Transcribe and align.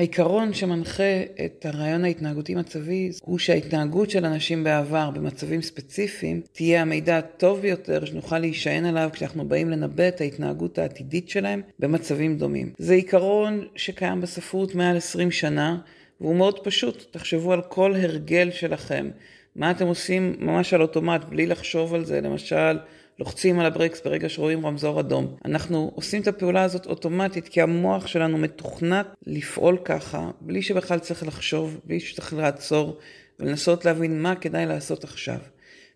העיקרון 0.00 0.54
שמנחה 0.54 1.22
את 1.44 1.66
הרעיון 1.66 2.04
ההתנהגותי 2.04 2.54
מצבי 2.54 3.10
הוא 3.22 3.38
שההתנהגות 3.38 4.10
של 4.10 4.24
אנשים 4.24 4.64
בעבר 4.64 5.10
במצבים 5.10 5.62
ספציפיים 5.62 6.40
תהיה 6.52 6.82
המידע 6.82 7.18
הטוב 7.18 7.60
ביותר 7.60 8.04
שנוכל 8.04 8.38
להישען 8.38 8.84
עליו 8.84 9.10
כשאנחנו 9.12 9.48
באים 9.48 9.70
לנבא 9.70 10.08
את 10.08 10.20
ההתנהגות 10.20 10.78
העתידית 10.78 11.28
שלהם 11.28 11.62
במצבים 11.78 12.36
דומים. 12.36 12.72
זה 12.78 12.94
עיקרון 12.94 13.64
שקיים 13.76 14.20
בספרות 14.20 14.74
מעל 14.74 14.96
20 14.96 15.30
שנה 15.30 15.78
והוא 16.20 16.36
מאוד 16.36 16.64
פשוט, 16.64 17.04
תחשבו 17.10 17.52
על 17.52 17.62
כל 17.62 17.94
הרגל 17.94 18.50
שלכם, 18.50 19.10
מה 19.56 19.70
אתם 19.70 19.86
עושים 19.86 20.36
ממש 20.38 20.74
על 20.74 20.82
אוטומט 20.82 21.24
בלי 21.24 21.46
לחשוב 21.46 21.94
על 21.94 22.04
זה, 22.04 22.20
למשל 22.20 22.78
לוחצים 23.20 23.60
על 23.60 23.66
הברקס 23.66 24.00
ברגע 24.04 24.28
שרואים 24.28 24.66
רמזור 24.66 25.00
אדום. 25.00 25.36
אנחנו 25.44 25.92
עושים 25.94 26.22
את 26.22 26.28
הפעולה 26.28 26.62
הזאת 26.62 26.86
אוטומטית 26.86 27.48
כי 27.48 27.60
המוח 27.60 28.06
שלנו 28.06 28.38
מתוכנת 28.38 29.06
לפעול 29.26 29.78
ככה, 29.84 30.30
בלי 30.40 30.62
שבכלל 30.62 30.98
צריך 30.98 31.26
לחשוב, 31.26 31.80
בלי 31.84 32.00
שצריך 32.00 32.34
לעצור 32.34 32.98
ולנסות 33.40 33.84
להבין 33.84 34.22
מה 34.22 34.34
כדאי 34.34 34.66
לעשות 34.66 35.04
עכשיו. 35.04 35.38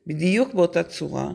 בדיוק 0.06 0.54
באותה 0.54 0.82
צורה, 0.82 1.30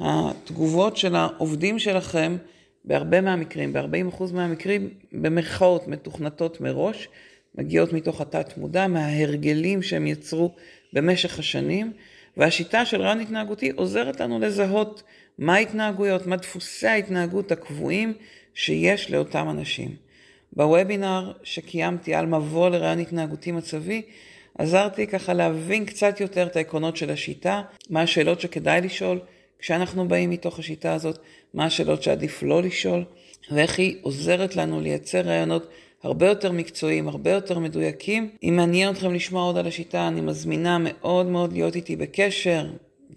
התגובות 0.00 0.96
של 0.96 1.16
העובדים 1.16 1.78
שלכם 1.78 2.36
בהרבה 2.84 3.20
מהמקרים, 3.20 3.72
ב-40% 3.72 4.22
מהמקרים, 4.32 4.90
במרכאות 5.12 5.88
מתוכנתות 5.88 6.60
מראש, 6.60 7.08
מגיעות 7.54 7.92
מתוך 7.92 8.20
התת 8.20 8.56
מודע, 8.56 8.86
מההרגלים 8.86 9.82
שהם 9.82 10.06
יצרו 10.06 10.54
במשך 10.92 11.38
השנים, 11.38 11.92
והשיטה 12.36 12.84
של 12.84 13.00
רעיון 13.02 13.20
התנהגותי 13.20 13.70
עוזרת 13.70 14.20
לנו 14.20 14.38
לזהות 14.38 15.02
מה 15.38 15.54
ההתנהגויות, 15.54 16.26
מה 16.26 16.36
דפוסי 16.36 16.86
ההתנהגות 16.86 17.52
הקבועים 17.52 18.12
שיש 18.54 19.10
לאותם 19.10 19.50
אנשים. 19.50 19.96
בוובינר 20.52 21.32
שקיימתי 21.42 22.14
על 22.14 22.26
מבוא 22.26 22.68
לרעיון 22.68 22.98
התנהגותי 22.98 23.52
מצבי, 23.52 24.02
עזרתי 24.58 25.06
ככה 25.06 25.32
להבין 25.34 25.84
קצת 25.84 26.20
יותר 26.20 26.46
את 26.46 26.56
העקרונות 26.56 26.96
של 26.96 27.10
השיטה, 27.10 27.62
מה 27.90 28.02
השאלות 28.02 28.40
שכדאי 28.40 28.80
לשאול 28.80 29.20
כשאנחנו 29.58 30.08
באים 30.08 30.30
מתוך 30.30 30.58
השיטה 30.58 30.94
הזאת, 30.94 31.18
מה 31.54 31.64
השאלות 31.64 32.02
שעדיף 32.02 32.42
לא 32.42 32.62
לשאול, 32.62 33.04
ואיך 33.50 33.78
היא 33.78 33.96
עוזרת 34.02 34.56
לנו 34.56 34.80
לייצר 34.80 35.20
רעיונות 35.20 35.68
הרבה 36.02 36.26
יותר 36.26 36.52
מקצועיים, 36.52 37.08
הרבה 37.08 37.30
יותר 37.30 37.58
מדויקים. 37.58 38.30
אם 38.42 38.54
מעניין 38.56 38.90
אתכם 38.90 39.14
לשמוע 39.14 39.42
עוד 39.42 39.56
על 39.56 39.66
השיטה, 39.66 40.08
אני 40.08 40.20
מזמינה 40.20 40.78
מאוד 40.80 41.26
מאוד 41.26 41.52
להיות 41.52 41.76
איתי 41.76 41.96
בקשר, 41.96 42.66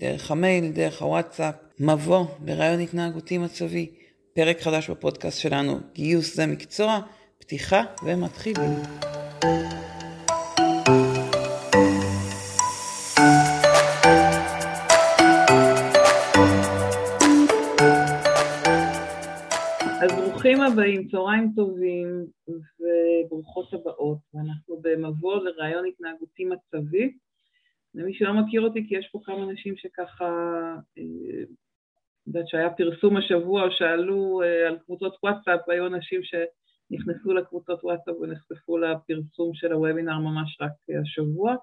דרך 0.01 0.31
המייל, 0.31 0.71
דרך 0.71 1.01
הוואטסאפ, 1.01 1.55
מבוא 1.79 2.25
לרעיון 2.45 2.79
התנהגותי 2.79 3.37
מצבי, 3.37 3.91
פרק 4.33 4.59
חדש 4.61 4.89
בפודקאסט 4.89 5.39
שלנו, 5.39 5.79
גיוס 5.93 6.35
זה 6.35 6.47
מקצוע, 6.47 6.99
פתיחה 7.39 7.81
ומתחילים. 8.05 8.71
ברוכים 20.15 20.61
הבאים, 20.61 21.07
צהריים 21.07 21.51
טובים 21.55 22.07
וברוכות 22.47 23.73
הבאות, 23.73 24.17
ואנחנו 24.33 24.81
במבוא 24.81 25.35
לרעיון 25.35 25.85
התנהגותי 25.85 26.45
מצבי. 26.45 27.11
למי 27.95 28.13
שלא 28.13 28.33
מכיר 28.33 28.61
אותי, 28.61 28.87
כי 28.87 28.95
יש 28.95 29.09
פה 29.11 29.19
כמה 29.23 29.43
אנשים 29.43 29.77
שככה, 29.77 30.25
אה, 30.97 31.43
יודעת 32.27 32.47
שהיה 32.47 32.69
פרסום 32.69 33.17
השבוע, 33.17 33.67
שאלו 33.71 34.41
אה, 34.43 34.67
על 34.67 34.77
קבוצות 34.85 35.17
וואטסאפ, 35.23 35.69
היו 35.69 35.87
אנשים 35.87 36.21
שנכנסו 36.23 37.33
לקבוצות 37.33 37.83
וואטסאפ 37.83 38.15
ונחשפו 38.21 38.77
לפרסום 38.77 39.53
של 39.53 39.71
הוובינר 39.71 40.17
ממש 40.17 40.57
רק 40.61 40.71
השבוע. 41.01 41.55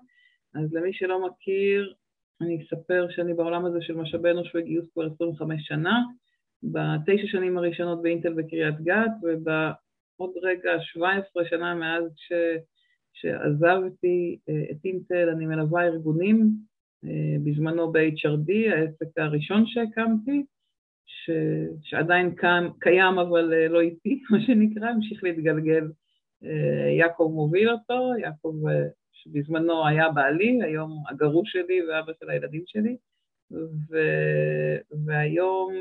אז 0.55 0.75
למי 0.75 0.93
שלא 0.93 1.27
מכיר, 1.27 1.95
אני 2.41 2.63
אספר 2.63 3.07
שאני 3.11 3.35
בעולם 3.35 3.65
הזה 3.65 3.79
של 3.81 3.95
משאבי 3.95 4.31
אנוש 4.31 4.55
וגיוס 4.55 4.87
כבר 4.93 5.07
25 5.15 5.67
שנה, 5.67 6.03
בתשע 6.63 7.27
שנים 7.27 7.59
הראשונות 7.59 8.03
באינטל 8.03 8.35
בקריית 8.35 8.81
גת, 8.81 9.11
ובעוד 9.23 10.33
רגע 10.43 10.71
17 10.81 11.45
שנה 11.45 11.75
מאז 11.75 12.03
ש... 12.17 12.33
שעזבתי 13.21 14.39
אה, 14.49 14.63
את 14.71 14.85
אינטל, 14.85 15.29
אני 15.29 15.47
מלווה 15.47 15.85
ארגונים, 15.85 16.51
אה, 17.05 17.37
בזמנו 17.45 17.93
ב-HRD, 17.93 18.53
העסק 18.73 19.19
הראשון 19.19 19.67
שהקמתי, 19.67 20.45
ש... 21.07 21.31
שעדיין 21.83 22.35
קם, 22.35 22.69
קיים 22.81 23.19
אבל 23.19 23.55
אה, 23.55 23.69
לא 23.69 23.81
איתי, 23.81 24.23
מה 24.31 24.39
שנקרא, 24.41 24.89
המשיך 24.89 25.25
להתגלגל. 25.25 25.91
יעקב 26.99 27.31
מוביל 27.35 27.71
אותו, 27.71 28.11
יעקב 28.19 28.55
שבזמנו 29.13 29.87
היה 29.87 30.11
בעלי, 30.11 30.63
היום 30.63 31.03
הגרוש 31.09 31.53
שלי 31.53 31.87
ואבא 31.87 32.13
של 32.21 32.31
הילדים 32.31 32.63
שלי, 32.67 32.97
ו... 33.51 33.97
והיום 35.07 35.73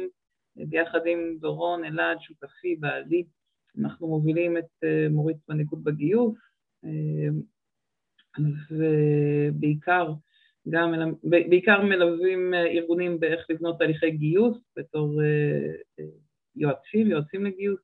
ביחד 0.55 0.99
עם 1.05 1.37
דורון 1.39 1.85
אלעד, 1.85 2.17
שותפי 2.19 2.75
בעלי, 2.75 3.23
אנחנו 3.79 4.07
מובילים 4.07 4.57
את 4.57 4.83
מוריץ 5.09 5.37
מנהיגות 5.49 5.83
בגיוס, 5.83 6.37
ובעיקר 8.71 10.13
גם, 10.69 10.93
בעיקר 11.23 11.81
מלווים 11.81 12.53
ארגונים 12.53 13.19
באיך 13.19 13.45
לבנות 13.49 13.79
תהליכי 13.79 14.11
גיוס 14.11 14.57
בתור 14.77 15.21
אה, 15.21 15.71
אה, 15.99 16.05
יועצים, 16.55 17.07
יועצים 17.07 17.45
לגיוס, 17.45 17.79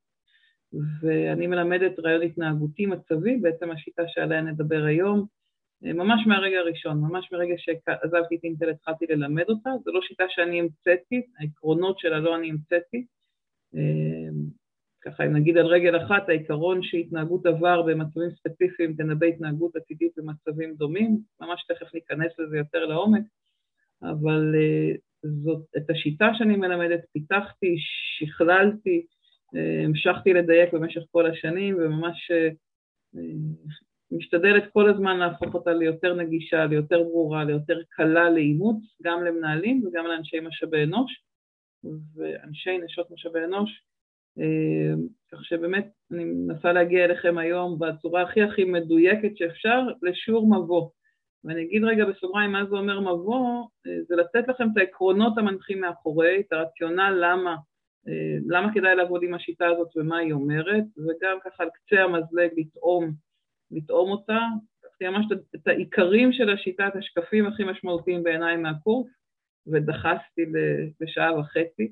ואני 1.01 1.47
מלמדת 1.47 1.99
רעיון 1.99 2.21
התנהגותי 2.21 2.85
מצבי, 2.85 3.37
בעצם 3.37 3.71
השיטה 3.71 4.03
שעליה 4.07 4.41
נדבר 4.41 4.83
היום, 4.83 5.25
אה, 5.85 5.93
ממש 5.93 6.27
מהרגע 6.27 6.59
הראשון, 6.59 7.01
ממש 7.01 7.29
מרגע 7.31 7.55
שעזבתי 7.57 8.35
את 8.35 8.43
אינטל 8.43 8.69
התחלתי 8.69 9.05
ללמד 9.09 9.49
אותה, 9.49 9.69
זו 9.85 9.91
לא 9.91 10.01
שיטה 10.01 10.23
שאני 10.29 10.59
המצאתי, 10.59 11.21
העקרונות 11.39 11.99
שלה 11.99 12.19
לא 12.19 12.35
אני 12.35 12.49
המצאתי, 12.49 13.05
ככה 15.05 15.25
אם 15.25 15.33
נגיד 15.33 15.57
על 15.57 15.65
רגל 15.65 15.97
אחת, 15.97 16.29
העיקרון 16.29 16.83
שהתנהגות 16.83 17.45
עבר 17.45 17.81
במצבים 17.81 18.29
ספציפיים 18.31 18.93
תנבא 18.93 19.25
התנהגות 19.25 19.75
עתידית 19.75 20.11
במצבים 20.17 20.73
דומים, 20.73 21.17
ממש 21.41 21.65
תכף 21.67 21.93
ניכנס 21.93 22.39
לזה 22.39 22.57
יותר 22.57 22.85
לעומק, 22.85 23.23
אבל 24.01 24.55
uh, 24.55 24.97
זאת, 25.43 25.65
את 25.77 25.89
השיטה 25.89 26.29
שאני 26.33 26.55
מלמדת 26.55 26.99
פיתחתי, 27.11 27.75
שכללתי, 28.17 29.05
uh, 29.55 29.85
המשכתי 29.85 30.33
לדייק 30.33 30.73
במשך 30.73 31.01
כל 31.11 31.25
השנים 31.25 31.75
וממש 31.75 32.31
uh, 32.31 33.19
משתדלת 34.11 34.63
כל 34.73 34.89
הזמן 34.89 35.17
להפוך 35.17 35.53
אותה 35.53 35.73
ליותר 35.73 36.13
נגישה, 36.13 36.65
ליותר 36.65 37.03
ברורה, 37.03 37.43
ליותר 37.43 37.79
קלה 37.89 38.29
לאימוץ, 38.29 38.83
גם 39.03 39.23
למנהלים 39.23 39.85
וגם 39.85 40.05
לאנשי 40.05 40.39
משאבי 40.39 40.83
אנוש 40.83 41.23
ואנשי 42.15 42.77
נשות 42.77 43.11
משאבי 43.11 43.39
אנוש. 43.45 43.83
אה, 44.39 44.93
כך 45.31 45.45
שבאמת 45.45 45.87
אני 46.11 46.23
מנסה 46.25 46.73
להגיע 46.73 47.05
אליכם 47.05 47.37
היום 47.37 47.79
בצורה 47.79 48.21
הכי 48.21 48.41
הכי 48.41 48.63
מדויקת 48.63 49.37
שאפשר 49.37 49.87
לשיעור 50.01 50.47
מבוא. 50.47 50.89
ואני 51.43 51.63
אגיד 51.63 51.83
רגע 51.83 52.05
בסוגריים 52.05 52.51
מה 52.51 52.65
זה 52.65 52.75
אומר 52.75 52.99
מבוא, 52.99 53.67
אה, 53.87 54.03
זה 54.07 54.15
לתת 54.15 54.47
לכם 54.47 54.67
את 54.73 54.77
העקרונות 54.77 55.37
המנחים 55.37 55.81
מאחורי, 55.81 56.39
את 56.39 56.53
הרציונל 56.53 57.17
למה, 57.21 57.55
אה, 58.07 58.37
למה 58.47 58.73
כדאי 58.73 58.95
לעבוד 58.95 59.23
עם 59.23 59.33
השיטה 59.33 59.67
הזאת 59.67 59.97
ומה 59.97 60.17
היא 60.17 60.33
אומרת, 60.33 60.83
וגם 60.97 61.37
ככה 61.43 61.63
על 61.63 61.69
קצה 61.73 62.03
המזלג 62.03 62.49
לטעום, 62.57 63.11
לטעום 63.71 64.11
אותה, 64.11 64.39
לקחתי 64.83 65.07
ממש 65.07 65.25
את 65.55 65.67
העיקרים 65.67 66.33
של 66.33 66.49
השיטה, 66.49 66.87
את 66.87 66.95
השקפים 66.95 67.47
הכי 67.47 67.63
משמעותיים 67.63 68.23
בעיניי 68.23 68.57
מהקורס, 68.57 69.07
ודחסתי 69.67 70.41
לשעה 71.01 71.39
וחצי. 71.39 71.91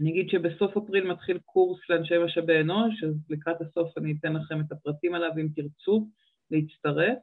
אני 0.00 0.10
אגיד 0.10 0.28
שבסוף 0.28 0.76
אפריל 0.76 1.04
מתחיל 1.04 1.38
קורס 1.44 1.78
לאנשי 1.90 2.14
משאבי 2.24 2.60
אנוש, 2.60 3.04
אז 3.04 3.14
לקראת 3.30 3.60
הסוף 3.60 3.98
אני 3.98 4.14
אתן 4.20 4.32
לכם 4.32 4.60
את 4.60 4.72
הפרטים 4.72 5.14
עליו 5.14 5.30
אם 5.38 5.48
תרצו 5.54 6.08
להצטרף. 6.50 7.18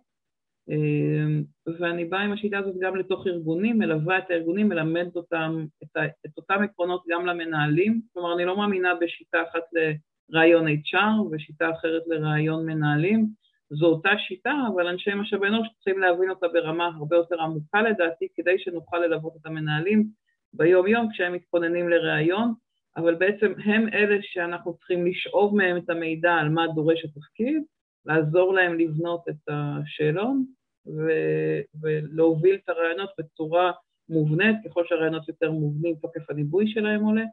אמ, 0.69 1.43
ואני 1.79 2.05
באה 2.05 2.21
עם 2.21 2.31
השיטה 2.31 2.57
הזאת 2.57 2.75
גם 2.79 2.95
לתוך 2.95 3.27
ארגונים, 3.27 3.79
מלווה 3.79 4.17
את 4.17 4.23
הארגונים, 4.29 4.69
מלמדת 4.69 5.15
אותם, 5.15 5.65
את, 5.83 5.97
ה, 5.97 6.05
את 6.05 6.37
אותם 6.37 6.63
עקרונות 6.63 7.03
גם 7.09 7.25
למנהלים. 7.25 8.01
כלומר, 8.13 8.35
אני 8.35 8.45
לא 8.45 8.57
מאמינה 8.57 8.95
בשיטה 9.01 9.37
אחת 9.43 9.63
לרעיון 9.73 10.67
HR 10.67 11.21
ושיטה 11.31 11.71
אחרת 11.71 12.03
לרעיון 12.07 12.65
מנהלים. 12.65 13.27
זו 13.69 13.85
אותה 13.85 14.09
שיטה, 14.27 14.53
אבל 14.73 14.87
אנשי 14.87 15.13
משאבי 15.13 15.47
אנוש 15.47 15.67
צריכים 15.75 15.99
להבין 15.99 16.29
אותה 16.29 16.47
ברמה 16.47 16.89
הרבה 16.97 17.15
יותר 17.15 17.41
עמוקה 17.41 17.81
לדעתי, 17.81 18.27
כדי 18.35 18.59
שנוכל 18.59 18.97
ללוות 18.97 19.33
את 19.41 19.45
המנהלים 19.45 20.07
ביום-יום 20.53 21.09
כשהם 21.11 21.33
מתכוננים 21.33 21.89
לראיון, 21.89 22.53
אבל 22.97 23.15
בעצם 23.15 23.53
הם 23.65 23.87
אלה 23.93 24.17
שאנחנו 24.21 24.73
צריכים 24.73 25.07
לשאוב 25.07 25.55
מהם 25.55 25.77
את 25.77 25.89
המידע 25.89 26.31
על 26.31 26.49
מה 26.49 26.67
דורש 26.75 27.05
התפקיד, 27.05 27.63
לעזור 28.05 28.53
להם 28.53 28.79
לבנות 28.79 29.29
את 29.29 29.49
השאלון 29.49 30.45
ו- 30.87 31.61
ולהוביל 31.81 32.55
את 32.55 32.69
הרעיונות 32.69 33.09
בצורה 33.19 33.71
מובנית, 34.09 34.55
ככל 34.65 34.83
שהרעיונות 34.87 35.27
יותר 35.27 35.51
מובנים, 35.51 35.95
תוקף 35.95 36.29
הניבוי 36.29 36.67
שלהם 36.67 37.03
עולה, 37.03 37.25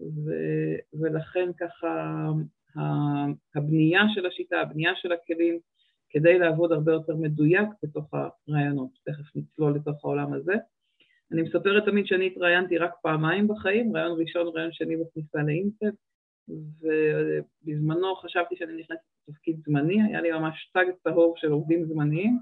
ו- 0.00 1.00
ולכן 1.00 1.50
ככה 1.58 2.26
הבנייה 3.56 4.02
של 4.14 4.26
השיטה, 4.26 4.60
הבנייה 4.60 4.92
של 4.96 5.12
הכלים, 5.12 5.58
כדי 6.10 6.38
לעבוד 6.38 6.72
הרבה 6.72 6.92
יותר 6.92 7.16
מדויק 7.16 7.68
בתוך 7.82 8.14
הרעיונות. 8.14 8.90
תכף 9.04 9.36
נצלול 9.36 9.74
לתוך 9.74 10.04
העולם 10.04 10.32
הזה. 10.32 10.54
אני 11.32 11.42
מספרת 11.42 11.84
תמיד 11.84 12.06
שאני 12.06 12.26
התראיינתי 12.26 12.78
רק 12.78 12.92
פעמיים 13.02 13.48
בחיים, 13.48 13.96
רעיון 13.96 14.20
ראשון, 14.20 14.46
רעיון 14.46 14.72
שני 14.72 14.96
בכניסה 14.96 15.38
לאינטב, 15.46 15.90
ובזמנו 16.48 18.14
חשבתי 18.16 18.56
שאני 18.56 18.72
נכנסת 18.72 19.00
לתפקיד 19.28 19.56
זמני, 19.64 20.02
היה 20.02 20.20
לי 20.20 20.30
ממש 20.30 20.70
תג 20.74 20.84
צהוב 21.04 21.34
של 21.36 21.48
עובדים 21.48 21.84
זמניים, 21.84 22.38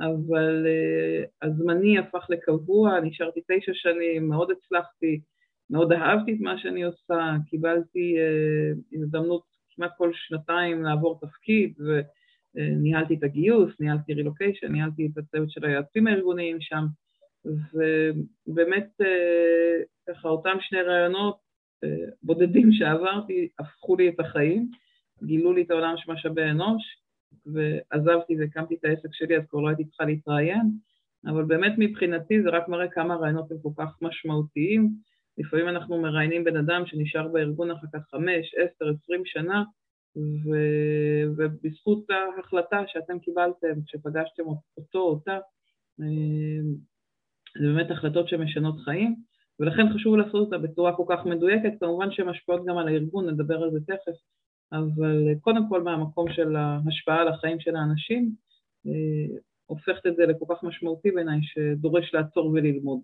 אבל 0.00 0.66
uh, 0.66 1.46
הזמני 1.46 1.98
הפך 1.98 2.26
לקבוע, 2.28 3.00
נשארתי 3.00 3.40
תשע 3.40 3.72
שנים, 3.74 4.28
מאוד 4.28 4.50
הצלחתי, 4.50 5.20
מאוד 5.70 5.92
אהבתי 5.92 6.34
את 6.34 6.40
מה 6.40 6.58
שאני 6.58 6.84
עושה, 6.84 7.36
קיבלתי 7.50 8.16
uh, 8.16 8.98
הזדמנות 9.02 9.42
כמעט 9.70 9.90
כל 9.96 10.10
שנתיים 10.14 10.82
לעבור 10.82 11.20
תפקיד, 11.20 11.74
וניהלתי 11.80 13.14
את 13.14 13.22
הגיוס, 13.22 13.80
ניהלתי 13.80 14.14
רילוקיישן, 14.14 14.72
ניהלתי 14.72 15.06
את 15.06 15.18
הצוות 15.18 15.50
של 15.50 15.64
היועצים 15.64 16.06
הארגוניים 16.06 16.60
שם, 16.60 16.84
ובאמת 17.72 18.88
uh, 19.02 19.84
ככה 20.08 20.28
אותם 20.28 20.56
שני 20.60 20.82
רעיונות 20.82 21.36
uh, 21.84 21.88
בודדים 22.22 22.72
שעברתי 22.72 23.48
הפכו 23.58 23.96
לי 23.96 24.08
את 24.08 24.20
החיים, 24.20 24.70
גילו 25.24 25.52
לי 25.52 25.62
את 25.62 25.70
העולם 25.70 25.94
של 25.96 26.12
משאבי 26.12 26.44
אנוש, 26.44 26.82
ועזבתי 27.46 28.36
והקמתי 28.38 28.74
את 28.74 28.84
העסק 28.84 29.08
שלי, 29.12 29.36
אז 29.36 29.42
כבר 29.48 29.60
לא 29.60 29.68
הייתי 29.68 29.84
צריכה 29.84 30.04
להתראיין, 30.04 30.70
אבל 31.26 31.44
באמת 31.44 31.72
מבחינתי 31.78 32.42
זה 32.42 32.48
רק 32.50 32.68
מראה 32.68 32.88
כמה 32.88 33.14
הרעיונות 33.14 33.50
הם 33.50 33.56
כל 33.62 33.70
כך 33.76 33.98
משמעותיים. 34.02 34.90
לפעמים 35.38 35.68
אנחנו 35.68 36.02
מראיינים 36.02 36.44
בן 36.44 36.56
אדם 36.56 36.86
שנשאר 36.86 37.28
בארגון 37.28 37.70
אחר 37.70 37.86
כך 37.92 38.08
חמש, 38.10 38.54
עשר, 38.54 38.90
עשרים 38.90 39.22
שנה, 39.24 39.64
ו... 40.16 40.50
ובזכות 41.36 42.04
ההחלטה 42.10 42.82
שאתם 42.86 43.18
קיבלתם, 43.18 43.82
כשפגשתם 43.86 44.42
אותו 44.76 44.98
או 44.98 45.08
אותה, 45.08 45.38
אה, 46.00 46.06
זה 47.60 47.66
באמת 47.66 47.90
החלטות 47.90 48.28
שמשנות 48.28 48.80
חיים, 48.80 49.16
ולכן 49.60 49.92
חשוב 49.94 50.16
לעשות 50.16 50.34
אותה 50.34 50.58
בצורה 50.58 50.96
כל 50.96 51.04
כך 51.08 51.26
מדויקת, 51.26 51.72
כמובן 51.80 52.12
שהן 52.12 52.28
משפיעות 52.28 52.66
גם 52.66 52.78
על 52.78 52.88
הארגון, 52.88 53.30
נדבר 53.30 53.62
על 53.62 53.70
זה 53.70 53.78
תכף, 53.80 54.18
אבל 54.72 55.34
קודם 55.40 55.68
כל 55.68 55.82
מהמקום 55.82 56.32
של 56.32 56.56
ההשפעה 56.56 57.20
על 57.20 57.28
החיים 57.28 57.60
של 57.60 57.76
האנשים, 57.76 58.30
אה, 58.86 59.36
הופכת 59.66 60.06
את 60.06 60.16
זה 60.16 60.26
לכל 60.26 60.44
כך 60.54 60.62
משמעותי 60.62 61.10
בעיניי, 61.10 61.38
שדורש 61.42 62.14
לעצור 62.14 62.46
וללמוד. 62.46 63.00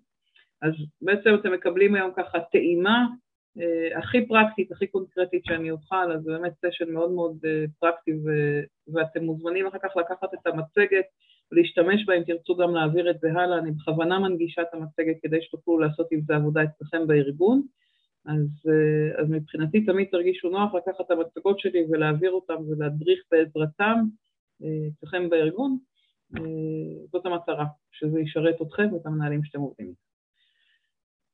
אז 0.61 0.73
בעצם 1.01 1.29
אתם 1.39 1.53
מקבלים 1.53 1.95
היום 1.95 2.11
ככה 2.17 2.39
טעימה 2.51 3.05
אה, 3.59 3.99
הכי 3.99 4.27
פרקטית, 4.27 4.71
הכי 4.71 4.87
קונקרטית 4.87 5.45
שאני 5.45 5.71
אוכל, 5.71 6.11
אז 6.11 6.23
זה 6.23 6.31
באמת 6.31 6.53
סשן 6.65 6.93
מאוד 6.93 7.11
מאוד 7.11 7.37
אה, 7.45 7.65
פרקטי, 7.79 8.11
ו- 8.13 8.93
ואתם 8.93 9.23
מוזמנים 9.23 9.67
אחר 9.67 9.77
כך 9.83 9.97
לקחת 9.97 10.33
את 10.33 10.47
המצגת 10.47 11.05
ולהשתמש 11.53 12.05
בה 12.05 12.13
אם 12.13 12.23
תרצו 12.23 12.55
גם 12.55 12.75
להעביר 12.75 13.09
את 13.09 13.19
זה 13.19 13.31
הלאה. 13.31 13.57
אני 13.57 13.71
בכוונה 13.71 14.19
מנגישה 14.19 14.61
את 14.61 14.67
המצגת 14.73 15.15
כדי 15.21 15.41
שתוכלו 15.41 15.79
לעשות 15.79 16.07
עם 16.11 16.21
זה 16.21 16.35
עבודה 16.35 16.63
אצלכם 16.63 17.07
בארגון. 17.07 17.61
אז, 18.25 18.71
אה, 18.71 19.21
אז 19.21 19.29
מבחינתי 19.29 19.85
תמיד 19.85 20.07
תרגישו 20.11 20.49
נוח 20.49 20.73
לקחת 20.73 21.01
את 21.05 21.11
המצגות 21.11 21.59
שלי 21.59 21.85
ולהעביר 21.89 22.31
אותם 22.31 22.55
ולהדריך 22.69 23.19
בעזרתם 23.31 23.99
אה, 24.63 24.87
אצלכם 24.87 25.29
בארגון. 25.29 25.77
אה, 26.37 26.41
זאת 27.11 27.25
המטרה, 27.25 27.65
שזה 27.91 28.19
ישרת 28.19 28.61
אתכם 28.61 28.93
ואת 28.93 29.05
המנהלים 29.05 29.43
שאתם 29.43 29.59
עובדים. 29.59 29.93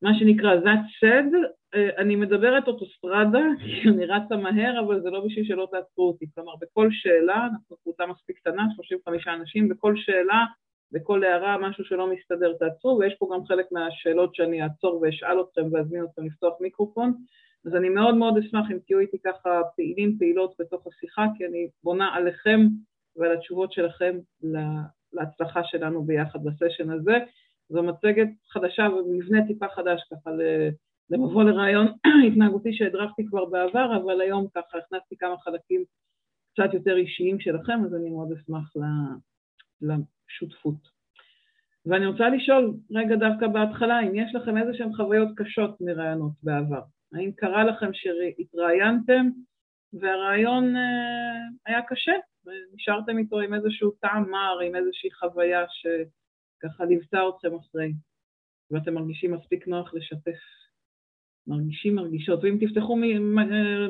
מה 0.01 0.09
שנקרא 0.19 0.55
that 0.55 1.03
said, 1.03 1.33
אני 1.73 2.15
מדברת 2.15 2.67
אוטוסטרדה, 2.67 3.43
כי 3.81 3.89
אני 3.89 4.05
רצה 4.05 4.35
מהר, 4.35 4.79
אבל 4.85 5.01
זה 5.01 5.09
לא 5.09 5.25
בשביל 5.25 5.45
שלא 5.45 5.67
תעצרו 5.71 6.07
אותי. 6.07 6.25
כלומר, 6.35 6.53
בכל 6.61 6.87
שאלה, 6.91 7.47
אנחנו 7.51 7.77
קבוצה 7.83 8.05
מספיק 8.05 8.37
קטנה, 8.37 8.63
35 8.75 9.27
אנשים, 9.27 9.69
בכל 9.69 9.93
שאלה 9.95 10.45
בכל 10.91 11.23
הערה 11.23 11.57
משהו 11.57 11.83
שלא 11.85 12.13
מסתדר 12.13 12.53
תעצרו, 12.53 12.97
ויש 12.99 13.15
פה 13.19 13.29
גם 13.33 13.45
חלק 13.45 13.65
מהשאלות 13.71 14.35
שאני 14.35 14.63
אעצור 14.63 15.01
ואשאל 15.01 15.41
אתכם 15.41 15.73
ואזמין 15.73 16.03
אתכם 16.03 16.25
לפתוח 16.25 16.53
מיקרופון, 16.61 17.13
אז 17.65 17.75
אני 17.75 17.89
מאוד 17.89 18.15
מאוד 18.15 18.37
אשמח 18.37 18.71
אם 18.71 18.77
תהיו 18.85 18.99
איתי 18.99 19.17
ככה 19.25 19.61
פעילים, 19.75 20.17
פעילות 20.17 20.53
בתוך 20.59 20.87
השיחה, 20.87 21.25
כי 21.37 21.45
אני 21.45 21.67
בונה 21.83 22.15
עליכם 22.15 22.59
ועל 23.15 23.31
התשובות 23.31 23.71
שלכם 23.71 24.17
להצלחה 25.13 25.61
שלנו 25.63 26.03
ביחד 26.03 26.39
בסשן 26.43 26.89
הזה. 26.89 27.17
זו 27.69 27.83
מצגת 27.83 28.27
חדשה 28.49 28.83
ומבנה 28.83 29.47
טיפה 29.47 29.67
חדש 29.67 30.01
ככה 30.11 30.31
למבוא 31.09 31.43
לרעיון 31.43 31.87
התנהגותי 32.27 32.73
שהדרכתי 32.73 33.25
כבר 33.25 33.45
בעבר, 33.45 33.97
אבל 33.97 34.21
היום 34.21 34.47
ככה 34.55 34.77
הכנסתי 34.77 35.17
כמה 35.17 35.37
חלקים 35.37 35.83
קצת 36.53 36.73
יותר 36.73 36.97
אישיים 36.97 37.39
שלכם, 37.39 37.85
אז 37.85 37.95
אני 37.95 38.09
מאוד 38.09 38.31
אשמח 38.31 38.73
שותפות. 40.27 40.99
ואני 41.85 42.05
רוצה 42.05 42.29
לשאול 42.29 42.73
רגע 42.91 43.15
דווקא 43.15 43.47
בהתחלה, 43.47 43.99
אם 43.99 44.15
יש 44.15 44.35
לכם 44.35 44.57
איזה 44.57 44.73
שהן 44.73 44.93
חוויות 44.93 45.29
קשות 45.37 45.81
מרעיונות 45.81 46.33
בעבר. 46.43 46.81
האם 47.13 47.31
קרה 47.31 47.63
לכם 47.63 47.89
שהתראיינתם 47.93 49.29
והרעיון 49.93 50.75
אה, 50.75 51.47
היה 51.65 51.81
קשה 51.87 52.11
ונשארתם 52.45 53.17
איתו 53.17 53.39
עם 53.39 53.53
איזשהו 53.53 53.91
טעם 53.91 54.31
מר, 54.31 54.59
עם 54.65 54.75
איזושהי 54.75 55.11
חוויה 55.11 55.65
שככה 55.69 56.85
ליוותה 56.85 57.19
אתכם 57.29 57.55
אחרי, 57.55 57.93
ואתם 58.71 58.93
מרגישים 58.93 59.33
מספיק 59.33 59.67
נוח 59.67 59.93
לשתף. 59.93 60.39
מרגישים 61.49 61.95
מרגישות, 61.95 62.43
ואם 62.43 62.57
תפתחו 62.61 62.97
אה, 62.97 63.87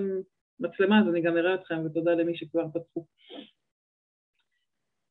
מצלמה 0.59 0.99
אז 0.99 1.07
אני 1.11 1.21
גם 1.21 1.37
אראה 1.37 1.55
אתכם, 1.55 1.85
ותודה 1.85 2.11
למי 2.11 2.37
שכבר 2.37 2.67
פתחו. 2.73 3.05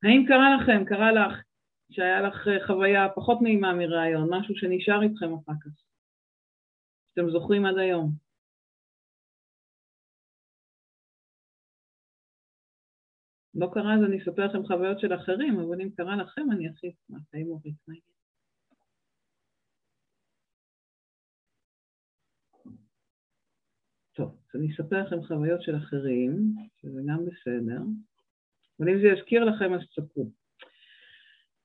האם 0.03 0.25
קרה 0.29 0.57
לכם, 0.57 0.85
קרה 0.85 1.13
לך, 1.13 1.43
שהיה 1.91 2.21
לך 2.21 2.49
אה, 2.49 2.67
חוויה 2.67 3.09
פחות 3.15 3.39
נעימה 3.43 3.73
מרעיון, 3.75 4.29
משהו 4.31 4.55
שנשאר 4.57 5.03
איתכם 5.03 5.35
אחר 5.35 5.53
כך, 5.63 5.71
שאתם 7.09 7.31
זוכרים 7.31 7.67
עד 7.67 7.79
היום? 7.79 8.29
לא 13.55 13.71
קרה 13.73 13.95
אז 13.95 14.01
אני 14.09 14.23
אספר 14.23 14.47
לכם 14.47 14.67
חוויות 14.67 15.01
של 15.01 15.15
אחרים, 15.15 15.61
אבל 15.61 15.81
אם 15.83 15.91
קרה 15.91 16.17
לכם 16.17 16.53
אני 16.53 16.69
הכי 16.69 16.89
אשמח, 16.89 17.23
האם 17.35 17.47
אורית 17.47 17.75
נגיד. 17.89 18.03
טוב, 24.19 24.37
אז 24.48 24.48
אני 24.59 24.69
אספר 24.73 25.03
לכם 25.03 25.23
חוויות 25.23 25.63
של 25.63 25.77
אחרים, 25.77 26.39
שזה 26.81 27.01
גם 27.07 27.19
בסדר. 27.27 27.81
אבל 28.81 28.89
אם 28.89 29.01
זה 29.01 29.07
יזכיר 29.07 29.45
לכם 29.45 29.75
אז 29.75 29.81
תספרו. 29.81 30.31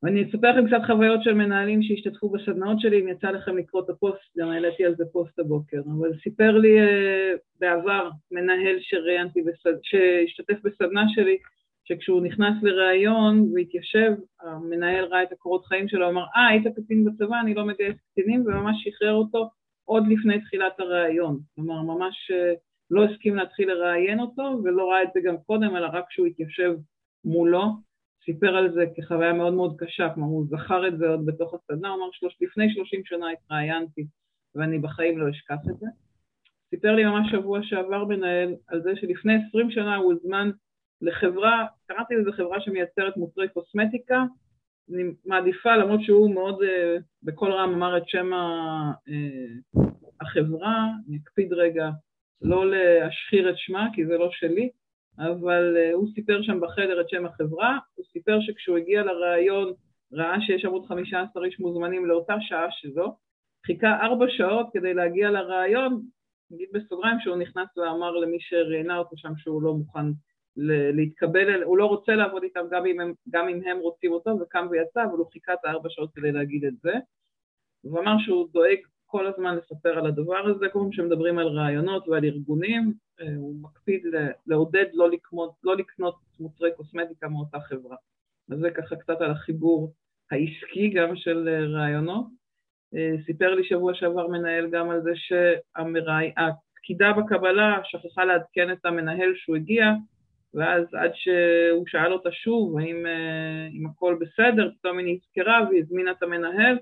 ואני 0.04 0.24
אספר 0.24 0.52
לכם 0.52 0.68
קצת 0.68 0.86
חוויות 0.86 1.24
של 1.24 1.34
מנהלים 1.34 1.84
שהשתתפו 1.84 2.30
בסדנאות 2.30 2.80
שלי, 2.80 3.02
אם 3.02 3.08
יצא 3.08 3.28
לכם 3.28 3.58
לקרוא 3.58 3.84
את 3.84 3.90
הפוסט, 3.90 4.38
גם 4.38 4.50
העליתי 4.50 4.86
על 4.86 4.96
זה 4.96 5.04
פוסט 5.12 5.40
הבוקר, 5.40 5.78
אבל 5.98 6.10
סיפר 6.24 6.58
לי 6.58 6.82
uh, 6.82 7.38
בעבר 7.60 8.10
מנהל 8.32 8.78
שראיינתי, 8.80 9.42
בסד... 9.42 9.78
שהשתתף 9.82 10.58
בסדנה 10.64 11.04
שלי, 11.08 11.38
שכשהוא 11.86 12.22
נכנס 12.22 12.64
לראיון 12.64 13.52
והתיישב, 13.54 14.14
המנהל 14.42 15.06
ראה 15.06 15.24
את 15.24 15.32
הקורות 15.32 15.66
חיים 15.66 15.88
שלו, 15.88 16.10
אמר, 16.10 16.26
אה, 16.36 16.48
היית 16.48 16.68
קצין 16.76 17.06
בצבא, 17.06 17.40
אני 17.40 17.54
לא 17.54 17.66
מגייס 17.66 17.96
קצינים, 18.12 18.42
וממש 18.42 18.76
שחרר 18.84 19.14
אותו 19.14 19.50
עוד 19.86 20.04
לפני 20.08 20.42
תחילת 20.42 20.80
הראיון. 20.80 21.40
כלומר, 21.56 21.82
ממש 21.82 22.32
uh, 22.32 22.73
לא 22.92 23.06
הסכים 23.06 23.36
להתחיל 23.36 23.72
לראיין 23.72 24.20
אותו, 24.20 24.60
ולא 24.64 24.90
ראה 24.90 25.04
את 25.04 25.10
זה 25.14 25.20
גם 25.24 25.38
קודם, 25.38 25.76
אלא 25.76 25.88
רק 25.94 26.06
כשהוא 26.10 26.28
התיישב 26.28 26.76
מולו, 27.26 27.64
סיפר 28.26 28.56
על 28.56 28.74
זה 28.74 28.86
כחוויה 28.96 29.34
מאוד 29.34 29.54
מאוד 29.54 29.76
קשה, 29.78 30.10
כלומר 30.14 30.30
הוא 30.30 30.46
זכר 30.50 30.88
את 30.88 30.98
זה 30.98 31.08
עוד 31.08 31.26
בתוך 31.26 31.54
הסדנה, 31.54 31.90
הוא 31.90 31.98
אמר 31.98 32.10
שלוש, 32.12 32.38
לפני 32.42 32.74
שלושים 32.74 33.02
שנה 33.06 33.26
התראיינתי 33.32 34.06
ואני 34.56 34.80
בחיים 34.80 35.20
לא 35.20 35.30
אשכח 35.30 35.60
את 35.70 35.80
זה. 35.80 35.88
סיפר 36.70 36.96
לי 36.96 37.04
ממש 37.04 37.32
שבוע 37.32 37.60
שעבר 37.64 38.06
מנהל 38.06 38.56
על 38.68 38.82
זה 38.82 38.92
שלפני 38.96 39.34
עשרים 39.36 39.72
שנה 39.72 39.96
הוא 39.96 40.14
הוזמן 40.14 40.52
לחברה, 41.02 41.66
קראתי 41.86 42.16
לזה 42.16 42.32
חברה 42.32 42.62
שמייצרת 42.62 43.18
מוצרי 43.18 43.50
קוסמטיקה, 43.50 44.24
אני 44.94 45.04
מעדיפה, 45.26 45.76
למרות 45.76 46.04
שהוא 46.04 46.34
מאוד 46.34 46.62
uh, 46.62 47.02
בקול 47.24 47.52
רם 47.52 47.74
אמר 47.74 47.98
את 47.98 48.10
שם 48.10 48.30
uh, 48.34 49.80
החברה, 50.22 50.88
אני 51.08 51.18
אקפיד 51.18 51.54
רגע 51.54 51.90
לא 52.42 52.72
להשחיר 52.72 53.50
את 53.50 53.58
שמה 53.58 53.88
כי 53.94 54.06
זה 54.06 54.18
לא 54.18 54.30
שלי, 54.32 54.70
אבל 55.20 55.78
uh, 55.78 55.94
הוא 55.94 56.08
סיפר 56.16 56.42
שם 56.42 56.60
בחדר 56.60 57.02
את 57.02 57.10
שם 57.10 57.26
החברה, 57.26 57.78
הוא 57.96 58.06
סיפר 58.06 58.38
שכשהוא 58.42 58.78
הגיע 58.78 59.04
לראיון 59.04 59.74
ראה 60.14 60.42
שיש 60.42 60.66
עמוד 60.66 60.86
15 60.88 61.46
איש 61.46 61.60
מוזמנים 61.60 62.06
לאותה 62.06 62.36
שעה 62.42 62.68
שזו, 62.72 63.16
חיכה 63.66 64.00
ארבע 64.02 64.26
שעות 64.30 64.68
כדי 64.74 64.94
להגיע 64.94 65.30
לראיון, 65.30 66.02
נגיד 66.52 66.70
בסוגריים 66.74 67.18
שהוא 67.20 67.38
נכנס 67.38 67.78
ואמר 67.78 68.12
למי 68.12 68.38
שראיינה 68.40 68.98
אותו 68.98 69.18
שם 69.18 69.34
שהוא 69.38 69.64
לא 69.64 69.74
מוכן 69.74 70.06
להתקבל, 70.96 71.64
הוא 71.64 71.78
לא 71.78 71.86
רוצה 71.86 72.16
לעבוד 72.16 72.44
איתם 72.44 72.66
גם 72.72 72.86
אם 72.86 73.00
הם, 73.00 73.14
גם 73.30 73.48
אם 73.50 73.62
הם 73.68 73.78
רוצים 73.78 74.12
אותו 74.12 74.40
וקם 74.42 74.68
ויצא, 74.72 75.04
אבל 75.04 75.18
הוא 75.18 75.32
חיכה 75.32 75.54
את 75.54 75.60
הארבע 75.64 75.90
שעות 75.90 76.10
כדי 76.16 76.32
להגיד 76.32 76.66
את 76.66 76.74
זה. 76.82 76.94
הוא 77.82 78.00
אמר 78.00 78.16
שהוא 78.20 78.48
דואג 78.52 78.78
כל 79.14 79.28
הזמן 79.28 79.58
לספר 79.58 80.00
על 80.00 80.06
הדבר 80.06 80.48
הזה, 80.50 80.70
כל 80.70 80.80
פעם 80.80 80.92
שמדברים 80.92 81.40
על 81.40 81.48
רעיונות 81.48 82.08
ועל 82.08 82.26
ארגונים, 82.26 82.94
אה, 83.22 83.36
הוא 83.36 83.56
מקפיד 83.62 84.02
לעודד 84.48 84.86
לא 84.94 85.10
לקנות, 85.10 85.54
לא 85.64 85.78
לקנות 85.78 86.16
מוצרי 86.40 86.70
קוסמטיקה 86.78 87.28
מאותה 87.28 87.60
חברה. 87.60 87.96
אז 88.52 88.60
זה 88.60 88.72
ככה 88.72 88.96
קצת 88.96 89.22
על 89.22 89.32
החיבור 89.32 89.94
העסקי 90.32 90.90
גם 90.90 91.16
של 91.16 91.50
אה, 91.50 91.66
רעיונות. 91.66 92.26
סיפר 93.26 93.56
לי 93.56 93.64
שבוע 93.64 93.94
שעבר 93.94 94.28
מנהל 94.28 94.70
גם 94.70 94.90
על 94.90 95.02
זה 95.02 95.12
שהפקידה 95.16 97.14
בקבלה 97.14 97.80
שכחה 97.84 98.26
לעדכן 98.26 98.72
את 98.72 98.86
המנהל 98.86 99.34
שהוא 99.36 99.56
הגיע, 99.56 99.86
ואז 100.54 100.94
עד 100.94 101.12
שהוא 101.14 101.84
שאל 101.88 102.14
אותה 102.14 102.32
שוב 102.32 102.78
האם, 102.78 103.06
אם 103.74 103.88
הכל 103.88 104.18
בסדר, 104.22 104.72
פתאום 104.80 104.98
היא 104.98 105.16
נזכרה 105.16 105.60
והזמינה 105.72 106.12
את 106.12 106.24
המנהל, 106.24 106.78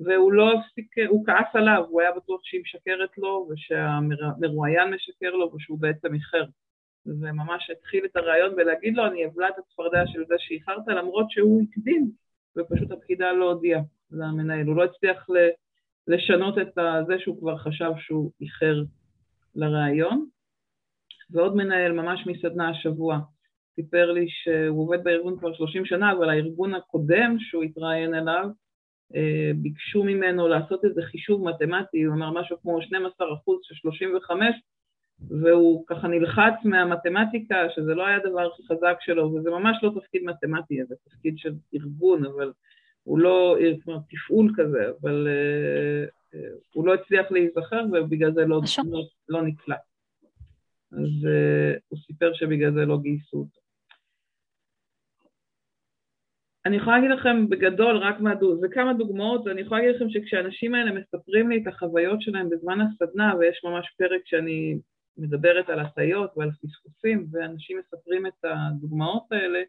והוא 0.00 0.32
לא 0.32 0.52
הפסיק, 0.52 0.94
הוא 1.08 1.26
כעס 1.26 1.54
עליו, 1.54 1.84
הוא 1.88 2.00
היה 2.00 2.12
בטוח 2.12 2.40
שהיא 2.44 2.60
משקרת 2.60 3.18
לו 3.18 3.48
ושהמרואיין 3.50 4.94
משקר 4.94 5.30
לו 5.30 5.54
ושהוא 5.54 5.78
בעצם 5.80 6.14
איחר. 6.14 6.44
וממש 7.06 7.70
התחיל 7.70 8.04
את 8.04 8.16
הרעיון 8.16 8.56
בלהגיד 8.56 8.96
לו, 8.96 9.06
אני 9.06 9.26
אבלע 9.26 9.48
את 9.48 9.58
הצפרדע 9.58 10.02
של 10.06 10.24
זה 10.28 10.34
שאיחרת, 10.38 10.88
למרות 10.88 11.30
שהוא 11.30 11.62
הקדים, 11.62 12.10
ופשוט 12.56 12.90
הפקידה 12.90 13.32
לא 13.32 13.52
הודיעה 13.52 13.80
למנהל. 14.10 14.66
הוא 14.66 14.76
לא 14.76 14.84
הצליח 14.84 15.26
לשנות 16.06 16.58
את 16.58 16.68
זה 17.06 17.14
שהוא 17.18 17.38
כבר 17.40 17.58
חשב 17.58 17.90
שהוא 17.98 18.30
איחר 18.40 18.82
לרעיון. 19.54 20.26
ועוד 21.30 21.56
מנהל, 21.56 21.92
ממש 21.92 22.26
מסדנה 22.26 22.68
השבוע, 22.68 23.18
סיפר 23.74 24.12
לי 24.12 24.26
שהוא 24.28 24.82
עובד 24.82 25.04
בארגון 25.04 25.38
כבר 25.38 25.54
30 25.54 25.84
שנה, 25.84 26.12
אבל 26.12 26.30
הארגון 26.30 26.74
הקודם 26.74 27.36
שהוא 27.38 27.62
התראיין 27.62 28.14
אליו, 28.14 28.48
ביקשו 29.56 30.04
ממנו 30.04 30.48
לעשות 30.48 30.84
איזה 30.84 31.02
חישוב 31.02 31.48
מתמטי, 31.48 32.02
הוא 32.02 32.14
אמר 32.14 32.30
משהו 32.30 32.56
כמו 32.62 32.82
12 32.82 33.34
אחוז 33.34 33.60
של 33.62 33.74
35, 33.74 34.48
והוא 35.28 35.84
ככה 35.86 36.08
נלחץ 36.08 36.54
מהמתמטיקה, 36.64 37.56
שזה 37.74 37.94
לא 37.94 38.06
היה 38.06 38.16
הדבר 38.16 38.48
הכי 38.52 38.62
חזק 38.62 38.96
שלו, 39.00 39.34
וזה 39.34 39.50
ממש 39.50 39.76
לא 39.82 39.92
תפקיד 40.00 40.22
מתמטי, 40.24 40.84
זה 40.88 40.94
תפקיד 41.04 41.38
של 41.38 41.52
ארגון, 41.74 42.24
אבל 42.24 42.52
הוא 43.04 43.18
לא, 43.18 43.56
זאת 43.78 43.88
אומרת, 43.88 44.02
תפעול 44.08 44.52
כזה, 44.56 44.90
אבל 45.00 45.28
uh, 45.28 46.34
uh, 46.34 46.38
הוא 46.72 46.86
לא 46.86 46.94
הצליח 46.94 47.30
להיזכר 47.30 47.84
ובגלל 47.92 48.34
זה 48.34 48.44
לא, 48.44 48.60
לא, 48.84 49.00
לא 49.28 49.42
נקלט. 49.42 49.78
אז 50.92 50.98
uh, 50.98 51.80
הוא 51.88 51.98
סיפר 52.06 52.32
שבגלל 52.34 52.74
זה 52.74 52.84
לא 52.84 52.98
גייסו 52.98 53.36
אותו. 53.36 53.60
אני 56.66 56.76
יכולה 56.76 56.96
להגיד 56.96 57.10
לכם 57.10 57.48
בגדול, 57.48 57.96
רק 57.96 58.20
מהדו, 58.20 58.56
זה 58.60 58.66
כמה 58.68 58.92
דוגמאות, 58.94 59.42
ואני 59.46 59.60
יכולה 59.60 59.80
להגיד 59.80 59.96
לכם 59.96 60.10
שכשהאנשים 60.10 60.74
האלה 60.74 60.92
מספרים 60.92 61.50
לי 61.50 61.62
את 61.62 61.66
החוויות 61.66 62.22
שלהם 62.22 62.50
בזמן 62.50 62.78
הסדנה, 62.80 63.34
ויש 63.38 63.60
ממש 63.64 63.94
פרק 63.98 64.20
שאני 64.24 64.78
מדברת 65.18 65.68
על 65.68 65.80
הטיות 65.80 66.30
ועל 66.36 66.50
פספוסים, 66.50 67.26
ואנשים 67.32 67.78
מספרים 67.78 68.26
את 68.26 68.44
הדוגמאות 68.44 69.32
האלה, 69.32 69.62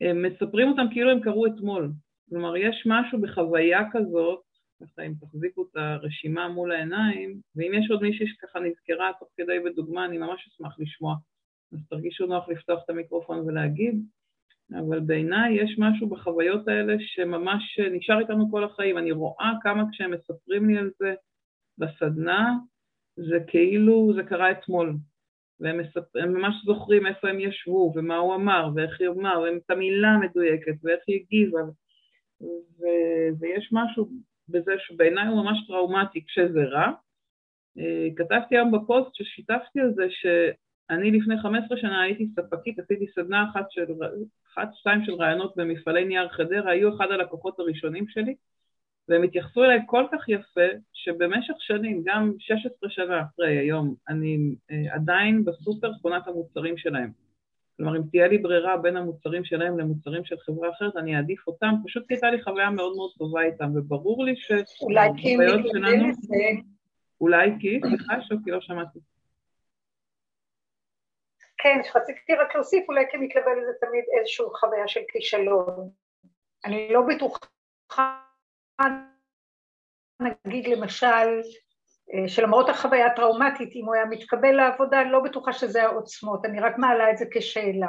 הם 0.00 0.22
מספרים 0.22 0.68
אותם 0.68 0.86
כאילו 0.92 1.10
הם 1.10 1.20
קרו 1.20 1.46
אתמול. 1.46 1.90
כלומר, 2.28 2.56
יש 2.56 2.82
משהו 2.86 3.20
בחוויה 3.20 3.80
כזאת, 3.92 4.42
ככה 4.80 5.02
אם 5.02 5.12
תחזיקו 5.20 5.62
את 5.62 5.76
הרשימה 5.76 6.48
מול 6.48 6.72
העיניים, 6.72 7.40
ואם 7.56 7.74
יש 7.74 7.90
עוד 7.90 8.02
מישהי 8.02 8.26
שככה 8.26 8.60
נזכרה 8.60 9.10
תוך 9.18 9.28
כדי 9.36 9.58
בדוגמה, 9.64 10.04
אני 10.04 10.18
ממש 10.18 10.48
אשמח 10.48 10.76
לשמוע. 10.78 11.14
אז 11.72 11.78
תרגישו 11.90 12.26
נוח 12.26 12.48
לפתוח 12.48 12.80
את 12.84 12.90
המיקרופון 12.90 13.38
ולהגיד. 13.38 14.02
אבל 14.72 15.00
בעיניי 15.00 15.54
יש 15.62 15.78
משהו 15.78 16.08
בחוויות 16.08 16.68
האלה 16.68 16.94
שממש 16.98 17.80
נשאר 17.92 18.20
איתנו 18.20 18.50
כל 18.50 18.64
החיים. 18.64 18.98
אני 18.98 19.12
רואה 19.12 19.52
כמה 19.62 19.84
כשהם 19.92 20.10
מספרים 20.10 20.68
לי 20.68 20.78
על 20.78 20.90
זה 20.98 21.14
בסדנה, 21.78 22.54
זה 23.16 23.38
כאילו 23.46 24.12
זה 24.14 24.22
קרה 24.22 24.50
אתמול. 24.50 24.96
והם 25.60 25.78
מספר, 25.78 26.26
ממש 26.26 26.54
זוכרים 26.64 27.06
איפה 27.06 27.28
הם 27.28 27.40
ישבו, 27.40 27.92
ומה 27.94 28.16
הוא 28.16 28.34
אמר, 28.34 28.68
ואיך 28.74 29.00
היא 29.00 29.08
אמר, 29.08 29.40
ואת 29.40 29.70
המילה 29.70 30.08
המדויקת, 30.08 30.74
ואיך 30.82 31.00
היא 31.06 31.20
הגיבה. 31.20 31.62
ו... 32.78 32.84
ויש 33.40 33.68
משהו 33.72 34.08
בזה 34.48 34.72
שבעיניי 34.78 35.26
הוא 35.26 35.44
ממש 35.44 35.66
טראומטי 35.66 36.24
כשזה 36.24 36.64
רע. 36.64 36.92
אה, 37.78 38.08
כתבתי 38.16 38.56
היום 38.56 38.72
בפוסט 38.72 39.14
ששיתפתי 39.14 39.80
על 39.80 39.94
זה 39.94 40.06
שאני 40.88 41.10
לפני 41.10 41.38
15 41.38 41.78
שנה 41.78 42.02
הייתי 42.02 42.28
ספקית, 42.36 42.78
עשיתי 42.78 43.06
סדנה 43.14 43.44
אחת 43.50 43.70
של 43.70 43.84
אחת, 44.52 44.68
שתיים 44.74 45.04
של 45.04 45.14
רעיונות 45.14 45.56
במפעלי 45.56 46.04
נייר 46.04 46.28
חדרה, 46.28 46.70
היו 46.70 46.96
אחד 46.96 47.06
הלקוחות 47.10 47.60
הראשונים 47.60 48.08
שלי, 48.08 48.34
והם 49.08 49.22
התייחסו 49.22 49.64
אליי 49.64 49.78
כל 49.86 50.04
כך 50.12 50.28
יפה, 50.28 50.66
שבמשך 50.92 51.54
שנים, 51.58 52.02
גם 52.04 52.32
16 52.38 52.90
שנה 52.90 53.22
אחרי 53.22 53.58
היום, 53.58 53.94
אני 54.08 54.54
אה, 54.70 54.94
עדיין 54.94 55.44
בסופר 55.44 55.92
קונה 56.02 56.16
את 56.16 56.28
המוצרים 56.28 56.76
שלהם. 56.76 57.10
כלומר, 57.76 57.96
אם 57.96 58.02
תהיה 58.10 58.28
לי 58.28 58.38
ברירה 58.38 58.76
בין 58.76 58.96
המוצרים 58.96 59.44
שלהם 59.44 59.78
למוצרים 59.78 60.24
של 60.24 60.36
חברה 60.46 60.70
אחרת, 60.70 60.96
אני 60.96 61.16
אעדיף 61.16 61.46
אותם, 61.46 61.74
פשוט 61.84 62.08
כי 62.08 62.14
הייתה 62.14 62.30
לי 62.30 62.42
חוויה 62.42 62.70
מאוד 62.70 62.96
מאוד 62.96 63.10
טובה 63.18 63.42
איתם, 63.42 63.70
וברור 63.74 64.24
לי 64.24 64.34
שהחוויות 64.36 65.60
שלנו... 65.72 66.12
אולי 67.20 67.50
כי, 67.60 67.80
סליחה, 67.88 68.22
שוקי, 68.22 68.50
לא 68.50 68.60
שמעתי. 68.60 68.98
כן, 71.58 71.80
רציתי 71.94 72.34
רק 72.34 72.54
להוסיף, 72.54 72.88
אולי 72.88 73.04
כי 73.10 73.16
מתלווה 73.16 73.54
לזה 73.54 73.72
תמיד 73.80 74.04
איזושהי 74.18 74.46
חוויה 74.60 74.88
של 74.88 75.00
כישלון. 75.08 75.90
אני 76.64 76.92
לא 76.92 77.02
בטוחה, 77.08 78.20
נגיד 80.20 80.68
למשל, 80.68 81.40
אה, 82.14 82.28
שלמרות 82.28 82.68
החוויה 82.68 83.06
הטראומטית, 83.06 83.74
אם 83.74 83.84
הוא 83.84 83.94
היה 83.94 84.04
מתקבל 84.04 84.52
לעבודה, 84.52 85.02
אני 85.02 85.12
לא 85.12 85.20
בטוחה 85.24 85.52
שזה 85.52 85.82
העוצמות, 85.82 86.44
אני 86.44 86.60
רק 86.60 86.78
מעלה 86.78 87.10
את 87.10 87.18
זה 87.18 87.24
כשאלה. 87.30 87.88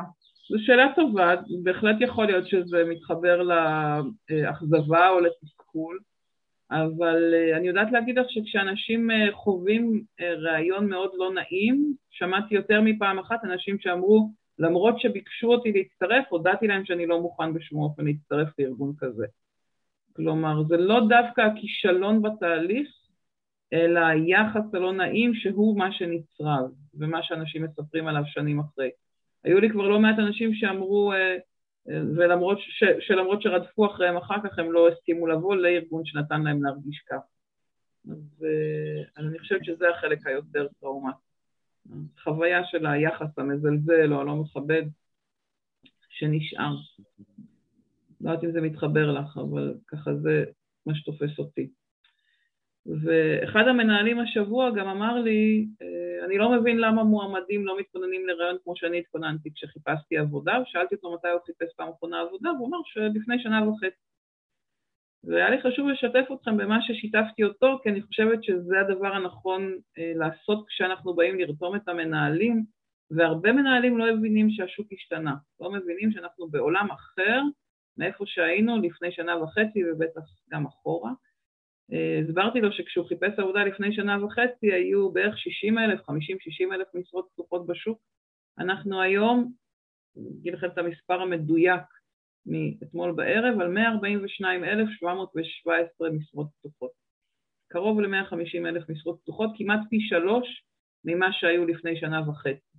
זו 0.50 0.58
שאלה 0.66 0.86
טובה, 0.96 1.36
בהחלט 1.64 1.96
יכול 2.00 2.26
להיות 2.26 2.48
שזה 2.48 2.84
מתחבר 2.90 3.42
לאכזבה 4.30 5.10
או 5.10 5.20
לתסכול. 5.20 6.00
אבל 6.72 7.34
uh, 7.34 7.58
אני 7.58 7.68
יודעת 7.68 7.92
להגיד 7.92 8.20
לך 8.20 8.26
שכשאנשים 8.30 9.12
uh, 9.12 9.36
חווים 9.36 10.04
uh, 10.20 10.24
ראיון 10.24 10.90
מאוד 10.90 11.12
לא 11.14 11.34
נעים, 11.34 11.94
שמעתי 12.10 12.56
יותר 12.56 12.82
מפעם 12.82 13.20
אחת 13.20 13.44
אנשים 13.44 13.80
שאמרו, 13.80 14.32
למרות 14.60 15.00
שביקשו 15.00 15.48
אותי 15.48 15.72
להצטרף, 15.72 16.26
הודעתי 16.30 16.68
להם 16.68 16.86
שאני 16.86 17.08
לא 17.08 17.22
מוכן 17.22 17.54
בשום 17.54 17.80
אופן 17.80 18.06
להצטרף 18.06 18.48
לארגון 18.60 18.94
כזה. 19.00 19.26
כלומר, 20.16 20.64
זה 20.68 20.78
לא 20.78 21.00
דווקא 21.10 21.42
הכישלון 21.42 22.22
בתהליך, 22.22 22.90
אלא 23.74 24.00
היחס 24.00 24.74
הלא 24.74 24.94
נעים 24.94 25.34
שהוא 25.34 25.78
מה 25.78 25.92
שנצרב, 25.92 26.72
ומה 26.94 27.24
שאנשים 27.24 27.64
מספרים 27.64 28.08
עליו 28.08 28.24
שנים 28.26 28.60
אחרי. 28.60 28.90
היו 29.44 29.60
לי 29.60 29.70
כבר 29.70 29.88
לא 29.88 30.00
מעט 30.00 30.20
אנשים 30.20 30.54
שאמרו, 30.54 31.14
ולמרות 31.88 32.60
ש, 32.60 32.84
שלמרות 33.00 33.42
שרדפו 33.42 33.86
אחריהם 33.86 34.18
אחר 34.18 34.36
כך, 34.44 34.60
הם 34.60 34.72
לא 34.72 34.90
הסכימו 34.90 35.28
לבוא 35.28 35.56
לארגון 35.56 36.06
שנתן 36.06 36.42
להם 36.44 36.64
להרגיש 36.64 37.04
כך. 37.10 37.22
אז 38.10 38.46
אני 39.18 39.40
חושבת 39.40 39.66
שזה 39.66 39.90
החלק 39.90 40.28
היותר 40.28 40.68
טראומטי. 40.80 41.18
חוויה 42.24 42.66
של 42.66 42.86
היחס 42.86 43.40
המזלזל 43.40 44.14
או 44.14 44.22
הלא 44.22 44.36
מכבד 44.36 44.84
שנשאר. 46.10 46.76
לא 48.22 48.30
יודעת 48.30 48.44
אם 48.44 48.52
זה 48.52 48.62
מתחבר 48.62 49.12
לך, 49.12 49.38
אבל 49.38 49.74
ככה 49.88 50.16
זה 50.16 50.46
מה 50.86 50.96
שתופס 50.96 51.40
אותי. 51.40 51.70
ואחד 52.86 53.68
המנהלים 53.68 54.20
השבוע 54.20 54.72
גם 54.72 54.88
אמר 54.88 55.16
לי, 55.20 55.68
אה, 55.82 56.26
אני 56.26 56.38
לא 56.38 56.52
מבין 56.52 56.78
למה 56.78 57.04
מועמדים 57.04 57.66
לא 57.66 57.80
מתכוננים 57.80 58.28
לרעיון 58.28 58.58
כמו 58.64 58.76
שאני 58.76 59.00
התכוננתי 59.00 59.50
כשחיפשתי 59.54 60.18
עבודה, 60.18 60.62
ושאלתי 60.62 60.96
אותו 60.96 61.14
מתי 61.14 61.28
הוא 61.28 61.42
חיפש 61.46 61.74
פעם 61.76 61.90
אחרונה 61.90 62.22
עבודה, 62.22 62.50
והוא 62.52 62.68
אמר 62.68 62.78
שלפני 62.86 63.40
שנה 63.40 63.70
וחצי. 63.70 63.96
והיה 65.24 65.50
לי 65.50 65.62
חשוב 65.62 65.88
לשתף 65.88 66.26
אתכם 66.34 66.58
במה 66.58 66.82
ששיתפתי 66.82 67.44
אותו, 67.44 67.80
כי 67.84 67.90
אני 67.90 68.02
חושבת 68.02 68.44
שזה 68.44 68.80
הדבר 68.80 69.16
הנכון 69.16 69.74
אה, 69.98 70.12
לעשות 70.16 70.68
כשאנחנו 70.68 71.14
באים 71.14 71.40
לרתום 71.40 71.76
את 71.76 71.88
המנהלים, 71.88 72.64
והרבה 73.12 73.52
מנהלים 73.52 73.98
לא 73.98 74.16
מבינים 74.16 74.50
שהשוק 74.50 74.88
השתנה, 74.94 75.36
לא 75.60 75.72
מבינים 75.72 76.12
שאנחנו 76.12 76.48
בעולם 76.48 76.88
אחר 76.92 77.42
מאיפה 77.98 78.24
שהיינו 78.28 78.78
לפני 78.78 79.12
שנה 79.12 79.44
וחצי 79.44 79.92
ובטח 79.92 80.22
גם 80.52 80.66
אחורה. 80.66 81.12
אה, 81.94 82.20
הסברתי 82.24 82.62
לו 82.62 82.72
שכשהוא 82.72 83.08
חיפש 83.08 83.40
עבודה 83.40 83.64
לפני 83.64 83.96
שנה 83.96 84.26
וחצי 84.26 84.74
היו 84.74 85.12
בערך 85.12 85.38
60 85.38 85.78
אלף, 85.78 86.00
50-60 86.00 86.04
אלף 86.74 86.88
משרות 86.94 87.28
פתוחות 87.34 87.68
בשוק. 87.68 88.00
אנחנו 88.60 89.02
היום, 89.02 89.52
אגיד 90.40 90.54
לכם 90.54 90.68
את 90.68 90.78
המספר 90.78 91.22
המדויק 91.22 91.82
מאתמול 92.46 93.12
בערב, 93.12 93.60
על 93.60 93.68
142,717 93.68 96.10
משרות 96.10 96.48
פתוחות. 96.60 96.92
קרוב 97.72 98.00
ל-150 98.00 98.68
אלף 98.68 98.90
משרות 98.90 99.20
פתוחות, 99.22 99.50
כמעט 99.58 99.80
פי 99.90 100.02
שלוש 100.02 100.64
ממה 101.06 101.34
שהיו 101.34 101.66
לפני 101.66 102.00
שנה 102.00 102.30
וחצי. 102.30 102.78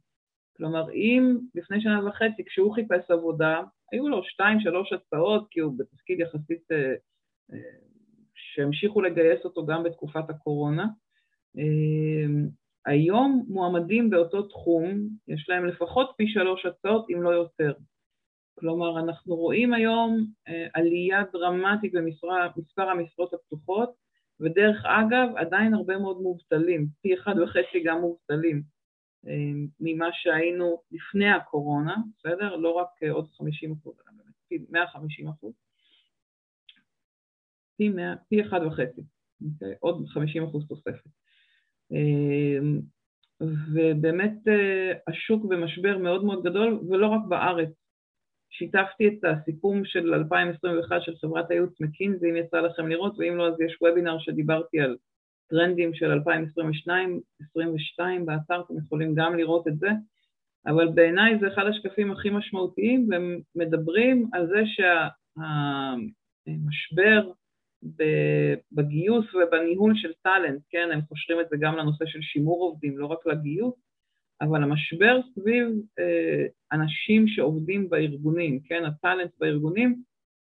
כלומר, 0.57 0.93
אם 0.93 1.39
לפני 1.55 1.81
שנה 1.81 2.09
וחצי, 2.09 2.45
כשהוא 2.45 2.75
חיפש 2.75 3.11
עבודה, 3.11 3.63
היו 3.93 4.09
לו 4.09 4.25
שתיים, 4.25 4.61
שלוש 4.61 4.93
הצעות, 4.93 5.49
כי 5.51 5.61
הוא 5.61 5.79
בתפקיד 5.79 6.21
יחסית 6.21 6.73
אה, 6.73 6.95
אה, 7.53 7.59
שהמשיכו 8.55 9.01
לגייס 9.03 9.45
אותו 9.45 9.67
גם 9.67 9.83
בתקופת 9.83 10.31
הקורונה. 10.31 10.87
היום 12.87 13.45
מועמדים 13.49 14.11
באותו 14.11 14.43
תחום, 14.43 15.09
יש 15.29 15.49
להם 15.49 15.67
לפחות 15.67 16.11
פי 16.17 16.29
שלוש 16.29 16.67
הצעות, 16.67 17.07
אם 17.11 17.23
לא 17.23 17.31
יותר. 17.31 17.73
כלומר, 18.59 19.01
אנחנו 19.01 19.37
רואים 19.37 19.73
היום 19.73 20.27
עלייה 20.75 21.23
דרמטית 21.33 21.93
במספר 21.93 22.91
המשרות 22.91 23.35
הפתוחות, 23.35 23.91
ודרך 24.41 24.85
אגב, 24.85 25.29
עדיין 25.37 25.75
הרבה 25.75 25.99
מאוד 25.99 26.21
מובטלים, 26.21 26.87
פי 27.03 27.15
אחד 27.15 27.35
וחצי 27.43 27.83
גם 27.85 28.01
מובטלים 28.01 28.63
ממה 29.81 30.09
שהיינו 30.13 30.83
לפני 30.93 31.31
הקורונה, 31.31 31.97
בסדר? 32.19 32.57
לא 32.57 32.71
רק 32.71 32.89
עוד 33.11 33.29
50 33.31 33.73
אחוז, 33.73 33.95
אלא 33.95 34.17
באמת 34.17 34.35
פי 34.49 34.59
150 34.71 35.29
אחוז. 35.29 35.53
פי, 37.81 37.89
100, 37.89 38.15
פי 38.29 38.41
אחד 38.41 38.61
וחצי, 38.67 39.01
אוקיי? 39.53 39.75
עוד 39.81 40.05
50 40.09 40.45
אחוז 40.45 40.69
תוספת. 40.69 41.11
אמ, 41.91 42.81
ובאמת 43.41 44.49
אה, 44.49 44.93
השוק 45.09 45.45
במשבר 45.45 45.99
מאוד 45.99 46.25
מאוד 46.25 46.45
גדול, 46.45 46.81
ולא 46.89 47.07
רק 47.07 47.21
בארץ. 47.29 47.69
שיתפתי 48.51 49.09
את 49.09 49.25
הסיכום 49.25 49.85
של 49.85 50.15
2021 50.15 51.03
של 51.03 51.17
חברת 51.17 51.51
הייעוץ 51.51 51.81
מקינזי, 51.81 52.31
אם 52.31 52.37
יצא 52.37 52.61
לכם 52.61 52.89
לראות, 52.89 53.19
ואם 53.19 53.37
לא 53.37 53.49
אז 53.49 53.61
יש 53.61 53.77
וובינר 53.83 54.19
שדיברתי 54.19 54.81
על 54.81 54.97
טרנדים 55.51 55.95
של 55.95 56.11
2022 56.11 58.27
באתר, 58.27 58.61
אתם 58.61 58.79
יכולים 58.79 59.15
גם 59.15 59.37
לראות 59.37 59.69
את 59.69 59.79
זה, 59.79 59.89
אבל 60.67 60.89
בעיניי 60.89 61.39
זה 61.41 61.49
אחד 61.49 61.67
השקפים 61.67 62.13
הכי 62.13 62.31
משמעותיים, 62.31 63.09
והם 63.11 63.41
מדברים 63.55 64.31
על 64.33 64.47
זה 64.47 64.63
שהמשבר 65.37 67.31
בגיוס 68.73 69.27
ובניהול 69.35 69.93
של 69.97 70.13
טאלנט, 70.23 70.63
כן, 70.71 70.89
הם 70.93 71.01
קושרים 71.01 71.41
את 71.41 71.49
זה 71.51 71.57
גם 71.61 71.77
לנושא 71.77 72.07
של 72.07 72.21
שימור 72.21 72.63
עובדים, 72.63 72.99
לא 72.99 73.07
רק 73.07 73.27
לגיוס, 73.27 73.75
אבל 74.41 74.63
המשבר 74.63 75.21
סביב 75.35 75.69
אה, 75.99 76.47
אנשים 76.73 77.29
שעובדים 77.29 77.89
בארגונים, 77.89 78.61
כן, 78.61 78.85
הטאלנט 78.85 79.31
בארגונים, 79.39 80.03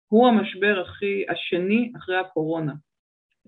הוא 0.07 0.27
המשבר 0.27 0.83
הכי, 0.85 1.25
השני 1.29 1.91
אחרי 1.97 2.17
הקורונה, 2.17 2.73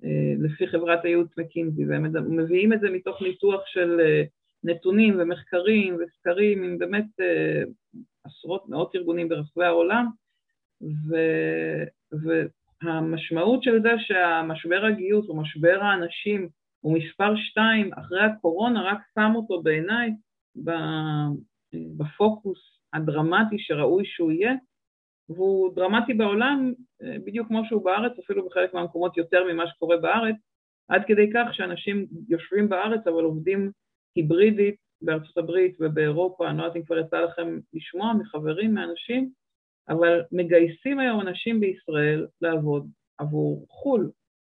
אה, 0.04 0.34
לפי 0.40 0.68
חברת 0.68 1.06
הייעוץ 1.06 1.38
מקינזי, 1.38 1.86
והם 1.86 2.38
מביאים 2.38 2.74
את 2.74 2.80
זה 2.80 2.90
מתוך 2.90 3.22
ניתוח 3.22 3.62
של 3.66 4.00
אה, 4.00 4.24
נתונים 4.64 5.16
ומחקרים 5.20 5.98
וסקרים 6.00 6.64
עם 6.64 6.78
באמת 6.78 7.06
עשרות, 8.24 8.70
מאות 8.70 8.96
ארגונים 8.96 9.30
ברחבי 9.30 9.66
העולם, 9.66 10.08
ו, 10.82 11.16
והמשמעות 12.84 13.64
של 13.64 13.82
זה 13.82 13.90
שהמשבר 14.00 14.86
הגיוס 14.86 15.30
או 15.30 15.42
משבר 15.42 15.80
האנשים 15.82 16.50
הוא 16.80 16.98
מספר 16.98 17.36
שתיים 17.36 17.94
אחרי 17.94 18.22
הקורונה, 18.22 18.82
רק 18.82 18.98
שם 19.16 19.32
אותו 19.36 19.64
בעיניי 19.64 20.12
בפוקוס 21.98 22.60
הדרמטי 22.94 23.60
שראוי 23.60 24.06
שהוא 24.06 24.32
יהיה, 24.32 24.54
והוא 25.30 25.76
דרמטי 25.76 26.14
בעולם 26.14 26.74
בדיוק 27.26 27.48
כמו 27.48 27.62
שהוא 27.66 27.86
בארץ, 27.86 28.12
אפילו 28.26 28.46
בחלק 28.46 28.74
מהמקומות 28.74 29.18
יותר 29.18 29.44
ממה 29.54 29.68
שקורה 29.68 29.98
בארץ, 29.98 30.36
עד 30.90 31.02
כדי 31.08 31.30
כך 31.34 31.54
שאנשים 31.54 32.06
יושבים 32.30 32.70
בארץ 32.70 33.08
אבל 33.08 33.24
עובדים 33.24 33.72
היברידית 34.16 34.76
בארצות 35.02 35.38
הברית 35.38 35.78
ובאירופה, 35.80 36.50
אני 36.50 36.58
לא 36.58 36.64
יודעת 36.64 36.76
אם 36.78 36.84
כבר 36.84 36.98
יצא 36.98 37.20
לכם 37.20 37.60
לשמוע 37.74 38.14
מחברים, 38.14 38.74
מאנשים, 38.74 39.32
אבל 39.90 40.22
מגייסים 40.32 41.00
היום 41.00 41.22
אנשים 41.22 41.60
בישראל 41.60 42.28
לעבוד 42.42 42.88
עבור 43.18 43.66
חו"ל, 43.70 44.12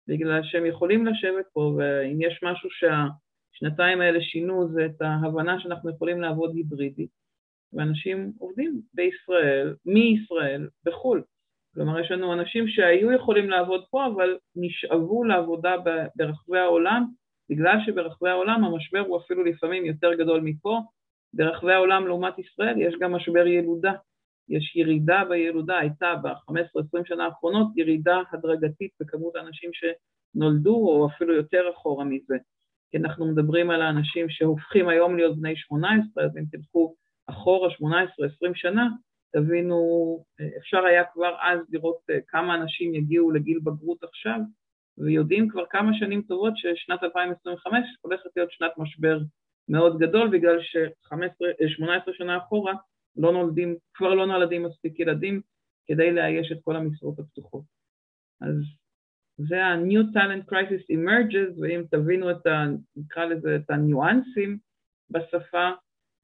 בגלל 0.08 0.40
שהם 0.42 0.66
יכולים 0.66 1.06
לשבת 1.06 1.46
פה, 1.52 1.60
ואם 1.60 2.18
יש 2.20 2.40
משהו 2.42 2.68
שהשנתיים 2.70 4.00
האלה 4.00 4.20
שינו 4.20 4.68
זה 4.68 4.86
את 4.86 5.02
ההבנה 5.02 5.60
שאנחנו 5.60 5.90
יכולים 5.90 6.20
לעבוד 6.20 6.54
היברידית, 6.54 7.10
ואנשים 7.72 8.32
עובדים 8.38 8.80
בישראל, 8.94 9.74
מישראל, 9.86 10.68
בחו"ל. 10.84 11.22
כלומר, 11.74 12.00
יש 12.00 12.10
לנו 12.10 12.32
אנשים 12.32 12.68
שהיו 12.68 13.12
יכולים 13.12 13.50
לעבוד 13.50 13.84
פה, 13.90 14.06
אבל 14.06 14.38
נשאבו 14.56 15.24
לעבודה 15.24 15.76
ברחבי 16.16 16.58
העולם, 16.58 17.04
בגלל 17.50 17.78
שברחבי 17.86 18.28
העולם 18.30 18.64
המשבר 18.64 19.00
הוא 19.00 19.18
אפילו 19.18 19.44
לפעמים 19.44 19.84
יותר 19.84 20.14
גדול 20.14 20.40
מפה. 20.40 20.80
ברחבי 21.34 21.72
העולם 21.72 22.06
לעומת 22.06 22.38
ישראל 22.38 22.80
יש 22.80 22.94
גם 23.00 23.12
משבר 23.12 23.46
ילודה. 23.46 23.92
יש 24.48 24.76
ירידה 24.76 25.22
בילודה, 25.28 25.78
הייתה 25.78 26.14
ב-15-20 26.22 27.00
שנה 27.04 27.24
האחרונות 27.24 27.68
ירידה 27.76 28.18
הדרגתית 28.32 28.90
בכמות 29.00 29.36
האנשים 29.36 29.70
שנולדו, 29.72 30.74
או 30.74 31.06
אפילו 31.06 31.34
יותר 31.34 31.70
אחורה 31.74 32.04
מזה. 32.04 32.36
כי 32.90 32.98
אנחנו 32.98 33.26
מדברים 33.26 33.70
על 33.70 33.82
האנשים 33.82 34.30
שהופכים 34.30 34.88
היום 34.88 35.16
להיות 35.16 35.38
בני 35.38 35.56
18, 35.56 36.24
אז 36.24 36.36
אם 36.36 36.44
תלכו 36.50 36.94
אחורה 37.26 37.68
18-20 37.68 37.74
שנה, 38.54 38.88
תבינו, 39.32 39.78
אפשר 40.58 40.84
היה 40.84 41.04
כבר 41.04 41.36
אז 41.42 41.58
לראות 41.70 41.98
אה, 42.10 42.18
כמה 42.28 42.54
אנשים 42.54 42.94
יגיעו 42.94 43.30
לגיל 43.30 43.58
בגרות 43.64 44.04
עכשיו, 44.04 44.40
ויודעים 44.98 45.48
כבר 45.48 45.64
כמה 45.70 45.90
שנים 45.98 46.22
טובות 46.22 46.52
ששנת 46.56 47.02
2025 47.02 47.84
הולכת 48.00 48.30
להיות 48.36 48.50
שנת 48.52 48.72
משבר 48.78 49.18
מאוד 49.68 49.98
גדול, 49.98 50.28
בגלל 50.28 50.62
ש-18 50.62 52.12
שנה 52.12 52.38
אחורה 52.38 52.74
לא 53.18 53.32
נולדים, 53.32 53.76
כבר 53.94 54.14
לא 54.14 54.26
נולדים 54.26 54.62
מספיק 54.62 55.00
ילדים 55.00 55.40
כדי 55.86 56.12
לאייש 56.12 56.52
את 56.52 56.58
כל 56.64 56.76
המשרות 56.76 57.18
הפתוחות. 57.18 57.62
אז 58.40 58.54
זה 59.36 59.64
ה-New 59.64 60.14
Talent 60.14 60.52
Crisis 60.52 60.84
Emerges, 60.96 61.60
ואם 61.62 61.82
תבינו 61.90 62.30
את 62.30 62.46
ה... 62.46 62.64
נקרא 62.96 63.24
לזה 63.24 63.56
את 63.56 63.70
הניואנסים 63.70 64.58
בשפה, 65.10 65.70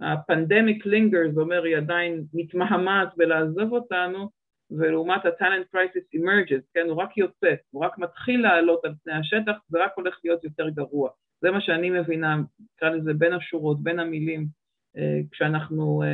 ה-Pandemic 0.01 0.87
Lingers, 0.87 1.35
זה 1.35 1.41
אומר 1.41 1.63
היא 1.63 1.77
עדיין 1.77 2.25
מתמהמת 2.35 3.09
בלעזוב 3.17 3.73
אותנו, 3.73 4.31
ולעומת 4.71 5.27
ה-Talent 5.27 5.77
Crisis 5.77 6.21
Emerges, 6.21 6.63
כן, 6.75 6.87
הוא 6.89 7.03
רק 7.03 7.17
יוצא, 7.17 7.55
הוא 7.71 7.85
רק 7.85 7.99
מתחיל 7.99 8.43
לעלות 8.43 8.85
על 8.85 8.95
פני 9.05 9.13
השטח, 9.13 9.53
זה 9.69 9.85
רק 9.85 9.93
הולך 9.97 10.21
להיות 10.25 10.45
יותר 10.45 10.69
גרוע. 10.69 11.11
זה 11.41 11.51
מה 11.51 11.61
שאני 11.61 11.91
מבינה, 11.91 12.37
נקרא 12.61 12.91
לזה 12.91 13.15
בין 13.15 13.33
השורות, 13.33 13.83
בין 13.83 13.99
המילים, 13.99 14.47
כשאנחנו 15.31 16.03
אה, 16.03 16.09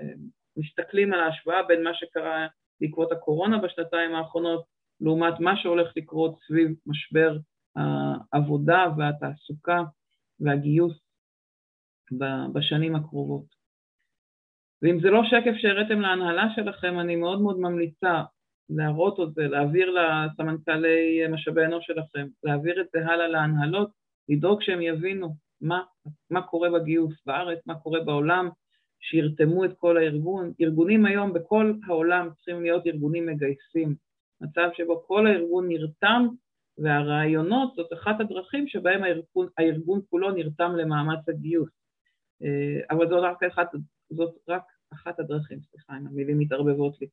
אה, 0.00 0.14
מסתכלים 0.56 1.12
על 1.12 1.20
ההשוואה 1.20 1.62
בין 1.62 1.82
מה 1.82 1.94
שקרה 1.94 2.46
בעקבות 2.80 3.12
הקורונה 3.12 3.58
בשנתיים 3.58 4.14
האחרונות, 4.14 4.64
לעומת 5.00 5.40
מה 5.40 5.56
שהולך 5.56 5.92
לקרות 5.96 6.38
סביב 6.46 6.74
משבר 6.86 7.36
העבודה 7.76 8.84
והתעסוקה 8.96 9.82
והגיוס 10.40 11.00
בשנים 12.52 12.96
הקרובות. 12.96 13.56
ואם 14.82 15.00
זה 15.00 15.10
לא 15.10 15.22
שקף 15.24 15.54
שהראיתם 15.56 16.00
להנהלה 16.00 16.48
שלכם, 16.56 17.00
אני 17.00 17.16
מאוד 17.16 17.40
מאוד 17.40 17.58
ממליצה 17.58 18.22
להראות 18.70 19.20
את 19.20 19.34
זה, 19.34 19.48
להעביר 19.48 19.90
לסמנכ"לי 19.90 21.28
משאבי 21.28 21.64
אנוש 21.64 21.86
שלכם, 21.86 22.26
להעביר 22.42 22.80
את 22.80 22.86
זה 22.92 23.06
הלאה 23.06 23.28
להנהלות, 23.28 23.90
לדאוג 24.28 24.62
שהם 24.62 24.82
יבינו 24.82 25.36
מה, 25.60 25.82
מה 26.30 26.42
קורה 26.42 26.70
בגיוס 26.70 27.14
בארץ, 27.26 27.58
מה 27.66 27.74
קורה 27.74 28.00
בעולם, 28.04 28.48
שירתמו 29.00 29.64
את 29.64 29.70
כל 29.78 29.96
הארגון. 29.96 30.52
ארגונים 30.60 31.06
היום 31.06 31.32
בכל 31.32 31.72
העולם 31.86 32.28
צריכים 32.36 32.62
להיות 32.62 32.86
ארגונים 32.86 33.26
מגייסים. 33.26 33.94
מצב 34.40 34.68
שבו 34.74 35.02
כל 35.06 35.26
הארגון 35.26 35.68
נרתם, 35.68 36.28
והרעיונות 36.78 37.74
זאת 37.76 37.92
אחת 37.92 38.20
הדרכים 38.20 38.68
שבהם 38.68 39.02
הארגון, 39.02 39.48
הארגון 39.58 40.00
כולו 40.10 40.30
נרתם 40.30 40.76
למאמץ 40.76 41.28
הגיוס. 41.28 41.70
אה, 42.42 42.96
אבל 42.96 43.08
זאת 43.08 43.22
רק 43.22 43.42
אחת, 43.42 43.68
זאת 44.10 44.34
רק 44.48 44.62
אחת 44.92 45.20
הדרכים, 45.20 45.58
סליחה 45.60 45.96
אם 45.96 46.06
המילים 46.06 46.38
מתערבבות 46.38 47.00
לי. 47.00 47.06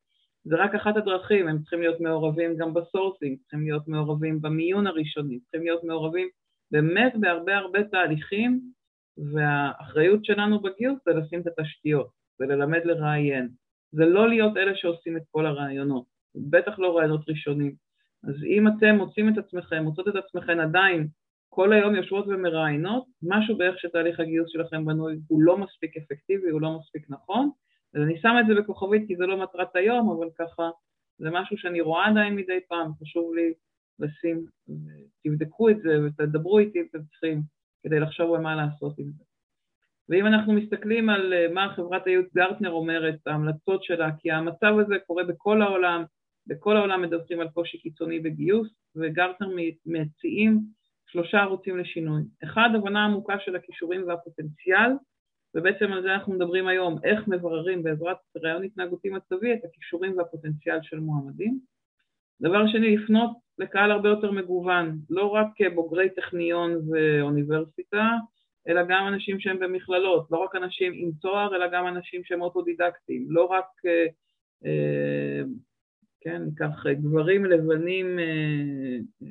זה 0.43 0.55
רק 0.55 0.75
אחת 0.75 0.97
הדרכים, 0.97 1.47
הם 1.47 1.59
צריכים 1.59 1.79
להיות 1.81 1.99
מעורבים 1.99 2.57
גם 2.57 2.73
ב 2.73 2.80
sourcing, 2.80 3.37
צריכים 3.41 3.63
להיות 3.63 3.87
מעורבים 3.87 4.41
במיון 4.41 4.87
הראשוני, 4.87 5.39
צריכים 5.39 5.61
להיות 5.61 5.83
מעורבים 5.83 6.27
באמת 6.73 7.13
בהרבה 7.19 7.57
הרבה 7.57 7.83
תהליכים, 7.83 8.61
והאחריות 9.33 10.25
שלנו 10.25 10.59
בגיוס 10.59 10.99
זה 11.05 11.13
לשים 11.13 11.41
את 11.41 11.47
התשתיות, 11.47 12.07
זה 12.39 12.45
ללמד 12.45 12.81
לראיין, 12.85 13.49
זה 13.91 14.05
לא 14.05 14.29
להיות 14.29 14.57
אלה 14.57 14.75
שעושים 14.75 15.17
את 15.17 15.21
כל 15.31 15.45
הראיונות, 15.45 16.05
בטח 16.35 16.79
לא 16.79 16.97
ראיונות 16.97 17.29
ראשונים. 17.29 17.75
אז 18.23 18.35
אם 18.43 18.67
אתם 18.67 18.95
מוצאים 18.95 19.29
את 19.29 19.37
עצמכם, 19.37 19.83
מוצאות 19.83 20.07
את 20.07 20.15
עצמכם 20.15 20.59
עדיין 20.59 21.07
כל 21.49 21.73
היום 21.73 21.95
יושבות 21.95 22.25
ומראיינות, 22.27 23.05
משהו 23.23 23.57
באיך 23.57 23.79
שתהליך 23.79 24.19
הגיוס 24.19 24.49
שלכם 24.49 24.85
בנוי 24.85 25.19
הוא 25.27 25.41
לא 25.41 25.57
מספיק 25.57 25.97
אפקטיבי, 25.97 26.49
הוא 26.49 26.61
לא 26.61 26.77
מספיק 26.79 27.05
נכון, 27.09 27.49
אז 27.95 28.01
אני 28.01 28.19
שמה 28.21 28.41
את 28.41 28.45
זה 28.47 28.53
בכוכבית 28.55 29.07
כי 29.07 29.15
זה 29.15 29.25
לא 29.25 29.43
מטרת 29.43 29.75
היום, 29.75 30.11
אבל 30.11 30.29
ככה 30.39 30.69
זה 31.17 31.29
משהו 31.31 31.57
שאני 31.57 31.81
רואה 31.81 32.07
עדיין 32.07 32.35
מדי 32.35 32.59
פעם, 32.67 32.91
חשוב 33.01 33.33
לי 33.35 33.53
לשים, 33.99 34.45
תבדקו 35.23 35.69
את 35.69 35.77
זה 35.81 35.97
ותדברו 36.05 36.59
איתי 36.59 36.79
אם 36.79 36.85
אתם 36.89 37.03
צריכים, 37.03 37.41
כדי 37.83 37.99
לחשוב 37.99 38.33
על 38.33 38.41
מה 38.41 38.55
לעשות 38.55 38.99
עם 38.99 39.11
זה. 39.17 39.23
ואם 40.09 40.27
אנחנו 40.27 40.53
מסתכלים 40.53 41.09
על 41.09 41.33
אה, 41.33 41.47
מה 41.53 41.73
חברת 41.75 42.07
הייעוץ 42.07 42.33
גרטנר 42.35 42.71
אומרת, 42.71 43.15
ההמלצות 43.25 43.83
שלה, 43.83 44.09
כי 44.19 44.31
המצב 44.31 44.73
הזה 44.85 44.95
קורה 45.07 45.23
בכל 45.23 45.61
העולם, 45.61 46.03
בכל 46.47 46.77
העולם 46.77 47.01
מדווחים 47.01 47.39
על 47.39 47.49
קושי 47.49 47.77
קיצוני 47.77 48.19
בגיוס, 48.19 48.69
וגרטנר 48.95 49.47
מציעים 49.85 50.59
שלושה 51.07 51.37
ערוצים 51.37 51.77
לשינוי. 51.77 52.23
אחד, 52.43 52.69
הבנה 52.75 53.05
עמוקה 53.05 53.39
של 53.39 53.55
הכישורים 53.55 54.07
והפוטנציאל, 54.07 54.91
ובעצם 55.55 55.91
על 55.91 56.01
זה 56.01 56.13
אנחנו 56.13 56.33
מדברים 56.33 56.67
היום, 56.67 56.97
איך 57.03 57.27
מבררים 57.27 57.83
בעזרת 57.83 58.17
רעיון 58.43 58.63
התנהגותי 58.63 59.09
מצבי 59.09 59.53
את 59.53 59.59
הכישורים 59.65 60.17
והפוטנציאל 60.17 60.79
של 60.81 60.99
מועמדים. 60.99 61.59
דבר 62.41 62.67
שני, 62.67 62.97
לפנות 62.97 63.37
לקהל 63.57 63.91
הרבה 63.91 64.09
יותר 64.09 64.31
מגוון, 64.31 64.97
לא 65.09 65.27
רק 65.27 65.47
בוגרי 65.75 66.09
טכניון 66.09 66.71
ואוניברסיטה, 66.89 68.09
אלא 68.67 68.81
גם 68.83 69.07
אנשים 69.07 69.39
שהם 69.39 69.59
במכללות, 69.59 70.27
לא 70.31 70.37
רק 70.37 70.55
אנשים 70.55 70.93
עם 70.95 71.11
תואר, 71.21 71.55
אלא 71.55 71.67
גם 71.67 71.87
אנשים 71.87 72.23
שהם 72.23 72.41
אוטודידקטיים, 72.41 73.25
לא 73.29 73.45
רק, 73.45 73.65
אה, 73.85 74.05
אה, 74.65 75.41
כן, 76.21 76.41
ניקח 76.41 76.85
גברים 76.87 77.45
לבנים 77.45 78.19
אה, 78.19 79.27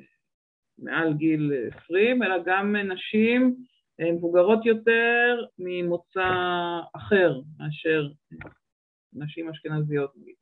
מעל 0.78 1.14
גיל 1.14 1.52
20, 1.84 2.22
אלא 2.22 2.34
גם 2.44 2.76
נשים 2.76 3.54
מבוגרות 4.00 4.66
יותר 4.66 5.44
ממוצא 5.58 6.30
אחר 6.96 7.40
מאשר 7.58 8.08
נשים 9.12 9.48
אשכנזיות 9.48 10.12
נגיד. 10.16 10.34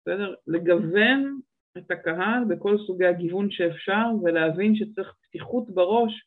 בסדר? 0.00 0.34
לגוון 0.46 1.40
את 1.78 1.90
הקהל 1.90 2.44
בכל 2.48 2.78
סוגי 2.86 3.06
הגיוון 3.06 3.50
שאפשר 3.50 4.06
ולהבין 4.22 4.76
שצריך 4.76 5.14
פתיחות 5.22 5.70
בראש. 5.70 6.26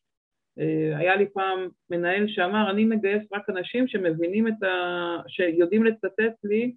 אה, 0.59 0.97
היה 0.97 1.15
לי 1.15 1.29
פעם 1.33 1.69
מנהל 1.89 2.27
שאמר, 2.27 2.71
אני 2.71 2.85
מגייס 2.85 3.23
רק 3.33 3.49
אנשים 3.49 3.87
שמבינים 3.87 4.47
את 4.47 4.63
ה... 4.63 5.17
שיודעים 5.27 5.83
לצטט 5.83 6.43
לי, 6.43 6.75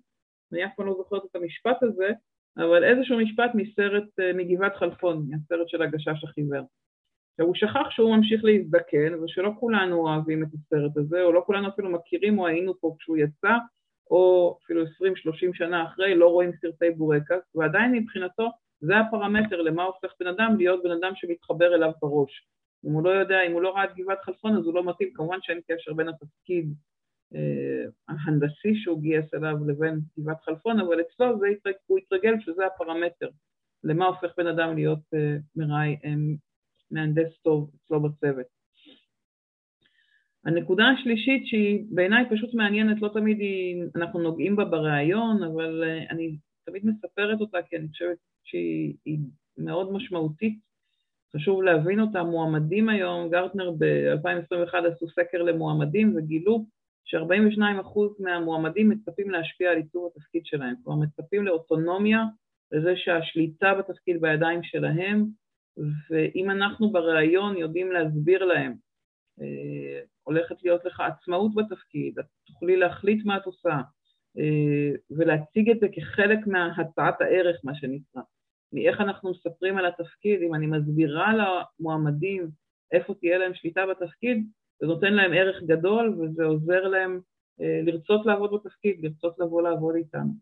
אני 0.53 0.65
אף 0.65 0.71
פעם 0.77 0.87
לא 0.87 0.95
זוכרת 0.95 1.23
את 1.31 1.37
המשפט 1.37 1.83
הזה, 1.83 2.09
אבל 2.57 2.85
איזשהו 2.85 3.19
משפט 3.19 3.51
מסרט, 3.55 4.21
אה, 4.21 4.33
מגבעת 4.33 4.77
חלפון, 4.77 5.27
מהסרט 5.29 5.69
של 5.69 5.83
הגשש 5.83 6.25
החיוור. 6.25 6.63
הוא 7.41 7.55
שכח 7.55 7.91
שהוא 7.91 8.17
ממשיך 8.17 8.45
להזדקן 8.45 9.15
ושלא 9.15 9.51
כולנו 9.61 9.97
אוהבים 9.97 10.43
את 10.43 10.49
הסרט 10.55 10.97
הזה, 10.97 11.23
או 11.23 11.33
לא 11.33 11.43
כולנו 11.47 11.69
אפילו 11.69 11.91
מכירים 11.91 12.39
או 12.39 12.47
היינו 12.47 12.81
פה 12.81 12.97
כשהוא 12.99 13.17
יצא, 13.17 13.53
או 14.11 14.57
אפילו 14.65 14.85
20-30 14.85 14.87
שנה 15.53 15.85
אחרי 15.85 16.15
לא 16.15 16.29
רואים 16.29 16.53
סרטי 16.53 16.91
בורקס, 16.91 17.55
ועדיין 17.55 17.93
מבחינתו 17.93 18.49
זה 18.81 18.99
הפרמטר 18.99 19.63
למה 19.63 19.83
הופך 19.83 20.13
בן 20.21 20.27
אדם 20.27 20.57
להיות 20.59 20.83
בן 20.83 20.91
אדם 20.91 21.13
שמתחבר 21.15 21.75
אליו 21.75 21.93
בראש. 22.03 22.47
אם 22.87 22.93
הוא 22.93 23.05
לא 23.05 23.11
יודע, 23.11 23.43
אם 23.47 23.53
הוא 23.53 23.63
לא 23.63 23.71
ראה 23.71 23.85
את 23.85 23.97
גבעת 23.97 24.21
חלפון 24.23 24.57
אז 24.57 24.65
הוא 24.65 24.75
לא 24.75 24.85
מתאים, 24.85 25.13
כמובן 25.15 25.39
שאין 25.43 25.61
קשר 25.69 25.93
בין 25.93 26.09
התפקיד 26.09 26.75
אה, 27.35 27.85
ההנדסי 28.09 28.75
שהוא 28.75 29.01
גייס 29.01 29.35
אליו 29.35 29.57
לבין 29.67 30.01
גבעת 30.19 30.41
חלפון, 30.43 30.81
אבל 30.81 31.01
אצלו 31.01 31.39
זה, 31.39 31.47
הוא 31.87 31.99
התרגל 31.99 32.35
שזה 32.41 32.67
הפרמטר 32.67 33.29
למה 33.85 34.07
הופך 34.07 34.33
בן 34.37 34.47
אדם 34.47 34.75
להיות 34.75 35.15
אה, 35.15 35.37
מראי, 35.57 35.97
אה, 36.05 36.11
מהנדס 36.91 37.39
טוב 37.43 37.71
אצלו 37.75 38.01
בצוות. 38.01 38.60
הנקודה 40.45 40.85
השלישית 40.89 41.47
שהיא 41.47 41.85
בעיניי 41.91 42.25
פשוט 42.31 42.55
מעניינת, 42.55 43.03
לא 43.03 43.09
תמיד 43.09 43.41
היא, 43.41 43.83
אנחנו 43.97 44.21
נוגעים 44.21 44.57
בה 44.57 44.65
בריאיון, 44.65 45.43
אבל 45.43 45.85
uh, 45.85 46.13
אני 46.13 46.37
תמיד 46.67 46.87
מספרת 46.87 47.41
אותה 47.41 47.59
כי 47.69 47.77
אני 47.77 47.89
חושבת 47.89 48.17
שהיא 48.45 49.19
מאוד 49.59 49.93
משמעותית, 49.93 50.59
חשוב 51.37 51.63
להבין 51.63 52.01
אותה. 52.01 52.23
מועמדים 52.23 52.89
היום, 52.89 53.31
גרטנר 53.31 53.71
ב-2021 53.79 54.87
עשו 54.87 55.09
סקר 55.09 55.43
למועמדים 55.43 56.17
וגילו 56.17 56.65
ש-42% 57.05 57.99
מהמועמדים 58.19 58.89
מצפים 58.89 59.31
להשפיע 59.31 59.71
על 59.71 59.77
עיצוב 59.77 60.11
התפקיד 60.15 60.43
שלהם, 60.47 60.75
כלומר 60.85 61.05
מצפים 61.05 61.47
לאוטונומיה, 61.47 62.25
לזה 62.73 62.93
שהשליטה 62.97 63.75
בתפקיד 63.75 64.21
בידיים 64.21 64.63
שלהם, 64.63 65.27
ואם 66.11 66.51
אנחנו 66.51 66.91
בריאיון 66.91 67.57
יודעים 67.57 67.93
להסביר 67.93 68.45
להם, 68.45 68.73
אה, 68.73 68.90
הולכת 70.23 70.63
להיות 70.63 70.85
לך 70.85 71.01
עצמאות 71.01 71.55
בתפקיד, 71.55 72.19
את 72.19 72.25
תוכלי 72.47 72.77
להחליט 72.77 73.25
מה 73.25 73.37
את 73.37 73.45
עושה, 73.45 73.81
אה, 74.39 74.91
ולהציג 75.11 75.71
את 75.71 75.81
זה 75.81 75.87
כחלק 75.93 76.39
מהצעת 76.47 77.21
הערך, 77.21 77.61
מה 77.65 77.75
שנקרא. 77.75 78.23
מאיך 78.73 79.01
אנחנו 79.01 79.31
מספרים 79.31 79.79
על 79.79 79.87
התפקיד, 79.87 80.43
אם 80.43 80.55
אני 80.55 80.67
מסבירה 80.67 81.33
למועמדים 81.81 82.49
איפה 82.93 83.15
תהיה 83.15 83.39
להם 83.39 83.55
שליטה 83.55 83.87
בתפקיד, 83.87 84.47
זה 84.81 84.87
נותן 84.87 85.15
להם 85.15 85.33
ערך 85.33 85.63
גדול 85.63 86.19
וזה 86.21 86.45
עוזר 86.45 86.89
להם 86.89 87.21
אה, 87.61 87.81
לרצות 87.83 88.27
לעבוד 88.27 88.51
בתפקיד, 88.55 89.05
לרצות 89.05 89.39
לבוא 89.39 89.63
לעבוד 89.63 89.95
איתנו. 89.95 90.33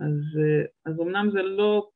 אז, 0.00 0.40
אז 0.86 1.00
אמנם 1.00 1.30
זה 1.32 1.42
לא 1.42 1.90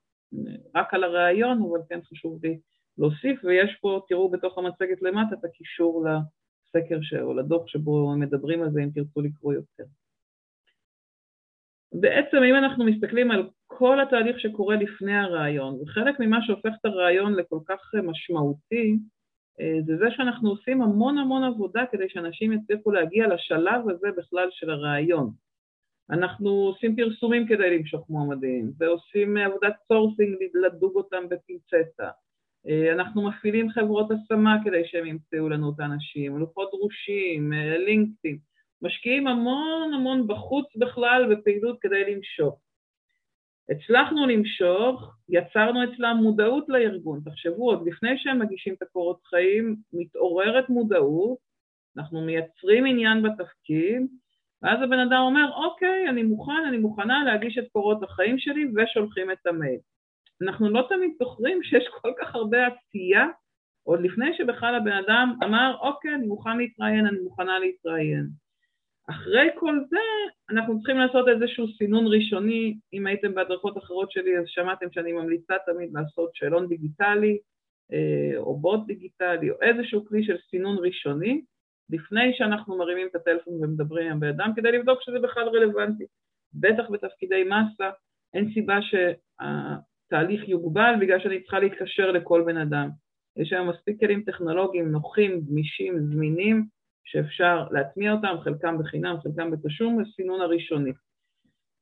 רק 0.74 0.94
על 0.94 1.04
הרעיון, 1.04 1.62
אבל 1.62 1.80
כן 1.88 2.00
חשוב 2.02 2.44
לי 2.44 2.58
להוסיף, 2.98 3.44
ויש 3.44 3.78
פה, 3.80 4.00
תראו 4.08 4.30
בתוך 4.30 4.58
המצגת 4.58 5.02
למטה 5.02 5.34
את 5.34 5.44
הקישור 5.44 6.04
לסקר 6.74 6.98
ש... 7.02 7.14
או 7.14 7.34
לדוח 7.34 7.66
שבו 7.66 8.16
מדברים 8.16 8.62
על 8.62 8.70
זה, 8.70 8.80
אם 8.80 8.90
תרצו 8.94 9.20
לקרוא 9.20 9.54
יותר. 9.54 9.84
בעצם 11.92 12.36
אם 12.36 12.54
אנחנו 12.54 12.84
מסתכלים 12.84 13.30
על 13.30 13.48
כל 13.66 14.00
התהליך 14.00 14.40
שקורה 14.40 14.76
לפני 14.76 15.16
הרעיון, 15.16 15.80
וחלק 15.82 16.20
ממה 16.20 16.38
שהופך 16.46 16.72
את 16.80 16.84
הרעיון 16.84 17.34
לכל 17.34 17.58
כך 17.68 17.94
משמעותי, 18.02 18.98
אה, 19.60 19.78
זה 19.86 19.96
זה 19.96 20.04
שאנחנו 20.10 20.50
עושים 20.50 20.82
המון 20.82 21.18
המון 21.18 21.44
עבודה 21.44 21.84
כדי 21.92 22.08
שאנשים 22.08 22.52
יצליחו 22.52 22.90
להגיע 22.90 23.26
לשלב 23.34 23.88
הזה 23.88 24.08
בכלל 24.16 24.48
של 24.50 24.70
הראיון. 24.70 25.30
אנחנו 26.10 26.50
עושים 26.50 26.96
פרסומים 26.96 27.46
כדי 27.46 27.78
למשוך 27.78 28.10
מועמדים, 28.10 28.72
ועושים 28.78 29.36
עבודת 29.36 29.74
sourcing 29.88 30.36
לדוג 30.54 30.96
אותם 30.96 31.28
בפינצטה, 31.28 32.10
אנחנו 32.92 33.28
מפעילים 33.28 33.70
חברות 33.70 34.10
השמה 34.10 34.56
כדי 34.64 34.82
שהם 34.84 35.06
ימצאו 35.06 35.48
לנו 35.48 35.72
את 35.74 35.80
האנשים, 35.80 36.38
לוחות 36.38 36.70
דרושים, 36.70 37.52
אה, 37.52 37.78
לינקדאין, 37.78 38.38
משקיעים 38.82 39.26
המון 39.26 39.94
המון 39.94 40.26
בחוץ 40.26 40.66
בכלל 40.76 41.34
בפעילות 41.34 41.78
כדי 41.80 42.14
למשוך. 42.14 42.60
הצלחנו 43.70 44.26
למשוך, 44.26 45.14
יצרנו 45.28 45.84
אצלם 45.84 46.16
מודעות 46.22 46.64
לארגון. 46.68 47.20
תחשבו, 47.24 47.70
עוד 47.70 47.86
לפני 47.86 48.18
שהם 48.18 48.38
מגישים 48.38 48.74
את 48.74 48.82
הקורות 48.82 49.20
חיים, 49.24 49.76
מתעוררת 49.92 50.68
מודעות, 50.68 51.38
אנחנו 51.96 52.20
מייצרים 52.20 52.86
עניין 52.86 53.22
בתפקיד, 53.22 54.02
ואז 54.62 54.82
הבן 54.82 54.98
אדם 54.98 55.20
אומר, 55.20 55.50
אוקיי, 55.64 56.08
אני 56.08 56.22
מוכן, 56.22 56.64
אני 56.68 56.78
מוכנה 56.78 57.24
להגיש 57.24 57.58
את 57.58 57.64
קורות 57.72 58.02
החיים 58.02 58.38
שלי, 58.38 58.64
ושולחים 58.66 59.30
את 59.30 59.46
המייל. 59.46 59.78
אנחנו 60.42 60.70
לא 60.70 60.86
תמיד 60.88 61.10
זוכרים 61.18 61.62
שיש 61.62 61.84
כל 62.00 62.12
כך 62.20 62.34
הרבה 62.34 62.58
עשייה, 62.66 63.26
עוד 63.82 64.00
לפני 64.00 64.36
שבכלל 64.36 64.74
הבן 64.74 64.92
אדם 65.06 65.34
אמר, 65.44 65.76
אוקיי, 65.80 66.14
אני 66.14 66.26
מוכן 66.26 66.58
להתראיין, 66.58 67.06
אני 67.06 67.18
מוכנה 67.18 67.58
להתראיין. 67.58 68.26
אחרי 69.10 69.48
כל 69.58 69.80
זה, 69.90 69.96
אנחנו 70.50 70.78
צריכים 70.78 70.98
לעשות 70.98 71.28
איזשהו 71.28 71.66
סינון 71.78 72.06
ראשוני. 72.06 72.76
אם 72.92 73.06
הייתם 73.06 73.34
בהדרכות 73.34 73.78
אחרות 73.78 74.10
שלי, 74.10 74.38
אז 74.38 74.44
שמעתם 74.46 74.86
שאני 74.92 75.12
ממליצה 75.12 75.54
תמיד 75.66 75.90
לעשות 75.92 76.30
שאלון 76.34 76.68
דיגיטלי, 76.68 77.38
אה, 77.92 78.36
או 78.36 78.58
בוט 78.58 78.86
דיגיטלי, 78.86 79.50
או 79.50 79.56
איזשהו 79.62 80.04
כלי 80.04 80.24
של 80.24 80.36
סינון 80.50 80.76
ראשוני, 80.78 81.42
לפני 81.90 82.34
שאנחנו 82.34 82.78
מרימים 82.78 83.06
את 83.06 83.14
הטלפון 83.14 83.54
ומדברים 83.54 84.06
עם 84.06 84.16
הבן 84.16 84.28
אדם, 84.28 84.52
כדי 84.56 84.72
לבדוק 84.72 84.98
שזה 85.02 85.18
בכלל 85.18 85.48
רלוונטי. 85.48 86.04
בטח 86.54 86.90
בתפקידי 86.90 87.44
מסה, 87.44 87.90
אין 88.34 88.50
סיבה 88.54 88.78
שהתהליך 90.04 90.48
יוגבל 90.48 90.94
בגלל 91.00 91.20
שאני 91.20 91.40
צריכה 91.40 91.58
להתקשר 91.58 92.10
לכל 92.10 92.42
בן 92.46 92.56
אדם. 92.56 92.88
יש 93.36 93.52
היום 93.52 93.68
מספיק 93.68 94.00
כלים 94.00 94.22
טכנולוגיים 94.22 94.88
נוחים, 94.88 95.40
גמישים, 95.40 95.98
זמינים, 95.98 96.66
שאפשר 97.04 97.66
להטמיע 97.70 98.12
אותם, 98.12 98.36
חלקם 98.44 98.78
בחינם, 98.78 99.16
חלקם 99.22 99.50
בתשלום, 99.50 100.02
בסינון 100.02 100.40
הראשוני. 100.40 100.92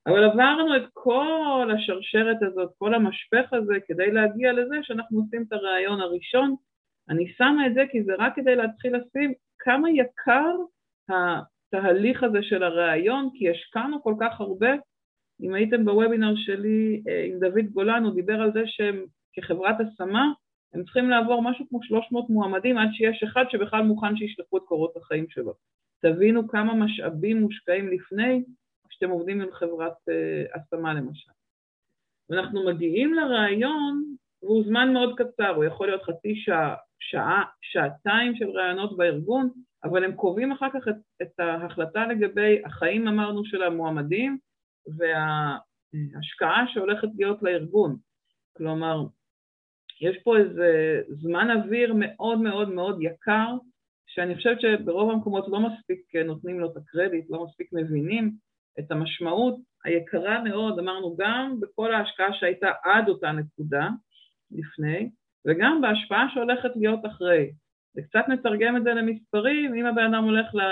אבל 0.06 0.24
עברנו 0.24 0.76
את 0.76 0.82
כל 0.92 1.70
השרשרת 1.74 2.42
הזאת, 2.42 2.70
כל 2.78 2.94
המשפך 2.94 3.52
הזה, 3.52 3.74
כדי 3.86 4.10
להגיע 4.10 4.52
לזה 4.52 4.76
שאנחנו 4.82 5.20
עושים 5.20 5.44
את 5.48 5.52
הרעיון 5.52 6.00
הראשון. 6.00 6.54
אני 7.08 7.32
שמה 7.36 7.66
את 7.66 7.74
זה 7.74 7.84
כי 7.90 8.02
זה 8.02 8.12
רק 8.18 8.32
כדי 8.36 8.56
להתחיל 8.56 8.96
לשים 8.96 9.32
כמה 9.58 9.88
יקר 9.90 10.56
התהליך 11.08 12.22
הזה 12.22 12.42
של 12.42 12.62
הרעיון, 12.62 13.30
כי 13.34 13.50
השקענו 13.50 14.02
כל 14.02 14.14
כך 14.20 14.40
הרבה. 14.40 14.70
אם 15.40 15.54
הייתם 15.54 15.84
בוובינר 15.84 16.34
שלי 16.36 17.02
אה, 17.08 17.24
עם 17.24 17.38
דוד 17.38 17.64
גולן, 17.72 18.04
הוא 18.04 18.14
דיבר 18.14 18.40
על 18.40 18.52
זה 18.52 18.62
שהם 18.66 19.04
כחברת 19.32 19.76
השמה, 19.80 20.32
הם 20.74 20.84
צריכים 20.84 21.10
לעבור 21.10 21.42
משהו 21.42 21.68
כמו 21.68 21.82
300 21.82 22.30
מועמדים 22.30 22.78
עד 22.78 22.88
שיש 22.92 23.22
אחד 23.22 23.44
שבכלל 23.50 23.82
מוכן 23.82 24.16
שישלחו 24.16 24.56
את 24.56 24.62
קורות 24.62 24.96
החיים 24.96 25.26
שלו. 25.28 25.54
תבינו 26.02 26.48
כמה 26.48 26.74
משאבים 26.74 27.40
מושקעים 27.40 27.88
לפני 27.88 28.42
כשאתם 28.88 29.10
עובדים 29.10 29.40
עם 29.40 29.52
חברת 29.52 29.92
uh, 29.92 30.58
השמה 30.58 30.94
למשל. 30.94 31.30
ואנחנו 32.30 32.66
מגיעים 32.66 33.14
לראיון, 33.14 34.04
והוא 34.42 34.64
זמן 34.64 34.92
מאוד 34.92 35.18
קצר, 35.18 35.48
הוא 35.48 35.64
יכול 35.64 35.86
להיות 35.86 36.02
חצי 36.02 36.34
שעה, 36.36 36.74
שעה, 37.00 37.44
שעתיים 37.62 38.36
של 38.36 38.50
ראיונות 38.50 38.96
בארגון, 38.96 39.48
אבל 39.84 40.04
הם 40.04 40.12
קובעים 40.12 40.52
אחר 40.52 40.68
כך 40.74 40.88
את, 40.88 40.94
את 41.22 41.40
ההחלטה 41.40 42.06
לגבי 42.06 42.62
החיים, 42.64 43.08
אמרנו, 43.08 43.44
של 43.44 43.62
המועמדים, 43.62 44.38
וה, 44.98 45.56
ההשקעה 46.14 46.64
שהולכת 46.74 47.08
להיות 47.18 47.42
לארגון. 47.42 47.96
כלומר, 48.56 49.04
יש 50.00 50.16
פה 50.24 50.36
איזה 50.38 51.00
זמן 51.08 51.50
אוויר 51.50 51.94
מאוד 51.96 52.40
מאוד 52.40 52.68
מאוד 52.68 52.98
יקר, 53.00 53.56
שאני 54.06 54.36
חושבת 54.36 54.60
שברוב 54.60 55.10
המקומות 55.10 55.48
לא 55.48 55.60
מספיק 55.60 56.14
נותנים 56.24 56.60
לו 56.60 56.70
את 56.70 56.76
הקרדיט, 56.76 57.24
לא 57.30 57.44
מספיק 57.44 57.68
מבינים 57.72 58.32
את 58.78 58.90
המשמעות 58.90 59.56
היקרה 59.84 60.42
מאוד, 60.42 60.78
אמרנו, 60.78 61.16
גם 61.16 61.56
בכל 61.60 61.94
ההשקעה 61.94 62.32
שהייתה 62.32 62.70
עד 62.84 63.08
אותה 63.08 63.32
נקודה 63.32 63.88
לפני, 64.50 65.10
וגם 65.46 65.80
בהשפעה 65.80 66.26
שהולכת 66.34 66.70
להיות 66.76 67.00
אחרי. 67.06 67.52
וקצת 67.96 68.28
נתרגם 68.28 68.76
את 68.76 68.82
זה 68.82 68.90
למספרים, 68.90 69.74
אם 69.74 69.86
הבן 69.86 70.14
אדם 70.14 70.24
הולך, 70.24 70.54
לה, 70.54 70.64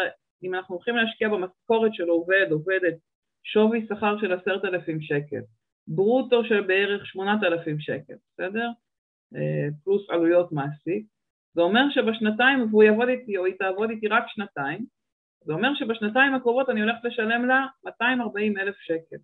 אם 0.42 0.54
אנחנו 0.54 0.74
הולכים 0.74 0.96
להשקיע 0.96 1.28
במשכורת 1.28 1.94
של 1.94 2.08
עובד, 2.08 2.46
עובדת, 2.50 2.94
שווי 3.44 3.86
שכר 3.88 4.20
של 4.20 4.32
עשרת 4.32 4.64
אלפים 4.64 5.00
שקל, 5.00 5.40
ברוטו 5.86 6.44
של 6.44 6.60
בערך 6.60 7.06
שמונת 7.06 7.42
אלפים 7.42 7.80
שקל, 7.80 8.14
בסדר? 8.32 8.68
אה, 9.34 9.68
פלוס 9.84 10.10
עלויות 10.10 10.52
מעסיק. 10.52 11.06
זה 11.54 11.60
אומר 11.60 11.90
שבשנתיים, 11.90 12.66
והוא 12.70 12.82
יעבוד 12.82 13.08
איתי 13.08 13.36
או 13.36 13.44
היא 13.44 13.54
תעבוד 13.58 13.90
איתי 13.90 14.08
רק 14.08 14.24
שנתיים, 14.28 14.84
זה 15.44 15.52
אומר 15.52 15.74
שבשנתיים 15.74 16.34
הקרובות 16.34 16.70
אני 16.70 16.80
הולכת 16.80 17.04
לשלם 17.04 17.46
לה 17.46 17.66
240 17.84 18.58
אלף 18.58 18.76
שקל. 18.78 19.16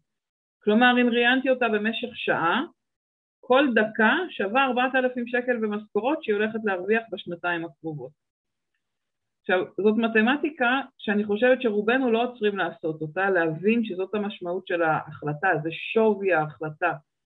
כלומר, 0.62 0.94
אם 1.02 1.08
ראיינתי 1.08 1.50
אותה 1.50 1.68
במשך 1.68 2.08
שעה, 2.14 2.64
כל 3.40 3.66
דקה 3.74 4.12
שווה 4.30 4.64
4,000 4.64 5.26
שקל 5.26 5.56
במשכורות 5.56 6.22
שהיא 6.22 6.34
הולכת 6.34 6.58
להרוויח 6.64 7.02
בשנתיים 7.12 7.64
הקרובות. 7.64 8.25
עכשיו, 9.48 9.64
זאת 9.76 9.94
מתמטיקה 9.96 10.80
שאני 10.98 11.24
חושבת 11.24 11.62
שרובנו 11.62 12.12
לא 12.12 12.24
עוצרים 12.24 12.56
לעשות 12.56 13.02
אותה, 13.02 13.30
להבין 13.30 13.84
שזאת 13.84 14.14
המשמעות 14.14 14.66
של 14.66 14.82
ההחלטה, 14.82 15.48
זה 15.62 15.68
שווי 15.72 16.32
ההחלטה 16.32 16.92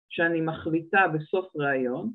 שאני 0.08 0.40
מחליטה 0.40 1.08
בסוף 1.14 1.56
ראיון. 1.56 2.12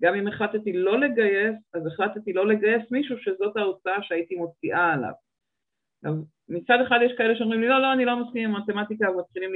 גם 0.00 0.14
אם 0.14 0.28
החלטתי 0.28 0.72
לא 0.72 1.00
לגייס, 1.00 1.56
אז 1.74 1.86
החלטתי 1.86 2.32
לא 2.32 2.46
לגייס 2.46 2.90
מישהו 2.90 3.18
שזאת 3.18 3.56
ההוצאה 3.56 4.02
שהייתי 4.02 4.34
מוציאה 4.34 4.92
עליו. 4.92 5.12
עכשיו, 5.98 6.22
מצד 6.48 6.78
אחד 6.86 6.98
יש 7.06 7.12
כאלה 7.18 7.36
שאומרים 7.36 7.60
לי, 7.60 7.68
לא, 7.68 7.82
לא, 7.82 7.92
אני 7.92 8.04
לא 8.04 8.24
מסכים 8.24 8.50
עם 8.50 8.62
מתמטיקה, 8.62 9.10
ומתחילים 9.10 9.50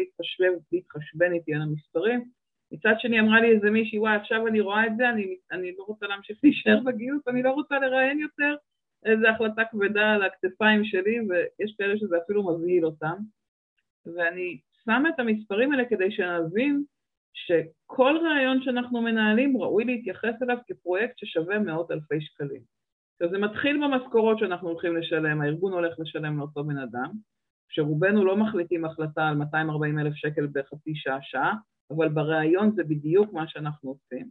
להתחשבן 0.72 1.32
איתי 1.32 1.54
על 1.54 1.62
המספרים. 1.62 2.24
מצד 2.72 2.94
שני 2.98 3.20
אמרה 3.20 3.40
לי 3.40 3.50
איזה 3.54 3.70
מישהי, 3.70 3.98
וואי, 3.98 4.16
עכשיו 4.16 4.46
אני 4.46 4.60
רואה 4.60 4.86
את 4.86 4.96
זה, 4.96 5.10
אני, 5.10 5.36
אני 5.52 5.72
לא 5.78 5.84
רוצה 5.88 6.06
להמשיך 6.06 6.38
להישאר 6.42 6.80
בגיוס, 6.84 7.28
אני 7.28 7.42
לא 7.42 7.50
רוצה 7.50 7.78
לראיין 7.78 8.18
יותר, 8.18 8.54
איזו 9.04 9.28
החלטה 9.28 9.62
כבדה 9.70 10.12
על 10.12 10.22
הכתפיים 10.22 10.84
שלי, 10.84 11.18
ויש 11.20 11.74
כאלה 11.78 11.98
שזה 11.98 12.16
אפילו 12.24 12.42
מבהיל 12.42 12.86
אותם. 12.86 13.14
ואני 14.06 14.60
שמה 14.84 15.08
את 15.08 15.20
המספרים 15.20 15.72
האלה 15.72 15.84
כדי 15.88 16.10
שנבין 16.10 16.84
שכל 17.32 18.16
רעיון 18.22 18.62
שאנחנו 18.62 19.02
מנהלים 19.02 19.56
ראוי 19.56 19.84
להתייחס 19.84 20.42
אליו 20.42 20.56
כפרויקט 20.66 21.14
ששווה 21.18 21.58
מאות 21.58 21.90
אלפי 21.90 22.20
שקלים. 22.20 22.62
עכשיו 23.12 23.30
זה 23.30 23.38
מתחיל 23.38 23.80
במשכורות 23.84 24.38
שאנחנו 24.38 24.68
הולכים 24.68 24.96
לשלם, 24.96 25.40
הארגון 25.40 25.72
הולך 25.72 25.94
לשלם 25.98 26.38
לאותו 26.38 26.64
בן 26.64 26.78
אדם, 26.78 27.10
שרובנו 27.68 28.24
לא 28.24 28.36
מחליטים 28.36 28.84
החלטה 28.84 29.28
על 29.28 29.34
240 29.34 29.98
אלף 29.98 30.14
שקל 30.14 30.46
בחצי 30.52 30.94
שעה-שעה, 30.94 31.54
אבל 31.90 32.08
בריאיון 32.08 32.70
זה 32.74 32.84
בדיוק 32.84 33.32
מה 33.32 33.48
שאנחנו 33.48 33.90
עושים. 33.90 34.28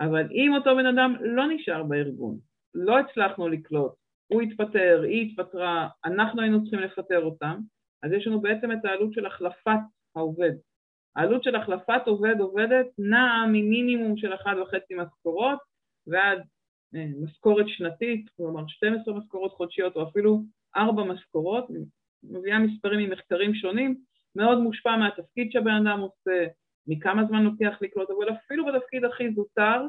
אבל 0.00 0.28
אם 0.30 0.54
אותו 0.54 0.76
בן 0.76 0.86
אדם 0.86 1.14
לא 1.20 1.44
נשאר 1.48 1.82
בארגון, 1.82 2.38
לא 2.74 2.98
הצלחנו 2.98 3.48
לקלוט, 3.48 3.92
הוא 4.26 4.42
התפטר, 4.42 5.02
היא 5.02 5.30
התפטרה, 5.30 5.88
אנחנו 6.04 6.42
היינו 6.42 6.62
צריכים 6.62 6.80
לפטר 6.80 7.24
אותם, 7.24 7.60
אז 8.02 8.12
יש 8.12 8.26
לנו 8.26 8.40
בעצם 8.40 8.72
את 8.72 8.84
העלות 8.84 9.12
של 9.12 9.26
החלפת 9.26 9.80
העובד. 10.16 10.52
העלות 11.16 11.44
של 11.44 11.56
החלפת 11.56 12.02
עובד 12.06 12.40
עובדת 12.40 12.86
נעה 12.98 13.46
ממינימום 13.46 14.16
של 14.16 14.32
1.5 14.32 14.46
משכורות 14.96 15.58
ועד 16.06 16.38
אה, 16.94 17.06
משכורת 17.22 17.68
שנתית, 17.68 18.26
כלומר 18.36 18.66
12 18.68 19.14
משכורות 19.14 19.52
חודשיות 19.52 19.96
או 19.96 20.08
אפילו 20.08 20.42
4 20.76 21.04
משכורות, 21.04 21.66
מביאה 22.22 22.58
מספרים 22.58 23.10
ממחקרים 23.10 23.54
שונים, 23.54 24.00
מאוד 24.36 24.58
מושפע 24.58 24.96
מהתפקיד 24.96 25.52
שהבן 25.52 25.86
אדם 25.86 26.00
עושה, 26.00 26.46
מכמה 26.86 27.24
זמן 27.24 27.42
לוקח 27.42 27.78
לקלוט, 27.80 28.10
אבל 28.10 28.32
אפילו 28.32 28.66
בתפקיד 28.66 29.04
הכי 29.04 29.34
זוטר 29.34 29.86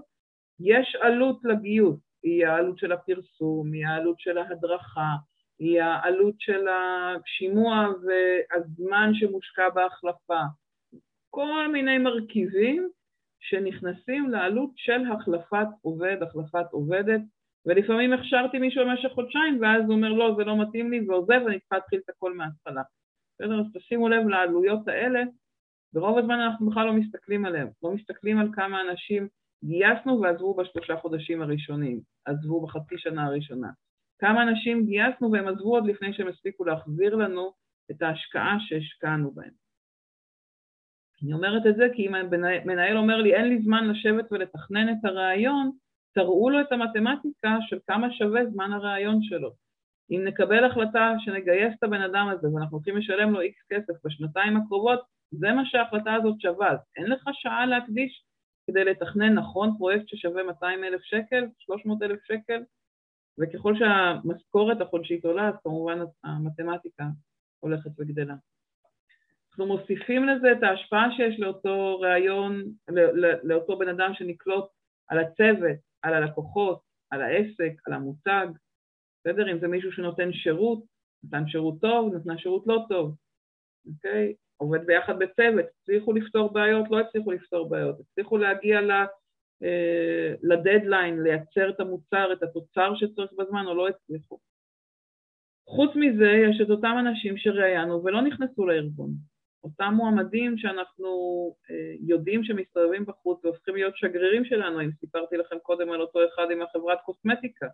יש 0.59 0.95
עלות 1.01 1.39
לגיוס, 1.43 1.99
היא 2.25 2.47
העלות 2.47 2.77
של 2.77 2.91
הפרסום, 2.91 3.73
היא 3.73 3.85
העלות 3.87 4.19
של 4.19 4.37
ההדרכה, 4.37 5.15
היא 5.59 5.81
העלות 5.81 6.35
של 6.39 6.65
השימוע 6.67 7.87
והזמן 8.03 9.11
שמושקע 9.13 9.69
בהחלפה, 9.69 10.41
כל 11.29 11.67
מיני 11.71 11.97
מרכיבים 11.97 12.89
שנכנסים 13.39 14.29
לעלות 14.29 14.69
של 14.75 15.01
החלפת 15.11 15.67
עובד, 15.81 16.17
החלפת 16.21 16.65
עובדת, 16.71 17.21
ולפעמים 17.65 18.13
הכשרתי 18.13 18.59
מישהו 18.59 18.85
במשך 18.85 19.09
חודשיים 19.09 19.61
ואז 19.61 19.83
הוא 19.85 19.93
אומר 19.93 20.13
לא, 20.13 20.35
זה 20.37 20.43
לא 20.43 20.61
מתאים 20.61 20.91
לי 20.91 21.05
ועוזב 21.07 21.41
ואני 21.45 21.59
צריכה 21.59 21.75
להתחיל 21.75 21.99
את 22.05 22.09
הכל 22.09 22.33
מההתחלה. 22.33 22.81
בסדר? 23.35 23.59
אז 23.59 23.65
תשימו 23.73 24.09
לב 24.09 24.27
לעלויות 24.27 24.87
האלה, 24.87 25.23
ברוב 25.93 26.17
הזמן 26.17 26.39
אנחנו 26.39 26.69
בכלל 26.69 26.85
לא 26.85 26.93
מסתכלים 26.93 27.45
עליהם, 27.45 27.67
לא 27.83 27.91
מסתכלים 27.91 28.39
על 28.39 28.47
כמה 28.53 28.81
אנשים 28.81 29.27
גייסנו 29.63 30.21
ועזבו 30.21 30.53
בשלושה 30.53 30.97
חודשים 30.97 31.41
הראשונים, 31.41 31.99
עזבו 32.25 32.61
בחצי 32.61 32.97
שנה 32.97 33.25
הראשונה. 33.25 33.69
כמה 34.19 34.43
אנשים 34.43 34.85
גייסנו 34.85 35.31
והם 35.31 35.47
עזבו 35.47 35.75
עוד 35.75 35.87
לפני 35.87 36.13
שהם 36.13 36.27
הספיקו 36.27 36.65
להחזיר 36.65 37.15
לנו 37.15 37.53
את 37.91 38.01
ההשקעה 38.01 38.57
שהשקענו 38.59 39.31
בהם. 39.31 39.51
אני 41.23 41.33
אומרת 41.33 41.65
את 41.65 41.75
זה 41.75 41.87
כי 41.95 42.07
אם 42.07 42.13
מנהל 42.65 42.97
אומר 42.97 43.17
לי 43.17 43.35
אין 43.35 43.47
לי 43.47 43.61
זמן 43.61 43.87
לשבת 43.87 44.25
ולתכנן 44.31 44.89
את 44.89 45.05
הרעיון, 45.05 45.71
תראו 46.13 46.49
לו 46.49 46.61
את 46.61 46.71
המתמטיקה 46.71 47.57
של 47.61 47.79
כמה 47.87 48.11
שווה 48.11 48.45
זמן 48.45 48.73
הרעיון 48.73 49.23
שלו. 49.23 49.51
אם 50.11 50.21
נקבל 50.25 50.65
החלטה 50.65 51.13
שנגייס 51.19 51.73
את 51.79 51.83
הבן 51.83 52.01
אדם 52.01 52.27
הזה 52.27 52.47
ואנחנו 52.53 52.77
הולכים 52.77 52.97
לשלם 52.97 53.31
לו 53.31 53.41
איקס 53.41 53.61
כסף 53.69 53.93
בשנתיים 54.05 54.57
הקרובות, 54.57 54.99
זה 55.31 55.51
מה 55.51 55.65
שההחלטה 55.65 56.13
הזאת 56.13 56.41
שווה. 56.41 56.71
אז 56.71 56.79
אין 56.97 57.05
לך 57.05 57.23
שעה 57.33 57.65
להקדיש 57.65 58.23
כדי 58.67 58.83
לתכנן 58.83 59.33
נכון 59.33 59.75
פרויקט 59.77 60.07
ששווה 60.07 60.43
200 60.43 60.83
אלף 60.83 61.01
שקל, 61.01 61.45
300 61.59 62.01
אלף 62.01 62.19
שקל, 62.23 62.63
וככל 63.39 63.73
שהמשכורת 63.75 64.81
החודשית 64.81 65.25
עולה, 65.25 65.47
אז 65.49 65.53
כמובן 65.63 65.99
המתמטיקה 66.23 67.03
הולכת 67.59 67.91
וגדלה. 67.99 68.35
אנחנו 69.49 69.65
מוסיפים 69.65 70.25
לזה 70.25 70.51
את 70.51 70.63
ההשפעה 70.63 71.07
שיש 71.15 71.39
לאותו 71.39 71.99
ראיון, 71.99 72.63
לאותו 73.43 73.77
בן 73.77 73.89
אדם 73.89 74.11
שנקלוט 74.13 74.65
על 75.07 75.19
הצוות, 75.19 75.77
על 76.01 76.13
הלקוחות, 76.13 76.81
על 77.09 77.21
העסק, 77.21 77.73
על 77.87 77.93
המותג, 77.93 78.47
בסדר? 79.19 79.51
אם 79.51 79.59
זה 79.59 79.67
מישהו 79.67 79.91
שנותן 79.91 80.33
שירות, 80.33 80.83
נתן 81.23 81.47
שירות 81.47 81.81
טוב, 81.81 82.15
נתנה 82.15 82.37
שירות 82.37 82.63
לא 82.67 82.85
טוב, 82.89 83.15
אוקיי? 83.87 84.33
עובד 84.57 84.85
ביחד 84.85 85.19
בצוות, 85.19 85.65
הצליחו 85.81 86.13
לפתור 86.13 86.53
בעיות, 86.53 86.85
לא 86.89 86.99
הצליחו 86.99 87.31
לפתור 87.31 87.69
בעיות, 87.69 87.99
הצליחו 87.99 88.37
להגיע 88.37 88.81
ל... 88.81 88.91
אה, 89.63 90.33
לדדליין, 90.43 91.23
לייצר 91.23 91.69
את 91.69 91.79
המוצר, 91.79 92.33
את 92.33 92.43
התוצר 92.43 92.95
שצריך 92.95 93.33
בזמן, 93.33 93.65
או 93.67 93.75
לא 93.75 93.87
הצליחו. 93.87 94.39
חוץ 95.69 95.91
מזה, 95.95 96.31
יש 96.49 96.61
את 96.61 96.69
אותם 96.69 96.95
אנשים 96.99 97.37
שראיינו 97.37 98.03
ולא 98.03 98.21
נכנסו 98.21 98.65
לארגון. 98.65 99.11
אותם 99.63 99.93
מועמדים 99.97 100.57
שאנחנו 100.57 101.07
אה, 101.69 101.93
יודעים 102.07 102.43
שמסתובבים 102.43 103.05
בחוץ 103.05 103.45
והופכים 103.45 103.75
להיות 103.75 103.97
שגרירים 103.97 104.45
שלנו, 104.45 104.81
אם 104.81 104.91
סיפרתי 104.99 105.37
לכם 105.37 105.55
קודם 105.59 105.91
על 105.91 106.01
אותו 106.01 106.19
אחד 106.33 106.51
עם 106.51 106.61
החברת 106.61 106.97
קוסמטיקה. 107.05 107.67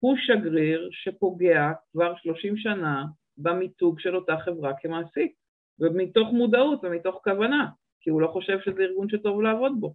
הוא 0.00 0.16
שגריר 0.18 0.88
שפוגע 0.92 1.72
כבר 1.92 2.16
30 2.16 2.56
שנה 2.56 3.04
במיתוג 3.38 4.00
של 4.00 4.16
אותה 4.16 4.36
חברה 4.44 4.72
כמעסיק, 4.80 5.32
ומתוך 5.80 6.28
מודעות 6.32 6.80
ומתוך 6.82 7.20
כוונה, 7.24 7.68
כי 8.00 8.10
הוא 8.10 8.20
לא 8.20 8.28
חושב 8.28 8.58
שזה 8.60 8.82
ארגון 8.82 9.08
שטוב 9.08 9.42
לעבוד 9.42 9.72
בו. 9.80 9.94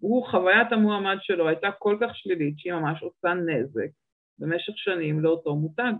הוא, 0.00 0.26
חוויית 0.26 0.72
המועמד 0.72 1.16
שלו 1.20 1.48
הייתה 1.48 1.68
כל 1.78 1.96
כך 2.00 2.16
שלילית 2.16 2.58
שהיא 2.58 2.72
ממש 2.72 3.02
עושה 3.02 3.34
נזק 3.34 3.88
במשך 4.38 4.72
שנים 4.76 5.20
לאותו 5.20 5.56
מותג. 5.56 5.92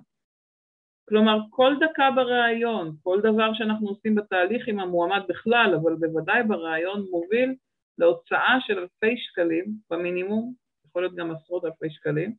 כלומר, 1.08 1.38
כל 1.50 1.74
דקה 1.80 2.10
בריאיון, 2.16 2.96
כל 3.02 3.20
דבר 3.22 3.54
שאנחנו 3.54 3.88
עושים 3.88 4.14
בתהליך 4.14 4.68
עם 4.68 4.80
המועמד 4.80 5.22
בכלל, 5.28 5.74
אבל 5.82 5.94
בוודאי 5.94 6.42
בריאיון 6.42 7.06
מוביל 7.10 7.54
להוצאה 7.98 8.56
של 8.60 8.78
אלפי 8.78 9.16
שקלים 9.16 9.64
במינימום, 9.90 10.54
יכול 10.86 11.02
להיות 11.02 11.14
גם 11.14 11.30
עשרות 11.30 11.64
אלפי 11.64 11.90
שקלים, 11.90 12.34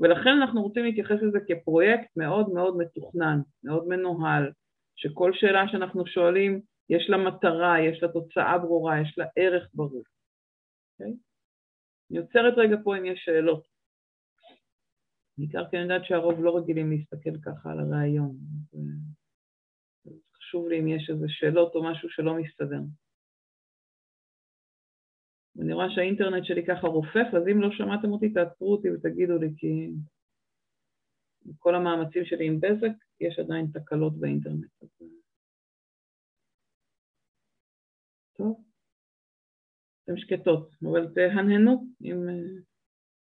ולכן 0.00 0.30
אנחנו 0.40 0.62
רוצים 0.62 0.84
להתייחס 0.84 1.16
לזה 1.22 1.38
כפרויקט 1.48 2.16
מאוד 2.16 2.48
מאוד 2.48 2.76
מתוכנן, 2.76 3.38
מאוד 3.64 3.88
מנוהל, 3.88 4.52
שכל 4.96 5.32
שאלה 5.34 5.68
שאנחנו 5.68 6.06
שואלים 6.06 6.60
יש 6.90 7.10
לה 7.10 7.16
מטרה, 7.16 7.80
יש 7.80 8.02
לה 8.02 8.08
תוצאה 8.12 8.58
ברורה, 8.58 9.00
יש 9.00 9.18
לה 9.18 9.26
ערך 9.36 9.68
ברור. 9.74 10.02
Okay? 10.02 11.00
אוקיי? 11.00 11.16
אני 12.10 12.18
עוצרת 12.18 12.54
רגע 12.56 12.76
פה 12.84 12.96
אם 12.96 13.04
יש 13.04 13.22
שאלות. 13.24 13.66
בעיקר 15.38 15.70
כי 15.70 15.76
אני 15.76 15.82
יודעת 15.82 16.04
שהרוב 16.04 16.44
לא 16.44 16.56
רגילים 16.56 16.90
להסתכל 16.90 17.40
ככה 17.44 17.70
על 17.72 17.80
הרעיון. 17.80 18.36
חשוב 20.36 20.68
לי 20.68 20.80
אם 20.80 20.88
יש 20.88 21.10
איזה 21.10 21.26
שאלות 21.28 21.74
או 21.74 21.84
משהו 21.84 22.08
שלא 22.10 22.34
מסתדר. 22.34 22.80
אני 25.60 25.72
רואה 25.72 25.90
שהאינטרנט 25.90 26.44
שלי 26.44 26.66
ככה 26.66 26.86
רופף, 26.86 27.26
אז 27.36 27.48
אם 27.52 27.60
לא 27.60 27.68
שמעתם 27.72 28.10
אותי, 28.10 28.32
תעצרו 28.32 28.72
אותי 28.72 28.90
ותגידו 28.90 29.38
לי, 29.38 29.48
כי 29.56 29.90
כל 31.58 31.74
המאמצים 31.74 32.24
שלי 32.24 32.46
עם 32.46 32.60
בזק, 32.60 32.96
יש 33.20 33.38
עדיין 33.38 33.66
תקלות 33.72 34.20
באינטרנט. 34.20 34.66
טוב, 38.36 38.64
אתם 40.04 40.16
שקטות, 40.16 40.74
אבל 40.82 41.14
תהנהנו, 41.14 41.86
אם... 42.02 42.26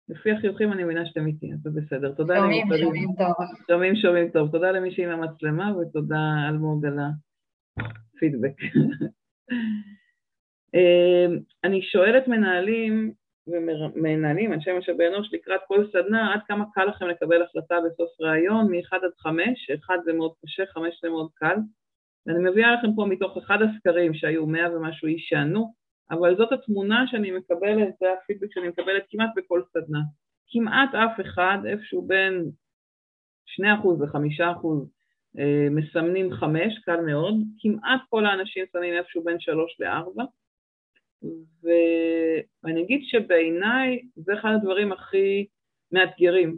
לפי 0.10 0.32
החיוכים 0.32 0.74
אני 0.74 0.84
מבינה 0.84 1.06
שאתם 1.06 1.28
איתי, 1.28 1.54
אז 1.54 1.60
זה 1.63 1.70
בסדר. 1.70 2.16
תודה 2.16 2.36
שומעים, 2.36 2.68
שומעים 2.82 3.10
טוב. 3.18 3.36
שומעים, 3.68 3.96
שומעים 3.96 4.30
טוב. 4.32 4.52
תודה 4.52 4.72
למי 4.72 4.92
שעם 4.92 5.10
המצלמה, 5.10 5.78
ותודה 5.78 6.18
אלמוג 6.50 6.86
על 6.86 7.00
הפידבק. 7.00 8.56
אמ, 10.73 11.39
אני 11.63 11.82
שואלת 11.82 12.27
מנהלים 12.27 13.12
ומנהלים, 13.47 14.53
אנשי 14.53 14.71
משאבי 14.77 15.08
אנוש, 15.08 15.34
לקראת 15.34 15.62
כל 15.67 15.88
סדנה, 15.91 16.34
עד 16.34 16.39
כמה 16.47 16.65
קל 16.73 16.86
לכם 16.86 17.08
לקבל 17.08 17.41
החלטה 17.41 17.75
בסוף 17.86 18.10
ראיון, 18.21 18.71
מ-1 18.71 18.95
עד 18.95 19.12
5, 19.17 19.69
1 19.86 19.93
זה 20.06 20.13
מאוד 20.13 20.32
קשה, 20.45 20.63
5 20.65 20.99
זה 21.01 21.10
מאוד 21.10 21.30
קל. 21.34 21.56
ואני 22.25 22.49
מביאה 22.49 22.73
לכם 22.73 22.88
פה 22.95 23.06
מתוך 23.06 23.38
אחד 23.38 23.58
הסקרים 23.62 24.13
שהיו 24.13 24.47
100 24.47 24.75
ומשהו 24.75 25.08
איש 25.08 25.25
שענו, 25.30 25.73
אבל 26.12 26.38
זאת 26.38 26.51
התמונה 26.51 27.06
שאני 27.08 27.32
מקבלת, 27.32 27.93
זה 27.99 28.06
הפידבק 28.13 28.47
שאני 28.53 28.67
מקבלת 28.67 29.03
כמעט 29.10 29.30
בכל 29.36 29.62
סדנה. 29.73 29.99
כמעט 30.49 30.95
אף 30.95 31.19
אחד, 31.21 31.58
איפשהו 31.65 32.08
בין 32.08 32.51
2% 33.60 33.88
ו-5% 33.88 34.67
אה, 35.39 35.67
מסמנים 35.71 36.34
5, 36.34 36.80
קל 36.86 37.01
מאוד, 37.01 37.36
כמעט 37.60 38.01
כל 38.10 38.25
האנשים 38.25 38.65
שמים 38.73 38.93
איפשהו 38.93 39.23
בין 39.23 39.39
3 39.39 39.80
ל-4, 39.80 40.23
ואני 41.63 42.84
אגיד 42.84 43.01
שבעיניי 43.03 44.01
זה 44.15 44.34
אחד 44.34 44.51
הדברים 44.56 44.91
הכי 44.91 45.45
מאתגרים. 45.91 46.58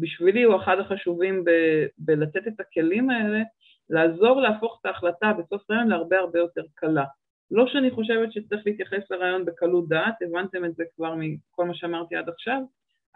בשבילי 0.00 0.42
הוא 0.42 0.56
אחד 0.56 0.76
החשובים 0.78 1.44
ב- 1.44 1.86
בלתת 1.98 2.48
את 2.48 2.60
הכלים 2.60 3.10
האלה, 3.10 3.42
לעזור 3.90 4.40
להפוך 4.40 4.78
את 4.80 4.86
ההחלטה 4.86 5.32
בסוף 5.32 5.70
רעיון 5.70 5.88
להרבה 5.88 6.18
הרבה 6.18 6.38
יותר 6.38 6.62
קלה. 6.74 7.04
לא 7.50 7.66
שאני 7.66 7.90
חושבת 7.90 8.32
שצריך 8.32 8.62
להתייחס 8.66 9.10
לרעיון 9.10 9.44
בקלות 9.44 9.88
דעת, 9.88 10.14
הבנתם 10.22 10.64
את 10.64 10.74
זה 10.74 10.84
כבר 10.96 11.14
מכל 11.14 11.64
מה 11.64 11.74
שאמרתי 11.74 12.16
עד 12.16 12.28
עכשיו, 12.28 12.62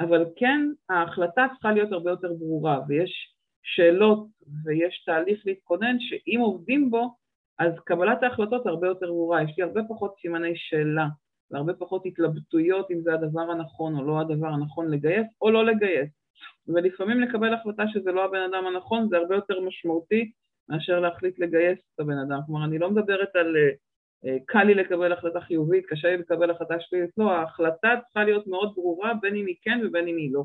אבל 0.00 0.24
כן, 0.36 0.60
ההחלטה 0.90 1.46
צריכה 1.52 1.72
להיות 1.72 1.92
הרבה 1.92 2.10
יותר 2.10 2.32
ברורה, 2.32 2.80
ויש 2.88 3.34
שאלות 3.62 4.26
ויש 4.64 5.02
תהליך 5.06 5.42
להתכונן 5.46 5.96
שאם 6.00 6.40
עובדים 6.40 6.90
בו, 6.90 7.14
אז 7.58 7.72
קבלת 7.84 8.22
ההחלטות 8.22 8.66
הרבה 8.66 8.86
יותר 8.86 9.06
ברורה, 9.06 9.42
יש 9.42 9.54
לי 9.58 9.64
הרבה 9.64 9.80
פחות 9.88 10.14
סימני 10.20 10.52
שאלה 10.56 11.06
והרבה 11.50 11.72
פחות 11.74 12.06
התלבטויות 12.06 12.90
אם 12.90 13.00
זה 13.00 13.14
הדבר 13.14 13.40
הנכון 13.40 13.96
או 13.96 14.04
לא 14.04 14.20
הדבר 14.20 14.46
הנכון 14.46 14.90
לגייס 14.90 15.26
או 15.40 15.50
לא 15.50 15.66
לגייס. 15.66 16.10
ולפעמים 16.68 17.20
לקבל 17.20 17.54
החלטה 17.54 17.82
שזה 17.88 18.12
לא 18.12 18.24
הבן 18.24 18.42
אדם 18.50 18.66
הנכון 18.66 19.08
זה 19.08 19.16
הרבה 19.16 19.34
יותר 19.34 19.60
משמעותי 19.60 20.30
מאשר 20.68 21.00
להחליט 21.00 21.38
לגייס 21.38 21.78
את 21.94 22.00
הבן 22.00 22.18
אדם. 22.18 22.40
כלומר, 22.46 22.64
אני 22.64 22.78
לא 22.78 22.90
מדברת 22.90 23.36
על 23.36 23.56
uh, 23.56 24.30
קל 24.46 24.64
לי 24.64 24.74
לקבל 24.74 25.12
החלטה 25.12 25.40
חיובית, 25.40 25.86
קשה 25.86 26.08
לי 26.08 26.16
לקבל 26.16 26.50
החלטה 26.50 26.74
שלילית, 26.80 27.10
לא, 27.18 27.32
ההחלטה 27.32 27.94
צריכה 28.04 28.24
להיות 28.24 28.46
מאוד 28.46 28.72
ברורה 28.74 29.12
בין 29.20 29.36
אם 29.36 29.46
היא 29.46 29.56
כן 29.62 29.80
ובין 29.84 30.08
אם 30.08 30.16
היא 30.16 30.32
לא. 30.32 30.44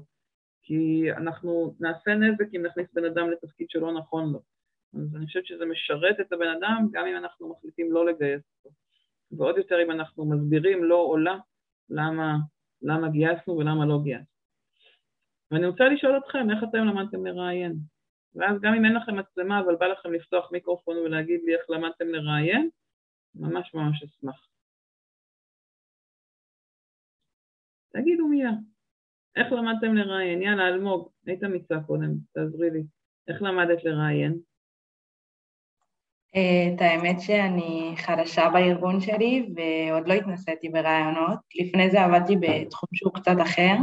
כי 0.62 1.12
אנחנו 1.18 1.76
נעשה 1.80 2.16
נזק 2.16 2.56
אם 2.56 2.66
נכניס 2.66 2.88
בן 2.94 3.06
אדם 3.06 3.32
לתפקיד 3.32 3.70
שלא 3.70 3.94
נכון 3.94 4.34
לו. 4.34 4.40
אז 4.94 5.16
אני 5.16 5.26
חושבת 5.26 5.46
שזה 5.46 5.66
משרת 5.66 6.20
את 6.20 6.32
הבן 6.34 6.48
אדם 6.48 6.88
גם 6.92 7.06
אם 7.08 7.18
אנחנו 7.18 7.50
מחליטים 7.50 7.92
לא 7.92 8.06
לגייס 8.06 8.42
אותו. 8.58 8.76
ועוד 9.32 9.58
יותר 9.58 9.76
אם 9.86 9.92
אנחנו 9.92 10.26
מסבירים 10.26 10.84
לו 10.84 11.02
או 11.02 11.18
לה 11.18 11.38
למה, 11.90 12.36
למה 12.82 13.10
גייסנו 13.10 13.58
ולמה 13.58 13.86
לא 13.86 14.00
גייסנו. 14.04 14.38
ואני 15.52 15.66
רוצה 15.66 15.84
לשאול 15.84 16.18
אתכם, 16.18 16.52
איך 16.52 16.64
אתם 16.70 16.78
למדתם 16.78 17.26
לראיין? 17.26 17.74
ואז 18.36 18.62
גם 18.62 18.74
אם 18.74 18.86
אין 18.86 18.94
לכם 18.96 19.18
מצלמה 19.20 19.60
אבל 19.60 19.76
בא 19.76 19.86
לכם 19.86 20.14
לפתוח 20.14 20.52
מיקרופון 20.52 20.98
ולהגיד 20.98 21.42
לי 21.46 21.56
איך 21.56 21.70
למדתם 21.70 22.08
לראיין, 22.08 22.70
ממש 23.36 23.74
ממש 23.74 24.04
אשמח. 24.04 24.48
תגידו 27.94 28.28
מילה, 28.28 28.52
איך 29.36 29.52
למדתם 29.52 29.96
לראיין? 29.96 30.42
יאללה, 30.42 30.68
אלמוג, 30.68 31.10
היית 31.26 31.44
אמיצה 31.44 31.76
קודם, 31.88 32.12
תעזרי 32.34 32.70
לי. 32.70 32.84
איך 33.28 33.42
למדת 33.42 33.84
לראיין? 33.84 34.40
את 36.32 36.82
האמת 36.82 37.22
שאני 37.22 37.94
חדשה 37.98 38.50
בארגון 38.50 39.02
שלי 39.02 39.50
ועוד 39.56 40.08
לא 40.08 40.14
התנסיתי 40.14 40.70
ברעיונות. 40.70 41.40
לפני 41.62 41.90
זה 41.90 42.02
עבדתי 42.02 42.36
בתחום 42.36 42.90
שהוא 42.94 43.14
קצת 43.14 43.36
אחר. 43.42 43.76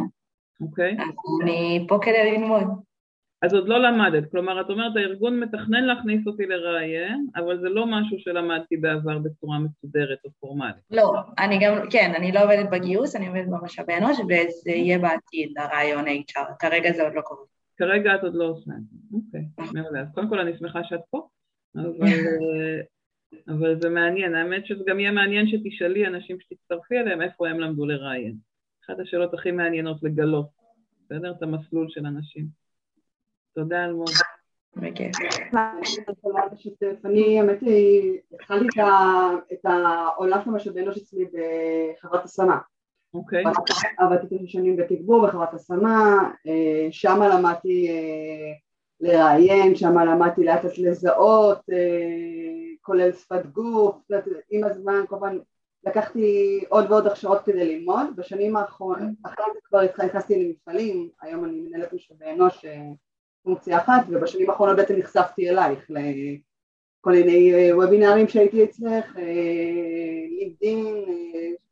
אוקיי. 0.61 0.97
אז 1.01 1.09
אני 1.43 1.87
פה 1.89 1.99
כדי 2.03 2.31
ללמוד. 2.33 2.65
אז 3.43 3.55
עוד 3.55 3.69
לא 3.69 3.79
למדת, 3.79 4.31
כלומר 4.31 4.61
את 4.61 4.71
אומרת 4.71 4.97
הארגון 4.97 5.41
מתכנן 5.41 5.85
להכניס 5.85 6.27
אותי 6.27 6.47
לראיין, 6.47 7.27
אבל 7.37 7.61
זה 7.61 7.69
לא 7.69 7.87
משהו 7.87 8.19
שלמדתי 8.19 8.77
בעבר 8.77 9.19
בצורה 9.19 9.59
מסודרת 9.59 10.19
או 10.25 10.31
פורמלית. 10.41 10.75
לא, 10.91 11.13
אני 11.39 11.59
גם, 11.63 11.75
כן, 11.91 12.13
אני 12.17 12.33
לא 12.33 12.45
עובדת 12.45 12.71
בגיוס, 12.71 13.17
אני 13.17 13.27
עובדת 13.27 13.47
במשאבי 13.47 13.97
אנוש, 13.97 14.19
וזה 14.19 14.71
יהיה 14.71 14.99
בעתיד, 14.99 15.59
הרעיון 15.59 16.05
HR, 16.07 16.55
כרגע 16.59 16.93
זה 16.93 17.03
עוד 17.03 17.15
לא 17.15 17.21
קורה. 17.21 17.45
כרגע 17.77 18.15
את 18.15 18.23
עוד 18.23 18.35
לא 18.35 18.45
עושה 18.45 18.71
את 18.71 18.85
זה, 18.91 18.97
אוקיי, 19.17 19.83
מעולה. 19.83 20.01
אז 20.01 20.07
קודם 20.15 20.29
כל 20.29 20.39
אני 20.39 20.59
שמחה 20.59 20.85
שאת 20.85 21.01
פה, 21.11 21.29
אבל, 21.77 21.93
אבל 23.53 23.81
זה 23.81 23.89
מעניין, 23.89 24.35
האמת 24.35 24.67
שזה 24.67 24.85
גם 24.87 25.01
יהיה 25.01 25.13
מעניין 25.13 25.47
שתשאלי 25.47 26.07
אנשים 26.07 26.41
שתצטרפי 26.41 26.99
אליהם 26.99 27.23
איפה 27.23 27.49
הם 27.49 27.61
למדו 27.61 27.87
לראיין. 27.87 28.37
אחת 28.85 29.01
השאלות 29.01 29.35
הכי 29.35 29.51
מעניינות 29.51 30.03
לגלות, 30.03 30.47
בסדר? 31.05 31.33
את 31.39 31.43
המסלול 31.43 31.89
של 31.89 32.07
אנשים. 32.07 32.47
תודה 33.55 33.85
אלמוג. 33.85 34.09
אני 37.05 37.41
האמת 37.41 37.61
היא, 37.61 38.19
התחלתי 38.33 38.81
את 39.53 39.65
העולם 39.65 40.41
של 40.45 40.51
משאבי 40.51 40.81
אנוש 40.81 40.97
אצלי 40.99 41.25
בחברת 41.25 42.25
השמה. 42.25 42.59
אוקיי. 43.15 43.45
עבדתי 43.99 44.27
תשע 44.39 44.47
שנים 44.47 44.77
בתגבור 44.77 45.27
בחברת 45.27 45.55
השמה, 45.55 46.31
שם 46.91 47.21
למדתי 47.33 47.89
לראיין, 49.05 49.75
שם 49.75 49.99
למדתי 49.99 50.45
לאט 50.45 50.65
לאט 50.65 50.79
לזהות, 50.79 51.59
כולל 52.83 53.13
שפת 53.13 53.47
גוף, 53.47 53.97
עם 54.51 54.65
הזמן 54.65 55.05
כמובן 55.09 55.39
לקחתי 55.87 56.61
עוד 56.69 56.91
ועוד 56.91 57.07
הכשרות 57.07 57.45
כדי 57.45 57.65
ללמוד, 57.65 58.07
בשנים 58.17 58.57
האחרונות, 58.57 59.09
אחרי 59.23 59.45
זה 59.55 59.61
כבר 59.65 59.85
נכנסתי 60.07 60.45
למפעלים, 60.45 61.09
היום 61.23 61.45
אני 61.45 61.61
מנהלת 61.61 61.93
משאבי 61.93 62.31
אנוש 62.31 62.65
פונקציה 63.43 63.79
אחת, 63.79 64.03
ובשנים 64.09 64.51
האחרונות 64.51 64.77
בעצם 64.77 64.97
נחשפתי 64.97 65.51
אלייך 65.51 65.91
לכל 65.91 67.11
מיני 67.11 67.73
וובינארים 67.73 68.29
שהייתי 68.29 68.65
אצלך, 68.65 69.17
לימדין, 70.41 71.05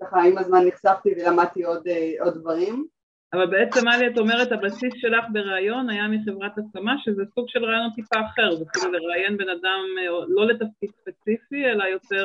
ככה 0.01 0.23
עם 0.23 0.38
הזמן 0.38 0.66
נחשפתי 0.66 1.11
ולמדתי 1.16 1.64
עוד, 1.64 1.88
עוד 2.21 2.35
דברים. 2.35 2.87
אבל 3.35 3.47
בעצם 3.47 3.81
מלי 3.85 4.07
את 4.07 4.18
אומרת 4.18 4.53
הבסיס 4.53 4.95
שלך 4.97 5.25
בראיון 5.33 5.90
היה 5.90 6.09
מחברת 6.09 6.53
השמה 6.59 6.95
שזה 6.99 7.23
סוג 7.35 7.49
של 7.49 7.64
ראיון 7.64 7.90
טיפה 7.95 8.21
אחר, 8.21 8.57
זה 8.57 8.64
כאילו 8.73 8.92
לראיין 8.92 9.37
בן 9.37 9.49
אדם 9.49 9.81
לא 10.29 10.47
לתפקיד 10.47 10.90
ספציפי 11.01 11.64
אלא 11.64 11.85
יותר 11.85 12.25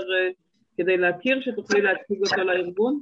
כדי 0.78 0.98
להכיר 0.98 1.42
שתוכלי 1.42 1.82
להציג 1.82 2.22
אותו 2.22 2.44
לארגון? 2.44 3.02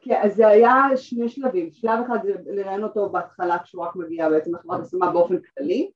כן, 0.00 0.20
אז 0.22 0.34
זה 0.34 0.48
היה 0.48 0.74
שני 0.96 1.28
שלבים, 1.28 1.70
שלב 1.72 1.98
אחד 2.06 2.18
זה 2.22 2.32
לראיין 2.46 2.82
אותו 2.82 3.08
בהתחלה 3.08 3.58
כשהוא 3.58 3.84
רק 3.84 3.96
מגיע 3.96 4.28
בעצם 4.28 4.54
לחברת 4.54 4.80
השמה 4.80 5.12
באופן 5.12 5.36
כללי, 5.38 5.90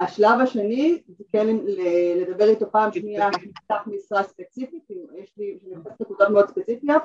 השלב 0.00 0.40
השני 0.42 1.02
זה 1.08 1.24
כן 1.32 1.46
לדבר 2.16 2.48
איתו 2.48 2.70
פעם 2.70 2.92
שנייה 2.92 3.28
שנפתח 3.40 3.86
משרה 3.86 4.22
ספציפית, 4.22 4.82
יש 5.22 5.32
לי 5.36 5.58
נקודות 6.00 6.30
מאוד 6.30 6.48
ספציפיות, 6.48 7.02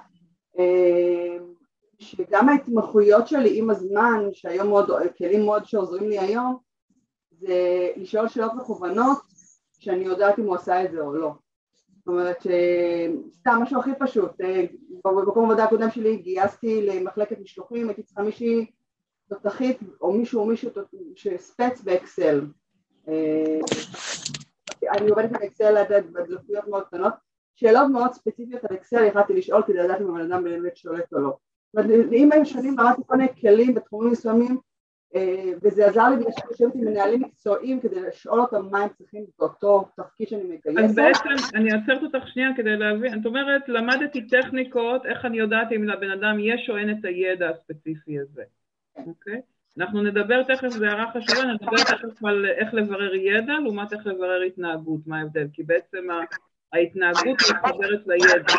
שגם 2.00 2.50
ההתמחויות 2.50 3.28
שלי 3.28 3.60
עם 3.60 3.70
הזמן, 3.70 4.24
שהיום 4.32 4.68
מאוד, 4.68 4.90
כלים 5.18 5.46
מאוד 5.46 5.66
שעוזרים 5.66 6.10
לי 6.10 6.20
היום, 6.20 6.58
זה 7.32 7.90
לשאול 7.96 8.28
שאלות 8.28 8.54
מכוונות 8.54 9.18
שאני 9.80 10.06
יודעת 10.06 10.40
אם 10.40 10.44
הוא 10.44 10.56
עשה 10.56 10.84
את 10.84 10.92
זה 10.92 11.02
או 11.02 11.14
לא. 11.14 11.32
זאת 11.98 12.08
אומרת 12.08 12.38
שסתם 12.42 13.60
משהו 13.62 13.80
הכי 13.80 13.92
פשוט, 14.00 14.32
במקום 15.06 15.46
עבודה 15.46 15.64
הקודם 15.64 15.92
שלי 15.92 16.18
גייסתי 16.18 16.86
למחלקת 16.86 17.40
משלוחים, 17.40 17.88
הייתי 17.88 18.04
צריכה 18.04 18.22
מישהי 18.22 18.66
תותחית 19.30 19.80
או 20.02 20.14
מישהו 20.14 20.42
או 20.42 20.46
מישהו 20.46 20.72
שספץ 21.16 21.82
באקסל. 21.82 22.46
אני 24.98 25.10
עובדת 25.10 25.30
עם 25.30 25.36
אקסל 25.36 25.84
בדלפיות 25.90 26.68
מאוד 26.68 26.84
קטנות, 26.84 27.14
שאלות 27.56 27.88
מאוד 27.92 28.14
ספציפיות 28.14 28.64
על 28.64 28.76
אקסל 28.76 29.04
יכלתי 29.04 29.34
לשאול 29.34 29.64
כדי 29.68 29.78
לדעת 29.78 30.02
אם 30.02 30.10
הבן 30.10 30.32
אדם 30.32 30.44
באמת 30.44 30.78
שולט 30.78 31.14
או 31.14 31.20
לא. 31.20 31.38
אם 32.14 32.32
הם 32.32 32.46
שונים 32.46 32.78
למדתי 32.80 33.02
כל 33.08 33.16
מיני 33.16 33.30
כלים 33.42 33.74
בתחומים 33.74 34.12
מסוימים 34.12 34.58
אה, 35.16 35.52
וזה 35.62 35.86
עזר 35.86 36.10
לי 36.10 36.16
בגלל 36.16 36.32
שאני 36.32 36.50
יושבת 36.52 36.76
עם 36.76 36.86
מנהלים 36.86 37.22
מקצועיים 37.22 37.80
כדי 37.80 38.02
לשאול 38.02 38.42
אותם 38.42 38.68
מה 38.72 38.80
הם 38.80 38.90
צריכים 38.98 39.26
באותו 39.40 39.86
תפקיד 39.96 40.28
שאני 40.28 40.44
מגייסת. 40.44 40.80
אז 40.84 40.96
בעצם, 40.96 41.30
אני 41.56 41.70
עוצרת 41.74 42.04
אותך 42.04 42.28
שנייה 42.28 42.50
כדי 42.58 42.78
להבין, 42.78 43.22
את 43.22 43.26
אומרת, 43.26 43.70
למדתי 43.70 44.28
טכניקות, 44.28 45.06
איך 45.06 45.26
אני 45.26 45.38
יודעת 45.38 45.72
אם 45.76 45.84
לבן 45.84 46.12
אדם 46.12 46.38
יש 46.40 46.70
או 46.70 46.78
אין 46.78 46.90
את 46.90 47.06
הידע 47.06 47.50
הספציפי 47.50 48.20
הזה, 48.20 48.44
אוקיי? 49.08 49.42
אנחנו 49.78 50.04
נדבר 50.04 50.44
תכף, 50.44 50.68
זו 50.68 50.86
הערה 50.86 51.12
חשובה, 51.12 51.46
נדבר 51.46 51.78
תכף 51.78 52.24
על 52.26 52.46
איך 52.46 52.74
לברר 52.74 53.16
ידע 53.16 53.54
לעומת 53.64 53.94
איך 53.94 54.08
לברר 54.08 54.42
התנהגות, 54.42 55.08
מה 55.08 55.20
ההבדל, 55.20 55.48
כי 55.54 55.64
בעצם 55.64 56.08
ההתנהגות 56.74 57.38
מתחברת 57.52 58.08
לידע. 58.08 58.54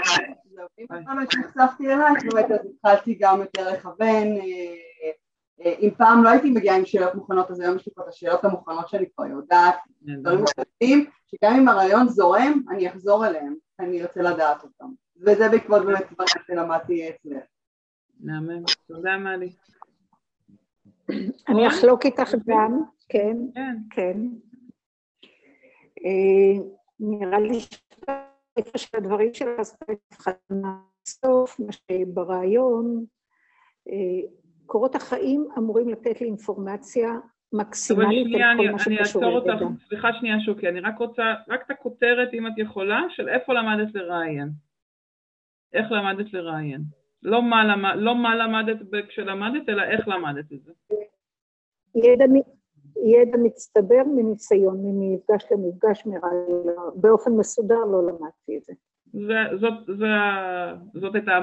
אם 0.78 0.86
פעם 0.86 1.18
נחשפתי 1.18 1.86
אלייך, 1.86 2.24
באמת 2.24 2.50
אז 2.50 2.66
התחלתי 2.66 3.14
גם 3.20 3.40
יותר 3.40 3.72
לכוון 3.72 4.26
אה, 4.26 4.74
אה, 5.64 5.74
אם 5.80 5.90
פעם 5.96 6.24
לא 6.24 6.28
הייתי 6.28 6.50
מגיעה 6.50 6.76
עם 6.76 6.84
שאלות 6.84 7.14
מוכנות, 7.14 7.50
אז 7.50 7.60
היום 7.60 7.76
יש 7.76 7.86
לי 7.86 7.92
פה 7.94 8.02
את 8.02 8.08
השאלות 8.08 8.44
המוכנות 8.44 8.88
שאני 8.88 9.10
כבר 9.10 9.26
יודעת, 9.26 9.76
דברים 10.02 10.38
מוכנים, 10.38 11.10
שגם 11.26 11.54
אם 11.54 11.68
הרעיון 11.68 12.08
זורם, 12.08 12.62
אני 12.70 12.88
אחזור 12.88 13.26
אליהם, 13.26 13.54
אני 13.80 14.02
ארצה 14.02 14.22
לדעת 14.22 14.62
אותם. 14.62 14.86
וזה 15.16 15.48
בעקבות 15.48 15.84
באמת 15.84 16.12
דברים 16.12 16.28
שלמדתי 16.46 17.10
אצלך. 17.10 17.42
מהמם, 18.20 18.62
תודה 18.86 19.16
מלי. 19.16 19.52
אני 21.48 21.68
אחלוק 21.68 22.06
איתך 22.06 22.34
גם, 22.46 22.82
כן, 23.08 23.36
כן. 23.90 24.16
אה, 26.04 26.64
נראה 27.00 27.40
לי 27.40 27.58
איפה 28.58 28.78
שהדברים 28.78 29.34
שלה 29.34 29.50
עשתה 29.58 29.92
את 29.92 30.14
הסוף, 31.06 31.60
מה 31.60 31.72
שברעיון, 31.72 33.04
אה, 33.88 34.28
קורות 34.66 34.94
החיים 34.94 35.48
אמורים 35.58 35.88
לתת 35.88 36.20
לי 36.20 36.26
אינפורמציה 36.26 37.10
מקסימלית 37.52 38.26
על 38.34 38.56
כל 38.56 38.72
מה 38.72 38.78
שקשור 38.78 39.24
ללידה. 39.24 39.66
סליחה 39.88 40.08
שנייה 40.18 40.40
שוקי, 40.40 40.68
אני 40.68 40.80
רק 40.80 40.98
רוצה, 40.98 41.34
רק 41.48 41.62
את 41.66 41.70
הכותרת 41.70 42.28
אם 42.34 42.46
את 42.46 42.52
יכולה, 42.56 43.02
של 43.10 43.28
איפה 43.28 43.54
למדת 43.54 43.94
לראיין. 43.94 44.48
איך 45.72 45.92
למדת 45.92 46.32
לראיין. 46.32 46.82
לא 47.22 47.42
מה, 47.42 47.64
למד, 47.64 47.94
לא 47.96 48.14
מה 48.14 48.34
למדת 48.36 48.76
כשלמדת, 49.08 49.68
אלא 49.68 49.82
איך 49.82 50.08
למדת 50.08 50.52
את 50.52 50.62
זה. 50.62 50.72
ידע, 51.94 52.24
ידע 52.96 53.38
מצטבר 53.38 54.02
מניסיון, 54.16 54.76
ממפגש 54.84 55.46
למפגש, 55.50 56.06
מרעיון, 56.06 56.66
באופן 56.94 57.30
מסודר 57.32 57.84
לא 57.84 58.06
למדתי 58.06 58.56
את 58.56 58.64
זה. 58.64 58.72
זה, 59.12 59.56
זאת, 59.60 59.86
זה, 59.98 60.06
זאת 60.94 61.14
הייתה, 61.14 61.38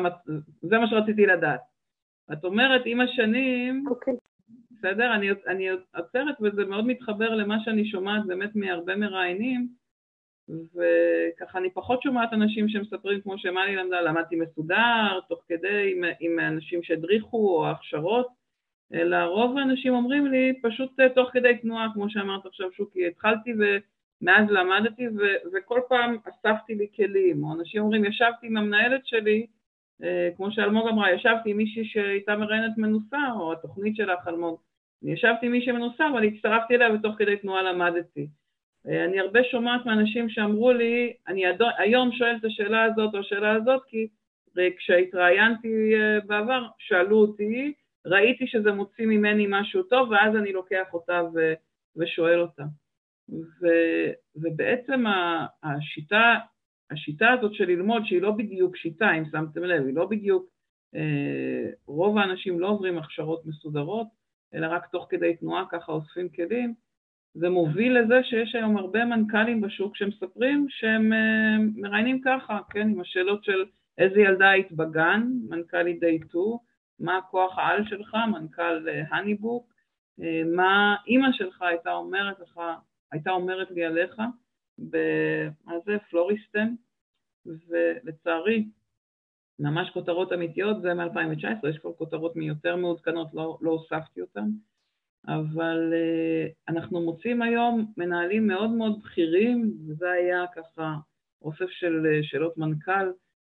זה 0.62 0.78
מה 0.78 0.88
שרציתי 0.88 1.26
לדעת. 1.26 1.62
את 2.34 2.46
אומרת, 2.46 2.82
עם 2.86 3.02
השנים, 3.02 3.84
okay. 3.88 3.89
אוקיי. 3.89 4.14
בסדר? 4.72 5.16
אני, 5.16 5.30
אני 5.48 5.70
עוצרת 5.70 6.36
וזה 6.41 6.66
מאוד 6.66 6.86
מתחבר 6.88 7.36
למה 7.36 7.58
שאני 7.64 7.86
שומעת 7.86 8.26
באמת 8.26 8.56
מהרבה 8.56 8.96
מראיינים, 8.96 9.68
וככה 10.50 11.60
אני 11.60 11.70
פחות 11.74 12.02
שומעת 12.02 12.34
אנשים 12.34 12.70
שמספרים 12.70 13.22
כמו 13.22 13.38
שמלי 13.38 13.76
למדה, 13.76 14.02
למדתי 14.02 14.36
מסודר, 14.36 15.20
תוך 15.30 15.43
כדי 15.48 15.91
עם, 15.91 16.04
עם 16.20 16.39
אנשים 16.39 16.84
שהדריכו 16.84 17.38
או 17.38 17.68
הכשרות, 17.68 18.28
אלא 18.94 19.18
רוב 19.24 19.58
האנשים 19.58 19.94
אומרים 19.94 20.28
לי 20.28 20.54
פשוט 20.62 21.00
אה, 21.00 21.10
תוך 21.10 21.30
כדי 21.34 21.58
תנועה, 21.62 21.88
כמו 21.94 22.10
שאמרת 22.10 22.46
עכשיו 22.46 22.72
שוקי, 22.72 23.08
התחלתי 23.08 23.54
ומאז 23.54 24.50
למדתי 24.50 25.08
ו- 25.08 25.50
וכל 25.54 25.80
פעם 25.90 26.18
אספתי 26.30 26.76
לי 26.76 26.88
כלים, 26.96 27.44
או 27.44 27.54
אנשים 27.54 27.82
אומרים 27.82 28.06
ישבתי 28.06 28.48
עם 28.48 28.58
המנהלת 28.58 29.08
שלי 29.08 29.46
אה, 30.04 30.30
כמו 30.36 30.52
שאלמוג 30.52 30.88
אמרה, 30.88 31.12
ישבתי 31.12 31.52
עם 31.52 31.58
מישהי 31.58 31.86
שהייתה 31.86 32.36
מראיינת 32.36 32.78
מנוסה, 32.78 33.32
או 33.36 33.54
התוכנית 33.54 33.96
שלך, 33.96 34.28
אלמוג, 34.28 34.60
אני 35.04 35.14
ישבתי 35.14 35.46
עם 35.46 35.52
מישהי 35.52 35.72
מנוסה, 35.72 36.10
אבל 36.10 36.24
הצטרפתי 36.24 36.76
אליה 36.76 36.94
ותוך 36.94 37.16
כדי 37.18 37.38
תנועה 37.38 37.64
למדתי. 37.64 38.28
אה, 38.88 39.06
אני 39.06 39.20
הרבה 39.20 39.44
שומעת 39.44 39.86
מאנשים 39.86 40.30
שאמרו 40.30 40.72
לי, 40.72 41.14
אני 41.28 41.44
היום 41.78 42.12
שואל 42.12 42.36
את 42.36 42.46
השאלה 42.46 42.84
הזאת 42.84 43.14
או 43.14 43.20
השאלה 43.20 43.52
הזאת, 43.54 43.82
כי 43.88 44.08
כשהתראיינתי 44.78 45.94
אה, 45.96 46.20
בעבר, 46.26 46.66
שאלו 46.80 47.18
אותי, 47.18 47.74
ראיתי 48.06 48.47
שזה 48.47 48.72
מוציא 48.72 49.06
ממני 49.06 49.45
משהו 49.49 49.84
טוב, 49.84 50.10
ואז 50.10 50.36
אני 50.36 50.51
לוקח 50.53 50.93
אותה 50.93 51.22
ו, 51.34 51.53
ושואל 51.95 52.41
אותה. 52.41 52.64
ו, 53.30 53.68
ובעצם 54.36 55.03
השיטה 55.64 56.36
השיטה 56.91 57.32
הזאת 57.32 57.53
של 57.53 57.66
ללמוד, 57.66 58.06
שהיא 58.06 58.22
לא 58.22 58.32
בדיוק 58.32 58.78
שיטה, 58.78 59.12
אם 59.18 59.24
שמתם 59.32 59.64
לב, 59.64 59.86
היא 59.86 59.95
לא 59.95 60.06
בדיוק, 60.06 60.49
אה, 60.95 61.70
רוב 61.88 62.18
האנשים 62.18 62.60
לא 62.60 62.68
עוברים 62.68 62.97
הכשרות 62.97 63.45
מסודרות, 63.45 64.08
אלא 64.53 64.68
רק 64.68 64.86
תוך 64.86 65.08
כדי 65.10 65.36
תנועה 65.36 65.66
ככה 65.72 65.91
אוספים 65.91 66.30
כלים, 66.30 66.74
זה 67.34 67.49
מוביל 67.49 67.99
לזה 67.99 68.24
שיש 68.24 68.56
היום 68.56 68.78
הרבה 68.78 69.06
מנכ"לים 69.06 69.62
בשוק 69.62 69.95
שמספרים 69.95 70.66
שהם 70.70 71.14
אה, 71.14 71.58
מראיינים 71.76 72.22
ככה, 72.26 72.60
כן, 72.70 72.89
עם 72.89 73.01
השאלות 73.01 73.43
של 73.43 73.66
איזה 73.97 74.22
ילדה 74.22 74.49
היית 74.49 74.72
בגן, 74.72 75.28
מנכ"לית 75.49 75.99
די 75.99 76.20
2, 76.30 76.43
מה 77.00 77.18
הכוח 77.18 77.58
העל 77.58 77.84
שלך, 77.86 78.18
מנכ"ל 78.32 78.89
הניבוק, 79.10 79.74
אה, 80.22 80.41
מה 80.56 80.96
אימא 81.08 81.28
שלך 81.32 81.62
הייתה 81.62 81.91
אומרת 81.91 82.39
לך, 82.39 82.60
הייתה 83.12 83.32
אומרת 83.32 83.72
לי 83.72 83.86
עליך, 83.86 84.20
מה 85.66 85.74
זה? 85.86 85.98
פלוריסטן, 86.10 86.74
ולצערי, 87.46 88.70
ממש 89.60 89.89
כותרות 89.89 90.34
אמיתיות, 90.34 90.82
זה 90.82 90.93
מ-2019, 90.93 91.70
יש 91.70 91.78
כבר 91.78 91.93
כותרות 91.93 92.36
מיותר 92.36 92.76
מעודכנות, 92.76 93.34
לא, 93.34 93.58
לא 93.62 93.72
הוספתי 93.72 94.22
אותן, 94.22 94.50
אבל 95.28 95.93
uh, 95.93 96.74
אנחנו 96.74 97.02
מוצאים 97.02 97.41
היום 97.41 97.93
מנהלים 97.98 98.48
מאוד 98.48 98.70
מאוד 98.70 99.02
בכירים, 99.04 99.74
וזה 99.88 100.12
היה 100.12 100.46
ככה 100.56 100.96
אוסף 101.41 101.70
של 101.70 102.06
שאלות 102.22 102.58
מנכ"ל 102.58 103.12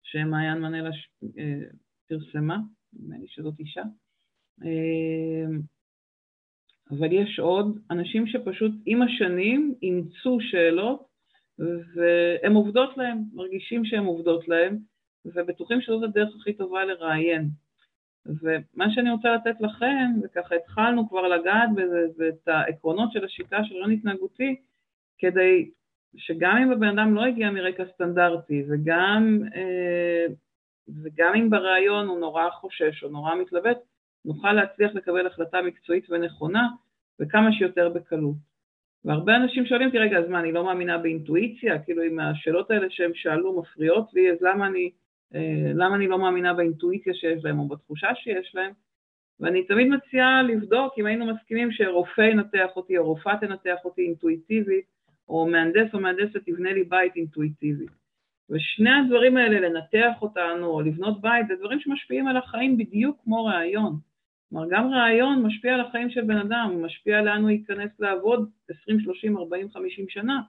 שמעיין 0.04 0.58
מנלה 0.58 0.90
פרסמה, 2.08 2.58
נדמה 2.94 3.18
לי 3.18 3.28
שזאת 3.28 3.60
אישה. 3.60 3.84
Uh, 4.62 5.62
אבל 6.92 7.12
יש 7.12 7.40
עוד 7.40 7.80
אנשים 7.92 8.28
שפשוט 8.28 8.72
עם 8.86 9.02
השנים 9.02 9.76
אימצו 9.82 10.38
שאלות 10.42 11.08
והן 11.60 12.54
עובדות 12.54 12.98
להם, 12.98 13.18
מרגישים 13.34 13.86
שהן 13.86 14.06
עובדות 14.06 14.48
להם, 14.48 14.78
ובטוחים 15.26 15.82
שזאת 15.82 16.04
הדרך 16.04 16.36
הכי 16.36 16.54
טובה 16.54 16.86
לראיין. 16.86 17.50
ומה 18.26 18.86
שאני 18.94 19.12
רוצה 19.12 19.36
לתת 19.36 19.62
לכם, 19.62 20.12
וככה 20.24 20.56
התחלנו 20.56 21.10
כבר 21.10 21.28
לגעת 21.28 21.70
בזה, 21.76 22.08
זה 22.16 22.30
את 22.30 22.48
העקרונות 22.48 23.12
של 23.12 23.26
השיטה 23.26 23.58
של 23.64 23.76
רעיון 23.76 23.92
התנהגותי, 23.92 24.56
כדי 25.18 25.70
שגם 26.16 26.58
אם 26.58 26.72
הבן 26.72 27.00
אדם 27.00 27.16
לא 27.16 27.26
הגיע 27.26 27.52
מרקע 27.52 27.84
סטנדרטי, 27.94 28.64
וגם, 28.70 29.40
אה, 29.56 30.26
וגם 31.04 31.34
אם 31.36 31.50
בריאיון 31.50 32.08
הוא 32.08 32.20
נורא 32.20 32.50
חושש 32.50 33.04
או 33.04 33.10
נורא 33.10 33.36
מתלבט, 33.36 33.78
נוכל 34.26 34.54
להצליח 34.54 34.96
לקבל 34.96 35.28
החלטה 35.28 35.62
מקצועית 35.62 36.10
ונכונה, 36.10 36.68
וכמה 37.20 37.52
שיותר 37.52 37.90
בקלות. 37.90 38.36
והרבה 39.06 39.36
אנשים 39.36 39.66
שואלים 39.66 39.88
אותי, 39.88 39.98
רגע, 39.98 40.18
אז 40.18 40.30
מה, 40.30 40.40
אני 40.40 40.52
לא 40.52 40.64
מאמינה 40.64 40.98
באינטואיציה? 40.98 41.80
כאילו, 41.80 42.04
אם 42.04 42.20
השאלות 42.20 42.72
האלה 42.72 42.88
שהם 42.90 43.12
שאלו 43.14 43.60
מפריעות 43.62 44.14
לי, 44.14 44.32
אז 44.32 44.38
למה 44.42 44.68
אני, 44.68 44.92
אה, 45.36 45.72
למה 45.76 45.96
אני 45.96 46.08
לא 46.08 46.20
מאמינה 46.20 46.54
באינטואיציה 46.54 47.14
שיש 47.14 47.46
להם 47.46 47.60
או 47.60 47.68
בתחושה 47.68 48.16
שיש 48.16 48.52
להם? 48.56 48.72
ואני 49.40 49.64
תמיד 49.64 49.88
מציעה 49.88 50.44
לבדוק 50.44 50.94
אם 51.00 51.06
היינו 51.06 51.26
מסכימים 51.26 51.72
שרופא 51.72 52.22
ינתח 52.22 52.70
אותי 52.76 52.98
או 52.98 53.06
רופאה 53.06 53.38
תנתח 53.38 53.78
אותי 53.86 54.02
אינטואיטיבית, 54.02 54.86
או 55.30 55.48
מהנדס 55.48 55.94
או 55.94 56.00
מהנדסת 56.00 56.38
תבנה 56.46 56.74
לי 56.74 56.84
בית 56.84 57.16
אינטואיטיבית. 57.16 57.90
ושני 58.50 58.90
הדברים 58.90 59.38
האלה, 59.38 59.70
לנתח 59.70 60.22
אותנו 60.22 60.66
או 60.66 60.82
לבנות 60.82 61.22
בית, 61.22 61.48
זה 61.48 61.56
דברים 61.56 61.80
שמשפיעים 61.80 62.28
על 62.28 62.38
החיים 62.38 62.78
בדיוק 62.78 63.22
כמו 63.24 63.46
רעיון. 63.46 64.00
כלומר, 64.50 64.66
גם 64.70 64.94
רעיון 64.94 65.44
משפיע 65.44 65.74
על 65.74 65.82
החיים 65.82 66.10
של 66.10 66.22
בן 66.22 66.38
אדם, 66.38 66.70
הוא 66.74 66.84
משפיע 66.84 67.22
לאן 67.22 67.42
הוא 67.42 67.50
ייכנס 67.50 68.00
לעבוד 68.00 68.50
20, 68.70 69.00
30, 69.00 69.38
40, 69.38 69.72
50 69.72 70.06
שנה. 70.10 70.42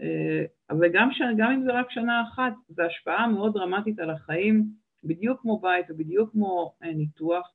אה, 0.00 0.44
אבל 0.70 0.88
גם, 0.92 1.12
ש... 1.12 1.20
אם 1.54 1.62
זה 1.64 1.72
רק 1.72 1.90
שנה 1.90 2.22
אחת, 2.22 2.52
זו 2.68 2.82
השפעה 2.82 3.26
מאוד 3.26 3.54
דרמטית 3.54 3.98
על 3.98 4.10
החיים, 4.10 4.64
בדיוק 5.04 5.40
כמו 5.40 5.58
בית 5.58 5.86
ובדיוק 5.88 6.32
כמו 6.32 6.74
אה, 6.82 6.92
ניתוח, 6.92 7.52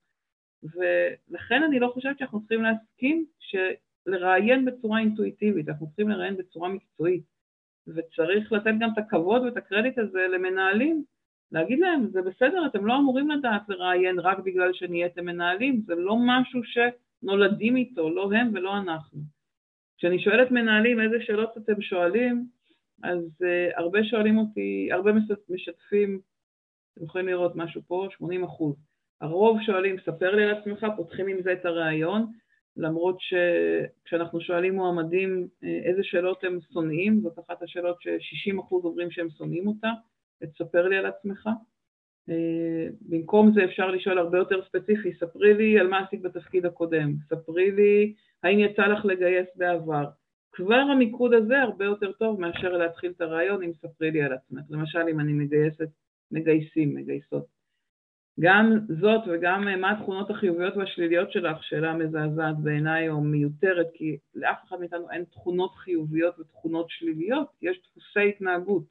ולכן 0.63 1.63
אני 1.63 1.79
לא 1.79 1.91
חושבת 1.93 2.19
שאנחנו 2.19 2.39
צריכים 2.39 2.61
להסכים 2.61 3.25
לראיין 4.05 4.65
בצורה 4.65 4.99
אינטואיטיבית, 4.99 5.69
אנחנו 5.69 5.87
צריכים 5.87 6.09
לראיין 6.09 6.37
בצורה 6.37 6.69
מקצועית, 6.69 7.23
וצריך 7.87 8.51
לתת 8.51 8.73
גם 8.79 8.89
את 8.93 8.97
הכבוד 8.97 9.41
ואת 9.41 9.57
הקרדיט 9.57 9.97
הזה 9.97 10.27
למנהלים 10.27 11.03
להגיד 11.51 11.79
להם, 11.79 12.07
זה 12.11 12.21
בסדר, 12.21 12.65
אתם 12.65 12.85
לא 12.85 12.97
אמורים 12.97 13.29
לדעת 13.29 13.69
לראיין 13.69 14.19
רק 14.19 14.39
בגלל 14.39 14.73
שנהייתם 14.73 15.25
מנהלים, 15.25 15.81
זה 15.85 15.95
לא 15.95 16.17
משהו 16.19 16.61
שנולדים 16.63 17.75
איתו, 17.75 18.09
לא 18.09 18.29
הם 18.33 18.51
ולא 18.53 18.77
אנחנו. 18.77 19.19
כשאני 19.97 20.19
שואלת 20.23 20.51
מנהלים 20.51 21.01
איזה 21.01 21.15
שאלות 21.21 21.57
אתם 21.57 21.81
שואלים, 21.81 22.45
אז 23.03 23.23
uh, 23.41 23.79
הרבה 23.79 24.03
שואלים 24.03 24.37
אותי, 24.37 24.89
הרבה 24.91 25.11
משתפים, 25.49 26.19
אתם 26.93 27.05
יכולים 27.05 27.27
לראות 27.27 27.55
משהו 27.55 27.81
פה, 27.87 28.07
80 28.11 28.43
אחוז. 28.43 28.75
הרוב 29.21 29.61
שואלים, 29.65 29.95
ספר 30.05 30.35
לי 30.35 30.43
על 30.43 30.57
עצמך, 30.57 30.85
פותחים 30.95 31.27
עם 31.27 31.41
זה 31.41 31.53
את 31.53 31.65
הראיון, 31.65 32.31
למרות 32.77 33.17
שכשאנחנו 33.19 34.41
שואלים 34.41 34.75
מועמדים 34.75 35.47
איזה 35.63 36.03
שאלות 36.03 36.43
הם 36.43 36.59
שונאים, 36.73 37.19
זאת 37.21 37.39
אחת 37.39 37.61
השאלות 37.61 38.01
ש-60% 38.01 38.71
אומרים 38.71 39.11
שהם 39.11 39.29
שונאים 39.29 39.67
אותה, 39.67 39.89
תספר 40.43 40.87
לי 40.87 40.97
על 40.97 41.05
עצמך. 41.05 41.49
במקום 43.01 43.51
זה 43.53 43.65
אפשר 43.65 43.91
לשאול 43.91 44.17
הרבה 44.17 44.37
יותר 44.37 44.65
ספציפי, 44.65 45.13
ספרי 45.13 45.53
לי 45.53 45.79
על 45.79 45.87
מה 45.87 45.99
עשית 45.99 46.21
בתפקיד 46.21 46.65
הקודם, 46.65 47.13
ספרי 47.29 47.71
לי 47.71 48.13
האם 48.43 48.59
יצא 48.59 48.87
לך 48.87 49.05
לגייס 49.05 49.47
בעבר. 49.55 50.05
כבר 50.51 50.75
המיקוד 50.75 51.33
הזה 51.33 51.61
הרבה 51.61 51.85
יותר 51.85 52.11
טוב 52.11 52.39
מאשר 52.39 52.77
להתחיל 52.77 53.11
את 53.11 53.21
הרעיון 53.21 53.63
אם 53.63 53.71
ספרי 53.73 54.11
לי 54.11 54.21
על 54.21 54.33
עצמך. 54.33 54.61
למשל 54.69 54.99
אם 55.11 55.19
אני 55.19 55.33
מגייסת, 55.33 55.89
מגייסים, 56.31 56.95
מגייסות. 56.95 57.60
גם 58.39 58.79
זאת 59.01 59.21
וגם 59.27 59.67
אה, 59.67 59.75
מה 59.75 59.91
התכונות 59.91 60.29
החיוביות 60.29 60.77
והשליליות 60.77 61.31
שלך, 61.31 61.63
שאלה 61.63 61.93
מזעזעת 61.93 62.57
בעיניי 62.57 63.09
או 63.09 63.21
מיותרת, 63.21 63.87
כי 63.93 64.17
לאף 64.35 64.57
אחד 64.67 64.79
מאיתנו 64.79 65.11
אין 65.11 65.23
תכונות 65.23 65.75
חיוביות 65.75 66.39
ותכונות 66.39 66.85
שליליות, 66.89 67.47
יש 67.61 67.81
דפוסי 67.81 68.29
התנהגות, 68.29 68.83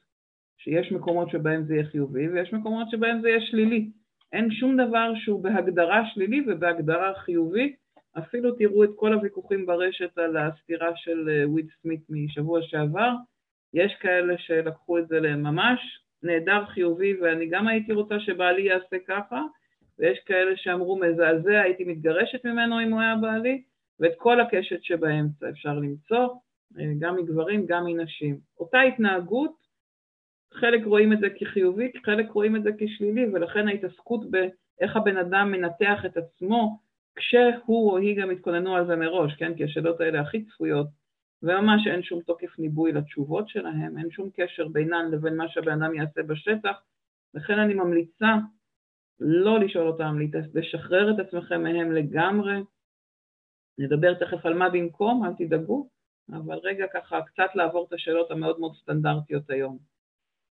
שיש 0.59 0.93
מקומות 0.93 1.31
שבהם 1.31 1.65
זה 1.65 1.75
יהיה 1.75 1.87
חיובי 1.87 2.29
ויש 2.29 2.53
מקומות 2.53 2.91
שבהם 2.91 3.21
זה 3.21 3.29
יהיה 3.29 3.41
שלילי. 3.41 3.91
אין 4.33 4.51
שום 4.51 4.77
דבר 4.77 5.13
שהוא 5.15 5.43
בהגדרה 5.43 6.03
שלילי 6.15 6.45
ובהגדרה 6.47 7.15
חיובי, 7.15 7.75
אפילו 8.19 8.55
תראו 8.55 8.85
את 8.85 8.91
כל 8.97 9.13
הוויכוחים 9.13 9.67
ברשת 9.67 10.19
על 10.19 10.37
הסתירה 10.37 10.97
של 10.97 11.29
אה, 11.29 11.49
וויד 11.49 11.67
סמית 11.83 12.01
משבוע 12.09 12.61
שעבר, 12.63 13.13
יש 13.75 13.93
כאלה 14.01 14.35
שלקחו 14.39 14.99
את 14.99 15.09
זה 15.09 15.21
לממש 15.21 15.81
נהדר 16.23 16.65
חיובי 16.67 17.15
ואני 17.21 17.47
גם 17.47 17.69
הייתי 17.69 17.93
רוצה 17.93 18.21
שבעלי 18.21 18.63
יעשה 18.63 18.97
ככה, 19.09 19.43
ויש 19.99 20.19
כאלה 20.27 20.57
שאמרו 20.57 21.01
מזעזע, 21.01 21.61
הייתי 21.61 21.85
מתגרשת 21.85 22.45
ממנו 22.45 22.81
אם 22.81 22.93
הוא 22.93 23.01
היה 23.01 23.17
בעלי, 23.17 23.63
ואת 24.01 24.13
כל 24.17 24.41
הקשת 24.41 24.83
שבאמצע 24.83 25.49
אפשר 25.51 25.75
למצוא, 25.75 26.29
גם 26.99 27.17
מגברים, 27.17 27.67
גם 27.67 27.85
מנשים. 27.85 28.39
אותה 28.59 28.81
התנהגות, 28.81 29.61
חלק 30.53 30.85
רואים 30.85 31.13
את 31.13 31.21
זה 31.21 31.27
כחיובי, 31.39 31.93
חלק 32.05 32.31
רואים 32.31 32.57
את 32.57 32.63
זה 32.63 32.71
כשלילי, 32.79 33.27
ולכן 33.33 33.69
ההתעסקות 33.69 34.21
באיך 34.31 34.97
הבן 34.97 35.17
אדם 35.17 35.53
מנתח 35.53 36.05
את 36.07 36.17
עצמו, 36.17 36.79
כשהוא 37.17 37.91
או 37.91 37.99
היא 37.99 38.23
גם 38.23 38.31
התכוננו 38.31 38.77
על 38.77 38.87
זה 38.87 38.97
מראש, 38.97 39.35
כן? 39.35 39.55
כי 39.55 39.65
השאלות 39.65 40.01
האלה 40.01 40.21
הכי 40.21 40.45
צפויות, 40.45 40.87
וממש 41.43 41.87
אין 41.87 42.03
שום 42.03 42.21
תוקף 42.21 42.59
ניבוי 42.59 42.93
לתשובות 42.93 43.49
שלהם, 43.49 43.99
אין 43.99 44.11
שום 44.11 44.31
קשר 44.35 44.69
בינן 44.69 45.11
לבין 45.11 45.37
מה 45.37 45.49
שהבן 45.49 45.83
אדם 45.83 45.95
יעשה 45.95 46.23
בשטח, 46.23 46.83
לכן 47.35 47.59
אני 47.59 47.75
ממליצה 47.75 48.37
לא 49.21 49.61
לשאול 49.61 49.89
אותם, 49.89 50.19
לשחרר 50.55 51.11
את 51.11 51.19
עצמכם 51.19 51.63
מהם 51.63 51.93
לגמרי. 51.93 52.63
נדבר 53.79 54.15
תכף 54.15 54.47
על 54.47 54.55
מה 54.55 54.69
במקום, 54.69 55.25
אל 55.25 55.33
תדאגו, 55.39 55.89
אבל 56.33 56.59
רגע 56.63 56.87
ככה 56.95 57.21
קצת 57.23 57.55
לעבור 57.55 57.87
את 57.89 57.93
השאלות 57.93 58.31
המאוד 58.31 58.61
מאוד 58.61 58.77
סטנדרטיות 58.77 59.51
היום. 59.51 59.79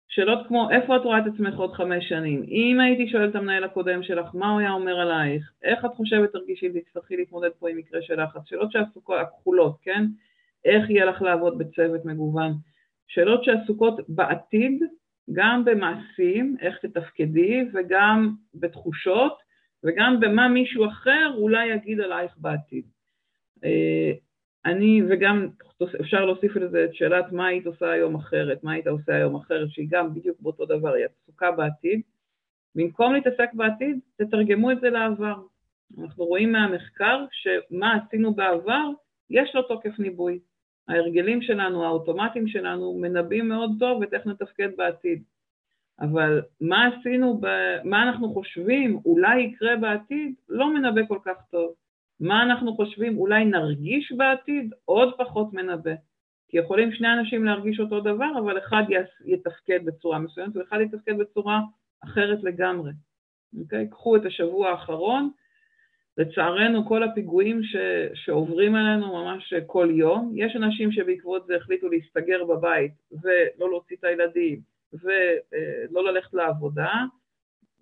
שאלות 0.09 0.47
כמו 0.49 0.71
איפה 0.71 0.97
את 0.97 1.01
רואה 1.01 1.19
את 1.19 1.25
עצמך 1.35 1.55
עוד 1.55 1.73
חמש 1.73 2.09
שנים? 2.09 2.43
אם 2.43 2.81
הייתי 2.81 3.09
שואלת 3.09 3.31
את 3.31 3.37
המנהל 3.37 3.65
הקודם 3.65 4.03
שלך, 4.03 4.35
מה 4.35 4.51
הוא 4.51 4.61
היה 4.61 4.73
אומר 4.73 5.01
עלייך? 5.01 5.53
איך 5.63 5.85
את 5.85 5.91
חושבת 5.95 6.33
תרגישי 6.33 6.69
ותצטרכי 6.75 7.17
להתמודד 7.17 7.51
פה 7.59 7.71
עם 7.71 7.77
מקרה 7.77 8.03
של 8.03 8.23
לחץ? 8.23 8.41
שאלות 8.45 8.73
שעסוקות, 8.73 9.21
הכחולות, 9.21 9.77
כן? 9.83 10.05
איך 10.65 10.91
יהיה 10.91 11.05
לך 11.05 11.23
לעבוד 11.23 11.59
בצוות 11.59 12.05
מגוון? 12.05 12.53
שאלות 13.09 13.45
שעסוקות 13.45 14.01
בעתיד, 14.09 14.83
גם 15.33 15.65
במעשים, 15.65 16.57
איך 16.61 16.79
תתפקדי, 16.79 17.65
וגם 17.75 18.35
בתחושות, 18.55 19.39
וגם 19.85 20.21
במה 20.21 20.49
מישהו 20.49 20.87
אחר 20.87 21.33
אולי 21.37 21.67
יגיד 21.67 22.01
עלייך 22.01 22.35
בעתיד. 22.39 22.85
אה, 23.65 24.13
אני, 24.65 25.03
וגם 25.09 25.49
אפשר 26.01 26.25
להוסיף 26.25 26.57
לזה 26.57 26.85
את 26.85 26.95
שאלת 26.95 27.33
מה 27.33 27.47
היית 27.47 27.67
עושה 27.67 27.91
היום 27.91 28.15
אחרת, 28.15 28.65
מה 28.65 28.73
היית 28.73 28.87
עושה 28.87 29.15
היום 29.15 29.37
אחרת, 29.37 29.71
שהיא 29.71 29.89
גם 29.91 30.15
בדיוק 30.15 30.41
באותו 30.41 30.67
דבר, 30.67 30.93
היא 30.93 31.05
עסוקה 31.05 31.53
בעתיד. 31.53 32.01
במקום 32.75 33.13
להתעסק 33.13 33.51
בעתיד, 33.55 33.99
תתרגמו 34.17 34.71
את 34.71 34.81
זה 34.81 34.91
לעבר. 34.91 35.35
אנחנו 35.99 36.25
רואים 36.25 36.53
מהמחקר 36.53 37.25
שמה 37.31 37.95
עשינו 37.95 38.35
בעבר, 38.35 38.89
יש 39.31 39.55
לו 39.55 39.63
תוקף 39.63 39.99
ניבוי. 39.99 40.39
ההרגלים 40.91 41.43
שלנו, 41.43 41.85
האוטומטים 41.85 42.49
שלנו, 42.49 42.99
מנבאים 43.01 43.49
מאוד 43.49 43.71
טוב 43.79 44.03
את 44.03 44.15
איך 44.15 44.27
נתפקד 44.27 44.69
בעתיד. 44.77 45.23
אבל 46.01 46.43
מה 46.61 46.87
עשינו, 46.87 47.39
ב... 47.41 47.47
מה 47.85 48.03
אנחנו 48.03 48.33
חושבים 48.33 49.01
אולי 49.05 49.41
יקרה 49.41 49.77
בעתיד, 49.77 50.35
לא 50.49 50.75
מנבא 50.75 51.07
כל 51.09 51.19
כך 51.25 51.37
טוב. 51.51 51.75
מה 52.21 52.43
אנחנו 52.43 52.75
חושבים 52.75 53.19
אולי 53.19 53.45
נרגיש 53.45 54.13
בעתיד, 54.13 54.73
עוד 54.85 55.15
פחות 55.19 55.53
מנבא. 55.53 55.95
כי 56.49 56.59
יכולים 56.59 56.93
שני 56.93 57.13
אנשים 57.13 57.45
להרגיש 57.45 57.81
אותו 57.81 58.01
דבר, 58.01 58.39
אבל 58.39 58.59
אחד 58.59 58.83
יתפקד 59.25 59.85
בצורה 59.85 60.19
מסוימת 60.19 60.57
ואחד 60.57 60.79
יתפקד 60.81 61.19
בצורה 61.19 61.61
אחרת 62.05 62.43
לגמרי. 62.43 62.91
אוקיי? 63.61 63.89
קחו 63.91 64.17
את 64.17 64.25
השבוע 64.25 64.71
האחרון, 64.71 65.31
לצערנו 66.19 66.89
כל 66.89 67.03
הפיגועים 67.03 67.63
ש, 67.63 67.77
שעוברים 68.15 68.75
עלינו 68.75 69.25
ממש 69.25 69.55
כל 69.67 69.89
יום, 69.91 70.33
יש 70.37 70.57
אנשים 70.57 70.93
שבעקבות 70.93 71.47
זה 71.47 71.57
החליטו 71.57 71.89
להסתגר 71.89 72.45
בבית 72.45 72.93
ולא 73.13 73.71
להוציא 73.71 73.97
את 73.97 74.05
הילדים 74.05 74.61
ולא 74.93 76.05
ללכת 76.05 76.35
לעבודה, 76.35 76.93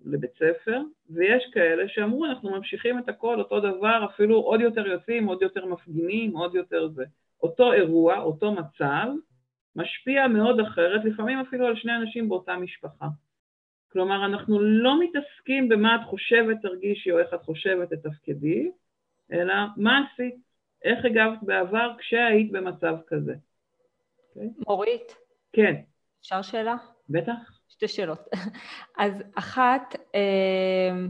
לבית 0.05 0.31
ספר, 0.33 0.81
ויש 1.09 1.43
כאלה 1.53 1.83
שאמרו 1.87 2.25
אנחנו 2.25 2.51
ממשיכים 2.51 2.99
את 2.99 3.09
הכל 3.09 3.39
אותו 3.39 3.59
דבר, 3.59 4.05
אפילו 4.05 4.39
עוד 4.39 4.61
יותר 4.61 4.87
יוצאים, 4.87 5.25
עוד 5.25 5.41
יותר 5.41 5.65
מפגינים, 5.65 6.37
עוד 6.37 6.55
יותר 6.55 6.87
זה. 6.87 7.03
אותו 7.43 7.73
אירוע, 7.73 8.19
אותו 8.19 8.51
מצב, 8.51 9.07
משפיע 9.75 10.27
מאוד 10.27 10.59
אחרת, 10.59 11.05
לפעמים 11.05 11.39
אפילו 11.39 11.65
על 11.65 11.75
שני 11.75 11.95
אנשים 11.95 12.29
באותה 12.29 12.55
משפחה. 12.57 13.05
כלומר, 13.91 14.25
אנחנו 14.25 14.61
לא 14.61 14.99
מתעסקים 14.99 15.69
במה 15.69 15.95
את 15.95 16.01
חושבת 16.05 16.57
תרגישי 16.61 17.11
או 17.11 17.19
איך 17.19 17.33
את 17.33 17.43
חושבת 17.43 17.93
את 17.93 17.99
תפקידי, 18.03 18.71
אלא 19.31 19.53
מה 19.77 20.01
עשית, 20.13 20.35
איך 20.83 21.05
הגבת 21.05 21.39
בעבר 21.41 21.93
כשהיית 21.97 22.51
במצב 22.51 22.95
כזה. 23.07 23.33
Okay? 23.33 24.35
אוקיי? 24.35 24.49
מורית? 24.67 25.15
כן. 25.53 25.75
אפשר 26.21 26.41
שאלה? 26.41 26.75
בטח. 27.09 27.59
שתי 27.69 27.87
שאלות. 27.87 28.27
אז 28.97 29.23
אחת, 29.35 29.95
אה, 30.15 31.05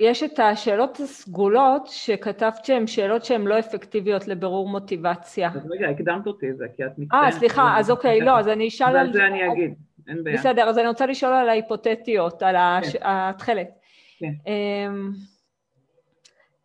יש 0.00 0.22
את 0.22 0.38
השאלות 0.38 1.00
הסגולות 1.00 1.86
שכתבת 1.86 2.64
שהן 2.64 2.86
שאלות 2.86 3.24
שהן 3.24 3.42
לא 3.42 3.58
אפקטיביות 3.58 4.28
לבירור 4.28 4.68
מוטיבציה. 4.68 5.50
אז 5.54 5.70
רגע, 5.70 5.88
הקדמת 5.88 6.26
אותי 6.26 6.50
את 6.50 6.56
זה, 6.56 6.66
כי 6.76 6.86
את 6.86 6.98
מצטערת. 6.98 7.24
אה, 7.24 7.32
סליחה, 7.32 7.78
אז 7.78 7.90
אוקיי, 7.90 8.20
לא, 8.20 8.38
אז 8.38 8.48
אני 8.48 8.68
אשאל 8.68 8.96
על... 8.96 9.12
זה 9.12 9.26
אני 9.26 9.52
אגיד, 9.52 9.74
אין 10.08 10.24
בעיה. 10.24 10.36
בסדר, 10.36 10.68
אז 10.68 10.78
אני 10.78 10.88
רוצה 10.88 11.06
לשאול 11.06 11.32
על 11.32 11.48
ההיפותטיות, 11.48 12.42
על 12.42 12.56
כן. 12.92 12.98
התכלת. 13.02 13.68
כן. 14.18 14.32
אמ, 14.46 15.12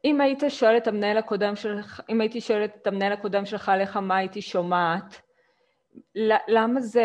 אם 0.06 0.22
היית 0.22 0.44
שואל 0.50 0.78
את 0.78 0.88
המנהל 0.88 1.18
הקודם 1.18 1.56
שלך, 1.56 2.02
אם 2.10 2.22
הייתי 2.22 2.42
שואלת 2.42 2.78
את 2.82 2.88
המנהל 2.88 3.14
הקודם 3.14 3.46
שלך 3.46 3.70
עליך 3.70 3.98
מה 3.98 4.18
הייתי 4.18 4.42
שומעת, 4.42 5.22
למה 6.48 6.82
זה, 6.82 7.04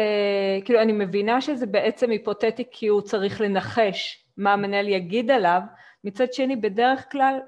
כאילו 0.64 0.82
אני 0.82 0.92
מבינה 0.92 1.40
שזה 1.40 1.66
בעצם 1.66 2.10
היפותטי 2.10 2.64
כי 2.70 2.86
הוא 2.86 3.00
צריך 3.00 3.40
לנחש 3.40 4.26
מה 4.36 4.52
המנהל 4.52 4.88
יגיד 4.88 5.30
עליו, 5.30 5.60
מצד 6.04 6.32
שני 6.32 6.56
בדרך 6.56 7.12
כלל 7.12 7.38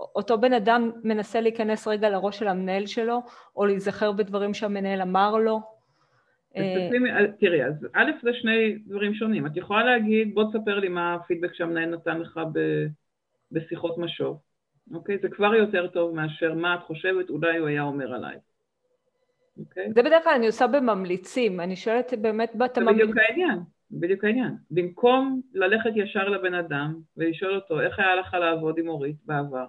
אותו 0.00 0.40
בן 0.40 0.52
אדם 0.52 0.90
מנסה 1.04 1.40
להיכנס 1.40 1.88
רגע 1.88 2.10
לראש 2.10 2.38
של 2.38 2.48
המנהל 2.48 2.86
שלו 2.86 3.22
או 3.56 3.66
להיזכר 3.66 4.12
בדברים 4.12 4.54
שהמנהל 4.54 5.02
אמר 5.02 5.36
לו. 5.36 5.77
אה, 6.60 7.26
תראי, 7.40 7.64
אז 7.64 7.86
א' 7.94 8.10
זה 8.22 8.30
שני 8.32 8.78
דברים 8.86 9.14
שונים, 9.14 9.46
את 9.46 9.56
יכולה 9.56 9.84
להגיד 9.84 10.34
בוא 10.34 10.44
תספר 10.52 10.78
לי 10.78 10.88
מה 10.88 11.14
הפידבק 11.14 11.54
שהמנהל 11.54 11.90
נתן 11.90 12.20
לך 12.20 12.40
בשיחות 13.52 13.98
משוב, 13.98 14.40
אוקיי? 14.94 15.18
זה 15.18 15.28
כבר 15.28 15.54
יותר 15.54 15.86
טוב 15.86 16.14
מאשר 16.14 16.54
מה 16.54 16.74
את 16.74 16.80
חושבת 16.82 17.30
אולי 17.30 17.58
הוא 17.58 17.68
היה 17.68 17.82
אומר 17.82 18.14
עלייך. 18.14 18.38
Okay. 18.38 19.60
אוקיי? 19.60 19.92
זה 19.94 20.02
בדרך 20.02 20.24
כלל 20.24 20.32
אני 20.36 20.46
עושה 20.46 20.66
בממליצים, 20.66 21.60
אני 21.60 21.76
שואלת 21.76 22.14
באמת 22.20 22.52
בת 22.56 22.78
הממליצים. 22.78 23.06
זה 23.06 23.12
בדיוק 23.12 23.28
העניין, 23.28 23.58
בדיוק 23.90 24.24
העניין. 24.24 24.54
במקום 24.70 25.40
ללכת 25.54 25.90
ישר 25.94 26.28
לבן 26.28 26.54
אדם 26.54 26.94
ולשאול 27.16 27.54
אותו 27.54 27.80
איך 27.80 27.98
היה 27.98 28.16
לך 28.16 28.34
לעבוד 28.34 28.78
עם 28.78 28.88
אורית 28.88 29.16
בעבר, 29.26 29.66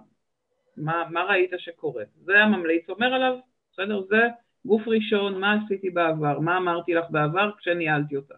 מה, 0.76 1.04
מה 1.10 1.22
ראית 1.22 1.50
שקורה, 1.58 2.04
זה 2.24 2.38
הממליץ 2.38 2.88
אומר 2.88 3.14
עליו, 3.14 3.38
בסדר? 3.72 4.02
זה 4.08 4.20
גוף 4.64 4.82
ראשון, 4.88 5.40
מה 5.40 5.58
עשיתי 5.64 5.90
בעבר, 5.90 6.40
מה 6.40 6.56
אמרתי 6.56 6.94
לך 6.94 7.04
בעבר 7.10 7.50
כשניהלתי 7.58 8.16
אותה. 8.16 8.34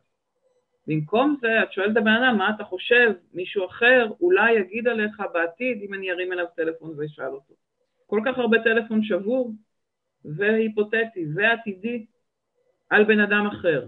במקום 0.87 1.37
זה 1.41 1.63
את 1.63 1.73
שואלת 1.73 1.93
את 1.93 1.97
הבן 1.97 2.23
אדם 2.23 2.39
מה 2.39 2.51
אתה 2.57 2.65
חושב, 2.65 3.13
מישהו 3.35 3.67
אחר 3.67 4.11
אולי 4.21 4.53
יגיד 4.53 4.89
עליך 4.89 5.23
בעתיד 5.33 5.83
אם 5.83 5.95
אני 5.95 6.11
ארים 6.11 6.33
אליו 6.33 6.47
טלפון 6.57 6.95
ואשאל 6.97 7.27
אותו. 7.27 7.55
כל 8.07 8.21
כך 8.27 8.39
הרבה 8.39 8.59
טלפון 8.63 9.03
שבור, 9.03 9.53
והיפותטי 10.25 11.27
ועתידי 11.35 12.07
על 12.91 13.05
בן 13.05 13.21
אדם 13.21 13.47
אחר. 13.47 13.87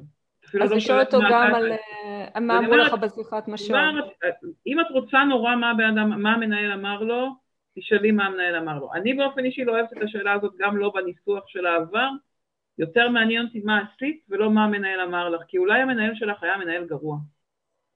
אז 0.63 0.71
לא 0.71 0.77
לשאול 0.77 1.01
אותו 1.01 1.19
גם 1.31 1.55
על 1.55 1.73
אה, 1.73 2.41
מה 2.41 2.59
אמרו 2.59 2.77
לך 2.77 2.95
בשיחת 2.95 3.49
משוב. 3.49 3.77
אם 4.67 4.81
את 4.81 4.87
רוצה 4.91 5.25
נורא 5.25 5.57
מה, 5.57 5.73
אדם, 5.73 6.23
מה 6.23 6.33
המנהל 6.33 6.73
אמר 6.73 7.03
לו, 7.03 7.44
תשאלי 7.75 8.11
מה 8.11 8.27
המנהל 8.27 8.57
אמר 8.57 8.79
לו. 8.79 8.93
אני 8.95 9.15
באופן 9.15 9.45
אישי 9.45 9.65
לא 9.65 9.73
אוהבת 9.73 9.93
את 9.93 10.03
השאלה 10.03 10.33
הזאת, 10.33 10.53
גם 10.59 10.77
לא 10.77 10.93
בניסוח 10.95 11.49
של 11.49 11.67
העבר, 11.67 12.09
יותר 12.79 13.09
מעניין 13.09 13.47
אותי 13.47 13.61
מה 13.65 13.81
עשית 13.81 14.25
ולא 14.29 14.51
מה 14.51 14.65
המנהל 14.65 15.01
אמר 15.01 15.29
לך, 15.29 15.43
כי 15.49 15.59
אולי 15.59 15.81
המנהל 15.81 16.15
שלך 16.15 16.43
היה 16.43 16.59
מנהל 16.59 16.87
גרוע, 16.87 17.19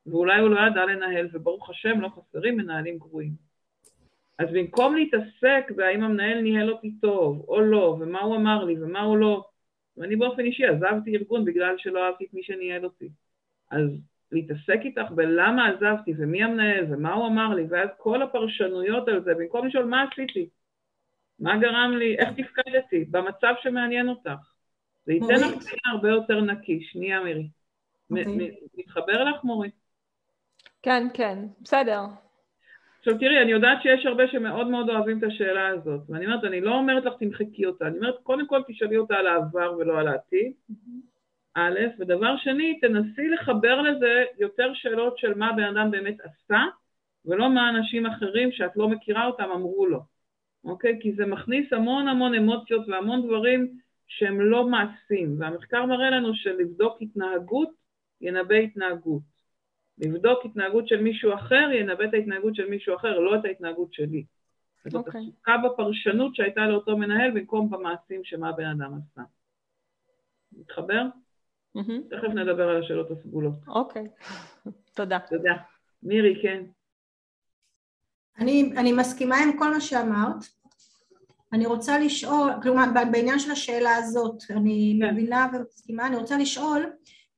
ואולי 0.06 0.40
הוא 0.40 0.50
לא 0.50 0.60
ידע 0.60 0.84
לנהל, 0.84 1.28
וברוך 1.32 1.70
השם 1.70 2.00
לא 2.00 2.08
חסרים 2.08 2.56
מנהלים 2.56 2.98
גרועים. 2.98 3.32
אז 4.38 4.48
במקום 4.52 4.96
להתעסק 4.96 5.70
בהאם 5.76 6.04
המנהל 6.04 6.40
ניהל 6.40 6.70
אותי 6.70 6.94
טוב 7.00 7.44
או 7.48 7.60
לא, 7.60 7.96
ומה 8.00 8.20
הוא 8.20 8.36
אמר 8.36 8.64
לי 8.64 8.82
ומה 8.82 9.00
הוא 9.00 9.18
לא, 9.18 9.44
ואני 9.96 10.16
באופן 10.16 10.44
אישי 10.44 10.64
עזבתי 10.66 11.16
ארגון 11.16 11.44
בגלל 11.44 11.74
שלא 11.78 12.06
אהבתי 12.06 12.24
את 12.24 12.34
מי 12.34 12.42
שניהל 12.42 12.84
אותי. 12.84 13.08
אז 13.70 13.90
להתעסק 14.32 14.80
איתך 14.84 15.10
בלמה 15.10 15.68
עזבתי 15.68 16.14
ומי 16.18 16.42
המנהל 16.42 16.84
ומה 16.90 17.14
הוא 17.14 17.26
אמר 17.26 17.54
לי, 17.54 17.66
ואז 17.70 17.88
כל 17.96 18.22
הפרשנויות 18.22 19.08
על 19.08 19.24
זה, 19.24 19.34
במקום 19.34 19.66
לשאול 19.66 19.84
מה 19.84 20.04
עשיתי, 20.12 20.48
מה 21.40 21.58
גרם 21.58 21.94
לי, 21.98 22.18
איך 22.18 22.28
תפקדתי, 22.36 23.04
במצב 23.04 23.54
שמעניין 23.62 24.08
אותך. 24.08 24.30
זה 25.06 25.12
ייתן 25.12 25.34
לך 25.34 25.42
מילה 25.42 25.92
הרבה 25.92 26.08
יותר 26.08 26.40
נקי. 26.40 26.80
שנייה, 26.82 27.20
מירי. 27.20 27.48
אוקיי. 28.10 28.56
מתחבר 28.74 29.24
לך, 29.24 29.44
מורי? 29.44 29.70
כן, 30.82 31.06
כן, 31.14 31.38
בסדר. 31.60 32.00
עכשיו 32.98 33.18
תראי, 33.18 33.42
אני 33.42 33.50
יודעת 33.50 33.82
שיש 33.82 34.06
הרבה 34.06 34.28
שמאוד 34.28 34.66
מאוד 34.66 34.90
אוהבים 34.90 35.18
את 35.18 35.22
השאלה 35.22 35.68
הזאת, 35.68 36.00
ואני 36.08 36.26
אומרת, 36.26 36.44
אני 36.44 36.60
לא 36.60 36.74
אומרת 36.74 37.04
לך 37.04 37.12
תמחקי 37.20 37.66
אותה, 37.66 37.86
אני 37.86 37.98
אומרת, 37.98 38.14
קודם 38.22 38.46
כל 38.46 38.62
תשאלי 38.68 38.96
אותה 38.96 39.14
על 39.14 39.26
העבר 39.26 39.72
ולא 39.78 40.00
על 40.00 40.08
העתיד, 40.08 40.52
א', 41.58 41.78
ודבר 41.98 42.36
שני, 42.36 42.80
תנסי 42.80 43.28
לחבר 43.28 43.82
לזה 43.82 44.24
יותר 44.38 44.74
שאלות 44.74 45.18
של 45.18 45.34
מה 45.34 45.52
בן 45.52 45.76
אדם 45.76 45.90
באמת 45.90 46.16
עשה, 46.20 46.64
ולא 47.24 47.54
מה 47.54 47.68
אנשים 47.68 48.06
אחרים 48.06 48.52
שאת 48.52 48.76
לא 48.76 48.88
מכירה 48.88 49.26
אותם 49.26 49.50
אמרו 49.54 49.86
לו, 49.86 50.00
אוקיי? 50.64 50.98
כי 51.00 51.12
זה 51.12 51.26
מכניס 51.26 51.72
המון 51.72 52.08
המון 52.08 52.34
אמוציות 52.34 52.88
והמון 52.88 53.26
דברים 53.26 53.78
שהם 54.06 54.40
לא 54.40 54.68
מעשים, 54.68 55.36
והמחקר 55.38 55.86
מראה 55.86 56.10
לנו 56.10 56.34
שלבדוק 56.34 57.02
התנהגות 57.02 57.70
ינבא 58.20 58.54
התנהגות. 58.54 59.22
לבדוק 59.98 60.44
התנהגות 60.44 60.88
של 60.88 61.02
מישהו 61.02 61.34
אחר 61.34 61.70
ינבא 61.72 62.04
את 62.04 62.14
ההתנהגות 62.14 62.54
של 62.54 62.68
מישהו 62.68 62.96
אחר, 62.96 63.18
לא 63.18 63.36
את 63.36 63.44
ההתנהגות 63.44 63.92
שלי. 63.92 64.24
אז 64.86 64.92
זאת 64.92 65.08
okay. 65.08 65.18
עסוקה 65.18 65.56
בפרשנות 65.64 66.34
שהייתה 66.34 66.66
לאותו 66.66 66.96
מנהל 66.96 67.30
במקום 67.30 67.70
במעשים 67.70 68.24
שמה 68.24 68.52
בן 68.52 68.66
אדם 68.66 68.92
עשה. 68.94 69.22
מתחבר? 70.52 71.02
Mm-hmm. 71.78 72.10
תכף 72.10 72.28
נדבר 72.34 72.68
על 72.68 72.82
השאלות 72.82 73.10
הסגולות. 73.10 73.54
אוקיי, 73.68 74.02
okay. 74.04 74.70
תודה. 74.96 75.18
תודה. 75.30 75.52
מירי, 76.02 76.42
כן. 76.42 76.62
אני, 78.38 78.72
אני 78.76 78.92
מסכימה 78.92 79.36
עם 79.36 79.58
כל 79.58 79.70
מה 79.70 79.80
שאמרת. 79.80 80.44
אני 81.52 81.66
רוצה 81.66 81.98
לשאול, 81.98 82.50
כלומר 82.62 82.84
בעניין 83.12 83.38
של 83.38 83.50
השאלה 83.50 83.96
הזאת, 83.96 84.42
אני 84.50 84.98
כן. 85.00 85.10
מבינה 85.10 85.46
ומסכימה, 85.52 86.06
אני 86.06 86.16
רוצה 86.16 86.38
לשאול 86.38 86.86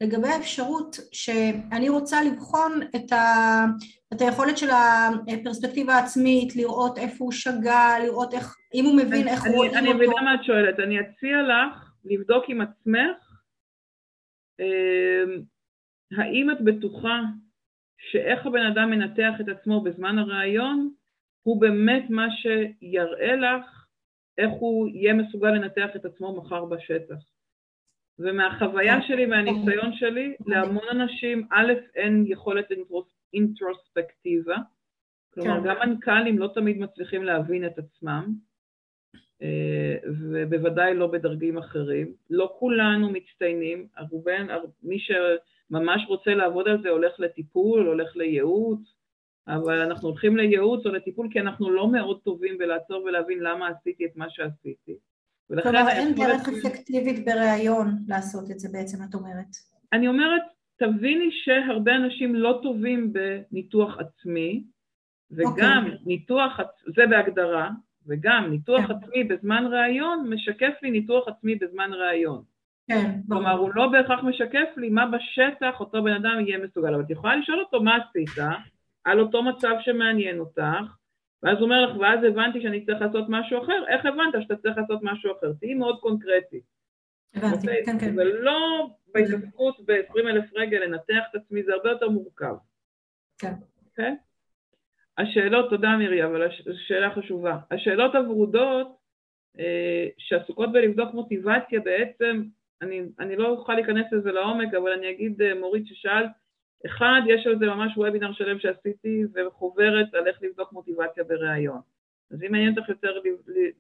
לגבי 0.01 0.29
האפשרות 0.29 0.97
שאני 1.13 1.89
רוצה 1.89 2.23
לבחון 2.23 2.81
את, 2.97 3.13
ה, 3.13 3.65
את 4.13 4.21
היכולת 4.21 4.59
של 4.59 4.69
הפרספקטיבה 4.71 5.95
העצמית, 5.95 6.57
לראות 6.57 6.99
איפה 6.99 7.25
הוא 7.25 7.33
שגה, 7.33 7.95
לראות 8.03 8.35
איך, 8.35 8.57
אם 8.75 8.85
הוא 8.85 8.97
מבין 8.97 9.29
איך 9.29 9.47
אני, 9.47 9.57
רואים 9.57 9.71
אני 9.71 9.81
אותו. 9.81 9.91
אני 9.91 10.07
מבינה 10.07 10.23
מה 10.23 10.35
את 10.35 10.45
שואלת, 10.45 10.81
אני 10.81 11.01
אציע 11.01 11.43
לך 11.43 11.93
לבדוק 12.05 12.45
עם 12.49 12.61
עצמך 12.61 13.30
האם 16.19 16.51
את 16.51 16.61
בטוחה 16.61 17.21
שאיך 17.99 18.47
הבן 18.47 18.67
אדם 18.67 18.91
מנתח 18.91 19.33
את 19.41 19.49
עצמו 19.49 19.81
בזמן 19.81 20.19
הראיון 20.19 20.93
הוא 21.43 21.61
באמת 21.61 22.11
מה 22.11 22.27
שיראה 22.31 23.37
לך 23.37 23.87
איך 24.39 24.51
הוא 24.51 24.89
יהיה 24.89 25.15
מסוגל 25.15 25.51
לנתח 25.51 25.97
את 25.97 26.05
עצמו 26.05 26.37
מחר 26.37 26.65
בשטח. 26.65 27.17
ומהחוויה 28.19 29.01
כן. 29.01 29.07
שלי, 29.07 29.27
מהניסיון 29.27 29.93
שלי, 29.93 30.35
להמון 30.47 30.85
אנשים, 30.91 31.47
א', 31.51 31.73
אין 31.95 32.25
יכולת 32.27 32.67
אינטרוספקטיבה, 33.35 34.57
כלומר 35.35 35.61
כן. 35.61 35.69
גם 35.69 35.77
מנכ"לים 35.89 36.39
לא 36.39 36.51
תמיד 36.55 36.79
מצליחים 36.79 37.23
להבין 37.25 37.67
את 37.67 37.79
עצמם, 37.79 38.35
ובוודאי 40.31 40.95
לא 40.95 41.07
בדרגים 41.07 41.59
אחרים. 41.59 42.13
לא 42.31 42.55
כולנו 42.59 43.11
מצטיינים, 43.11 43.87
הרובן, 43.97 44.47
מי 44.83 44.99
שממש 44.99 46.03
רוצה 46.09 46.35
לעבוד 46.35 46.69
על 46.69 46.83
זה 46.83 46.89
הולך 46.89 47.13
לטיפול, 47.21 47.87
הולך 47.87 48.17
לייעוץ, 48.17 48.81
אבל 49.49 49.81
אנחנו 49.81 50.09
הולכים 50.09 50.37
לייעוץ 50.37 50.87
או 50.87 50.93
לטיפול 50.93 51.29
כי 51.33 51.41
אנחנו 51.41 51.71
לא 51.71 51.93
מאוד 51.93 52.21
טובים 52.25 52.59
בלעצור 52.59 53.03
ולהבין 53.05 53.39
למה 53.39 53.69
עשיתי 53.69 54.05
את 54.05 54.17
מה 54.17 54.31
שעשיתי. 54.31 54.97
כלומר 55.63 55.89
אין 55.89 56.15
דרך 56.15 56.49
אפקטיבית 56.49 57.25
בראיון 57.25 57.89
לעשות 58.09 58.51
את 58.51 58.59
זה 58.59 58.69
בעצם, 58.73 58.99
את 59.11 59.15
אומרת. 59.15 59.47
אני 59.93 60.09
אומרת, 60.09 60.43
תביני 60.77 61.31
שהרבה 61.31 61.97
אנשים 61.97 62.35
לא 62.35 62.61
טובים 62.63 63.13
בניתוח 63.13 63.99
עצמי, 63.99 64.65
וגם 65.31 65.85
okay. 65.85 65.93
אוקיי. 65.93 65.99
ניתוח, 66.07 66.61
זה 66.97 67.07
בהגדרה, 67.11 67.71
וגם 68.07 68.51
ניתוח 68.51 68.87
כן. 68.87 68.93
עצמי 68.93 69.25
בזמן 69.25 69.65
ראיון 69.71 70.31
משקף 70.31 70.73
לי 70.83 70.91
ניתוח 70.91 71.29
עצמי 71.29 71.55
בזמן 71.55 71.91
ראיון. 71.93 72.43
כן. 72.89 73.21
כלומר, 73.29 73.53
הוא 73.53 73.71
לא 73.75 73.89
בהכרח 73.89 74.21
משקף 74.23 74.69
לי 74.77 74.89
מה 74.89 75.07
בשטח 75.07 75.81
אותו 75.81 76.03
בן 76.03 76.13
אדם 76.13 76.47
יהיה 76.47 76.59
מסוגל. 76.59 76.95
אבל 76.95 77.03
את 77.03 77.11
יכולה 77.11 77.37
לשאול 77.37 77.61
אותו 77.61 77.83
מה 77.83 77.97
עשית 77.97 78.45
על 79.05 79.21
אותו 79.21 79.43
מצב 79.43 79.75
שמעניין 79.81 80.39
אותך, 80.39 80.97
ואז 81.43 81.57
הוא 81.57 81.65
אומר 81.65 81.87
לך, 81.87 81.97
ואז 81.97 82.25
הבנתי 82.25 82.63
שאני 82.63 82.87
צריך 82.87 83.01
לעשות 83.01 83.25
משהו 83.29 83.63
אחר, 83.65 83.85
איך 83.89 84.07
הבנת 84.07 84.35
שאתה 84.43 84.57
צריך 84.57 84.79
לעשות 84.79 85.01
משהו 85.03 85.33
אחר? 85.33 85.53
תהיי 85.61 85.75
מאוד 85.75 86.01
קונקרטי. 86.01 86.61
הבנתי, 87.35 87.57
אוקיי? 87.57 87.85
כן, 87.87 87.99
כן. 87.99 88.15
ולא 88.17 88.89
בהתעסקות 89.15 89.81
ב-20 89.87 90.19
אלף 90.19 90.51
רגל 90.57 90.79
לנתח 90.79 91.23
את 91.31 91.35
עצמי, 91.35 91.63
זה 91.63 91.75
הרבה 91.75 91.91
יותר 91.91 92.09
מורכב. 92.09 92.55
כן. 93.39 93.53
אוקיי? 93.87 94.17
השאלות, 95.19 95.71
תודה 95.71 95.97
מירי, 95.97 96.25
אבל 96.25 96.49
השאלה 96.71 97.15
חשובה. 97.15 97.59
השאלות 97.71 98.15
הוורודות 98.15 98.97
אה, 99.59 100.09
שעסוקות 100.19 100.73
בלבדוק 100.73 101.15
מוטיבציה 101.15 101.81
בעצם, 101.81 102.43
אני, 102.83 103.03
אני 103.19 103.37
לא 103.37 103.49
אוכל 103.49 103.75
להיכנס 103.75 104.13
לזה 104.13 104.33
לעומק, 104.33 104.75
אבל 104.75 104.93
אני 104.93 105.11
אגיד, 105.11 105.43
אה, 105.43 105.55
מורית, 105.55 105.87
ששאלת, 105.87 106.31
אחד, 106.87 107.21
יש 107.27 107.47
על 107.47 107.59
זה 107.59 107.67
ממש 107.67 107.97
וובינר 107.97 108.33
שלם 108.33 108.59
שעשיתי 108.59 109.23
וחוברת 109.35 110.15
על 110.15 110.27
איך 110.27 110.43
לבדוק 110.43 110.73
מוטיבציה 110.73 111.25
בריאיון. 111.25 111.81
אז 112.31 112.43
אם 112.43 112.53
מעניין 112.53 112.79
אותך 112.79 112.89
יותר 112.89 113.21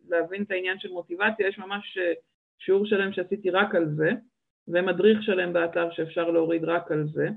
להבין 0.08 0.42
את 0.42 0.50
העניין 0.50 0.78
של 0.78 0.90
מוטיבציה, 0.90 1.48
יש 1.48 1.58
ממש 1.58 1.98
אה, 1.98 2.12
שיעור 2.58 2.86
שלם 2.86 3.12
שעשיתי 3.12 3.50
רק 3.50 3.74
על 3.74 3.88
זה, 3.88 4.10
ומדריך 4.68 5.22
שלם 5.22 5.52
באתר 5.52 5.90
שאפשר 5.90 6.30
להוריד 6.30 6.64
רק 6.64 6.90
על 6.90 7.06
זה. 7.12 7.28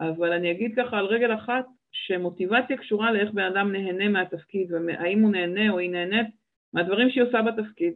אבל 0.00 0.32
אני 0.32 0.50
אגיד 0.50 0.72
ככה 0.76 0.98
על 0.98 1.06
רגל 1.06 1.34
אחת, 1.34 1.66
שמוטיבציה 1.94 2.76
קשורה 2.76 3.12
לאיך 3.12 3.30
בן 3.30 3.44
אדם 3.44 3.72
נהנה 3.72 4.08
מהתפקיד, 4.08 4.72
והאם 4.72 5.22
הוא 5.22 5.30
נהנה 5.30 5.70
או 5.70 5.78
היא 5.78 5.90
נהנית 5.90 6.26
מהדברים 6.72 7.10
שהיא 7.10 7.24
עושה 7.24 7.42
בתפקיד. 7.42 7.94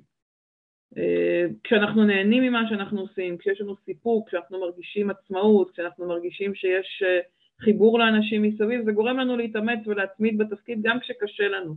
אה, 0.97 1.47
כשאנחנו 1.65 2.05
נהנים 2.05 2.43
ממה 2.43 2.63
שאנחנו 2.69 3.01
עושים, 3.01 3.39
כשיש 3.39 3.61
לנו 3.61 3.77
סיפוק, 3.85 4.29
כשאנחנו 4.29 4.61
מרגישים 4.61 5.11
עצמאות, 5.11 5.71
כשאנחנו 5.71 6.09
מרגישים 6.09 6.55
שיש 6.55 7.03
אה, 7.07 7.21
חיבור 7.61 7.99
לאנשים 7.99 8.43
מסביב, 8.43 8.85
זה 8.85 8.93
גורם 8.93 9.19
לנו 9.19 9.37
להתאמץ 9.37 9.87
ולהתמיד 9.87 10.39
בתפקיד 10.39 10.79
גם 10.83 11.01
כשקשה 11.01 11.49
לנו. 11.49 11.75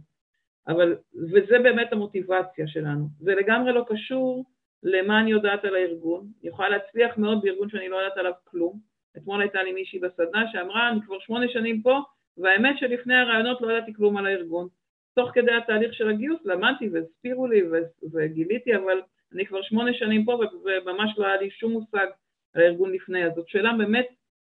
אבל, 0.67 0.95
וזה 1.31 1.59
באמת 1.63 1.93
המוטיבציה 1.93 2.67
שלנו. 2.67 3.07
זה 3.19 3.35
לגמרי 3.35 3.73
לא 3.73 3.85
קשור 3.87 4.45
למה 4.83 5.21
אני 5.21 5.31
יודעת 5.31 5.65
על 5.65 5.75
הארגון. 5.75 6.27
אני 6.41 6.49
יכולה 6.49 6.69
להצליח 6.69 7.17
מאוד 7.17 7.41
בארגון 7.41 7.69
שאני 7.69 7.89
לא 7.89 7.95
יודעת 7.95 8.17
עליו 8.17 8.31
כלום. 8.43 8.90
אתמול 9.17 9.41
הייתה 9.41 9.63
לי 9.63 9.71
מישהי 9.71 9.99
בסדנה 9.99 10.51
שאמרה, 10.51 10.89
אני 10.89 10.99
כבר 11.05 11.19
שמונה 11.19 11.47
שנים 11.47 11.81
פה, 11.81 11.99
והאמת 12.37 12.77
שלפני 12.77 13.15
הרעיונות 13.15 13.61
לא 13.61 13.71
ידעתי 13.71 13.93
כלום 13.93 14.17
על 14.17 14.25
הארגון. 14.25 14.67
תוך 15.15 15.29
כדי 15.33 15.51
התהליך 15.51 15.93
של 15.93 16.09
הגיוס 16.09 16.39
למדתי 16.45 16.89
והסבירו 16.89 17.47
לי 17.47 17.61
וגיליתי, 18.13 18.75
אבל 18.75 19.01
אני 19.33 19.45
כבר 19.45 19.61
שמונה 19.61 19.93
שנים 19.93 20.25
פה 20.25 20.39
וממש 20.65 21.11
לא 21.17 21.25
היה 21.25 21.37
לי 21.37 21.49
שום 21.49 21.71
מושג 21.71 22.07
על 22.53 22.61
הארגון 22.61 22.91
לפני. 22.91 23.25
אז 23.25 23.31
זאת 23.35 23.47
שאלה 23.47 23.73
באמת 23.77 24.07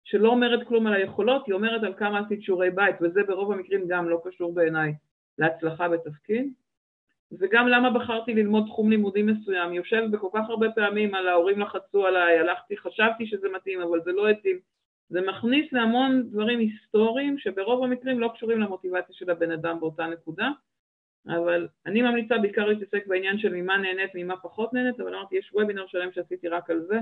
שלא 0.03 0.29
אומרת 0.29 0.67
כלום 0.67 0.87
על 0.87 0.93
היכולות, 0.93 1.45
היא 1.47 1.53
אומרת 1.55 1.83
על 1.83 1.93
כמה 1.93 2.19
עשית 2.19 2.41
שיעורי 2.41 2.71
בית, 2.71 2.95
וזה 3.01 3.23
ברוב 3.27 3.51
המקרים 3.51 3.87
גם 3.87 4.09
לא 4.09 4.21
קשור 4.23 4.53
בעיניי 4.53 4.93
להצלחה 5.37 5.89
בתפקיד. 5.89 6.53
וגם 7.39 7.67
למה 7.67 7.89
בחרתי 7.89 8.33
ללמוד 8.33 8.65
תחום 8.67 8.89
לימודים 8.89 9.25
מסוים, 9.25 9.73
יושב 9.73 10.03
בכל 10.11 10.27
כך 10.33 10.49
הרבה 10.49 10.71
פעמים 10.71 11.15
על 11.15 11.27
ההורים 11.27 11.59
לחצו 11.59 12.05
עליי, 12.05 12.39
הלכתי, 12.39 12.77
חשבתי 12.77 13.27
שזה 13.27 13.47
מתאים, 13.55 13.81
אבל 13.81 14.01
זה 14.05 14.11
לא 14.11 14.29
התאים. 14.29 14.59
זה 15.09 15.21
מכניס 15.21 15.73
להמון 15.73 16.23
דברים 16.31 16.59
היסטוריים 16.59 17.37
שברוב 17.37 17.83
המקרים 17.83 18.19
לא 18.19 18.31
קשורים 18.35 18.59
למוטיבציה 18.59 19.15
של 19.15 19.29
הבן 19.29 19.51
אדם 19.51 19.79
באותה 19.79 20.07
נקודה, 20.07 20.49
אבל 21.27 21.67
אני 21.85 22.01
ממליצה 22.01 22.37
בעיקר 22.37 22.65
להתעסק 22.65 23.07
בעניין 23.07 23.37
של 23.37 23.53
ממה 23.53 23.77
נהנית 23.77 24.11
וממה 24.15 24.37
פחות 24.37 24.73
נהנית, 24.73 24.99
אבל 24.99 25.15
אמרתי, 25.15 25.37
יש 25.37 25.51
וובינר 25.53 25.87
שלם 25.87 26.11
שעשיתי 26.11 26.47
רק 26.47 26.69
על 26.69 26.81
זה. 26.87 26.99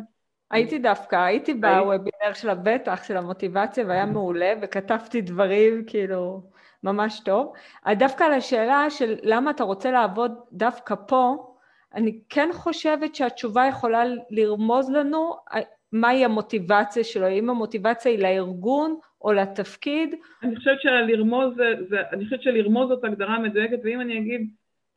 הייתי 0.51 0.79
דווקא, 0.79 1.15
הייתי 1.15 1.53
בוובינר 1.53 2.33
של 2.33 2.49
הבטח, 2.49 3.03
של 3.03 3.17
המוטיבציה, 3.17 3.85
והיה 3.87 4.05
מעולה, 4.05 4.53
וכתבתי 4.61 5.21
דברים, 5.21 5.83
כאילו, 5.87 6.41
ממש 6.83 7.19
טוב. 7.25 7.53
דווקא 7.91 8.23
על 8.23 8.33
השאלה 8.33 8.89
של 8.89 9.15
למה 9.23 9.51
אתה 9.51 9.63
רוצה 9.63 9.91
לעבוד 9.91 10.31
דווקא 10.51 10.95
פה, 11.07 11.53
אני 11.93 12.19
כן 12.29 12.49
חושבת 12.53 13.15
שהתשובה 13.15 13.65
יכולה 13.65 14.03
לרמוז 14.29 14.91
לנו 14.91 15.35
מהי 15.91 16.25
המוטיבציה 16.25 17.03
שלו, 17.03 17.25
האם 17.25 17.49
המוטיבציה 17.49 18.11
היא 18.11 18.19
לארגון 18.19 18.99
או 19.21 19.33
לתפקיד. 19.33 20.15
אני 20.43 20.55
חושבת 20.55 20.81
שלרמוז, 20.81 21.55
זה, 21.55 21.73
זה, 21.89 21.97
אני 22.11 22.23
חושבת 22.23 22.41
שלרמוז 22.41 22.89
זאת 22.89 23.03
הגדרה 23.03 23.39
מדויקת, 23.39 23.79
ואם 23.83 24.01
אני 24.01 24.19
אגיד 24.19 24.49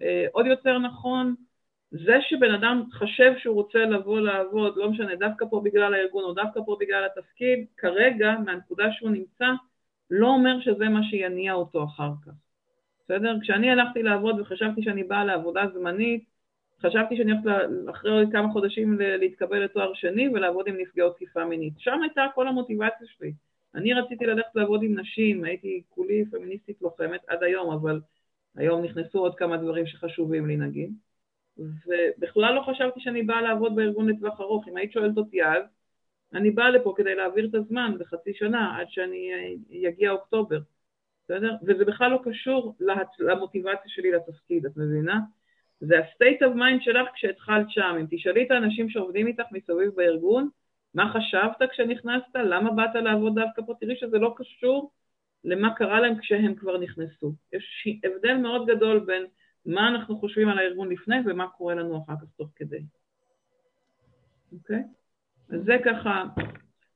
אה, 0.03 0.27
עוד 0.33 0.47
יותר 0.47 0.79
נכון, 0.79 1.35
זה 1.91 2.17
שבן 2.21 2.55
אדם 2.55 2.83
חשב 2.93 3.33
שהוא 3.39 3.55
רוצה 3.55 3.79
לבוא 3.79 4.21
לעבוד, 4.21 4.77
לא 4.77 4.91
משנה, 4.91 5.17
דווקא 5.17 5.47
פה 5.51 5.61
בגלל 5.65 5.95
הארגון 5.95 6.25
או 6.25 6.33
דווקא 6.33 6.61
פה 6.67 6.77
בגלל 6.81 7.05
התפקיד, 7.05 7.67
כרגע, 7.77 8.35
מהנקודה 8.45 8.85
שהוא 8.93 9.11
נמצא, 9.11 9.47
לא 10.11 10.29
אומר 10.29 10.61
שזה 10.61 10.89
מה 10.89 11.01
שיניע 11.11 11.53
אותו 11.53 11.85
אחר 11.85 12.11
כך. 12.27 12.33
בסדר? 13.05 13.37
כשאני 13.43 13.71
הלכתי 13.71 14.03
לעבוד 14.03 14.41
וחשבתי 14.41 14.83
שאני 14.83 15.05
באה 15.05 15.25
לעבודה 15.25 15.63
זמנית, 15.75 16.25
חשבתי 16.81 17.17
שאני 17.17 17.33
הולכת 17.33 17.51
אחרי 17.91 18.25
כמה 18.33 18.53
חודשים 18.53 18.99
להתקבל 18.99 19.65
לתואר 19.65 19.95
שני 19.95 20.29
ולעבוד 20.29 20.69
עם 20.69 20.77
נפגעות 20.79 21.17
תקיפה 21.17 21.45
מינית. 21.45 21.75
שם 21.79 22.03
הייתה 22.03 22.27
כל 22.35 22.49
המוטיבציה 22.49 23.07
שלי. 23.07 23.33
אני 23.75 23.95
רציתי 23.95 24.27
ללכת 24.27 24.55
לעבוד 24.55 24.83
עם 24.83 24.99
נשים, 24.99 25.45
הייתי 25.45 25.83
כולי 25.89 26.25
פמיניסטית 26.31 26.83
לוחמת 26.83 27.21
עד 27.29 27.43
היום, 27.43 27.73
אבל 27.75 28.01
היום 28.57 28.85
נכנסו 28.85 29.19
עוד 29.19 29.35
כמה 29.35 29.57
דברים 29.57 29.87
שחשובים 29.87 30.47
לי 30.47 30.57
נגיד. 30.57 30.93
ובכלל 31.59 32.55
לא 32.55 32.61
חשבתי 32.61 33.01
שאני 33.01 33.23
באה 33.23 33.43
לעבוד 33.43 33.77
בארגון 33.77 34.09
לטווח 34.09 34.41
ארוך. 34.41 34.69
אם 34.69 34.77
היית 34.77 34.93
שואלת 34.93 35.17
אותי 35.17 35.45
אז, 35.45 35.63
אני 36.35 36.51
באה 36.51 36.71
לפה 36.71 36.95
כדי 36.97 37.15
להעביר 37.15 37.47
את 37.47 37.55
הזמן 37.55 37.93
בחצי 37.99 38.35
שנה 38.35 38.79
עד 38.79 38.87
שאני 38.91 39.31
יגיע 39.71 40.11
אוקטובר, 40.11 40.59
בסדר? 41.25 41.55
וזה 41.63 41.85
בכלל 41.85 42.11
לא 42.11 42.21
קשור 42.25 42.77
למוטיבציה 43.19 43.89
שלי 43.89 44.13
לתפקיד, 44.13 44.67
את 44.67 44.77
מבינה? 44.77 45.21
זה 45.81 45.99
ה-state 45.99 46.41
of 46.41 46.55
mind 46.55 46.85
שלך 46.85 47.09
כשהתחלת 47.15 47.71
שם. 47.71 47.97
אם 48.01 48.07
תשאלי 48.11 48.43
את 48.47 48.51
האנשים 48.51 48.91
שעובדים 48.91 49.27
איתך 49.27 49.45
מסביב 49.53 49.91
בארגון, 49.97 50.49
מה 50.95 51.13
חשבת 51.13 51.71
כשנכנסת? 51.71 52.35
למה 52.35 52.71
באת 52.71 52.95
לעבוד 52.95 53.35
דווקא 53.35 53.63
פה? 53.67 53.75
תראי 53.81 53.97
שזה 53.97 54.19
לא 54.19 54.35
קשור 54.37 54.91
למה 55.45 55.75
קרה 55.75 56.01
להם 56.01 56.19
כשהם 56.19 56.55
כבר 56.55 56.79
נכנסו. 56.79 57.35
יש 57.53 57.89
הבדל 58.05 58.37
מאוד 58.37 58.67
גדול 58.67 58.99
בין 58.99 59.27
מה 59.67 59.89
אנחנו 59.89 60.19
חושבים 60.19 60.49
על 60.49 60.59
הארגון 60.59 60.93
לפני 60.93 61.17
ומה 61.27 61.49
קורה 61.49 61.75
לנו 61.75 62.03
אחר 62.05 62.15
כך 62.23 62.29
תוך 62.37 62.49
כדי. 62.57 62.83
אוקיי? 64.53 64.83
אז 65.51 65.61
זה 65.65 65.77
ככה 65.85 66.25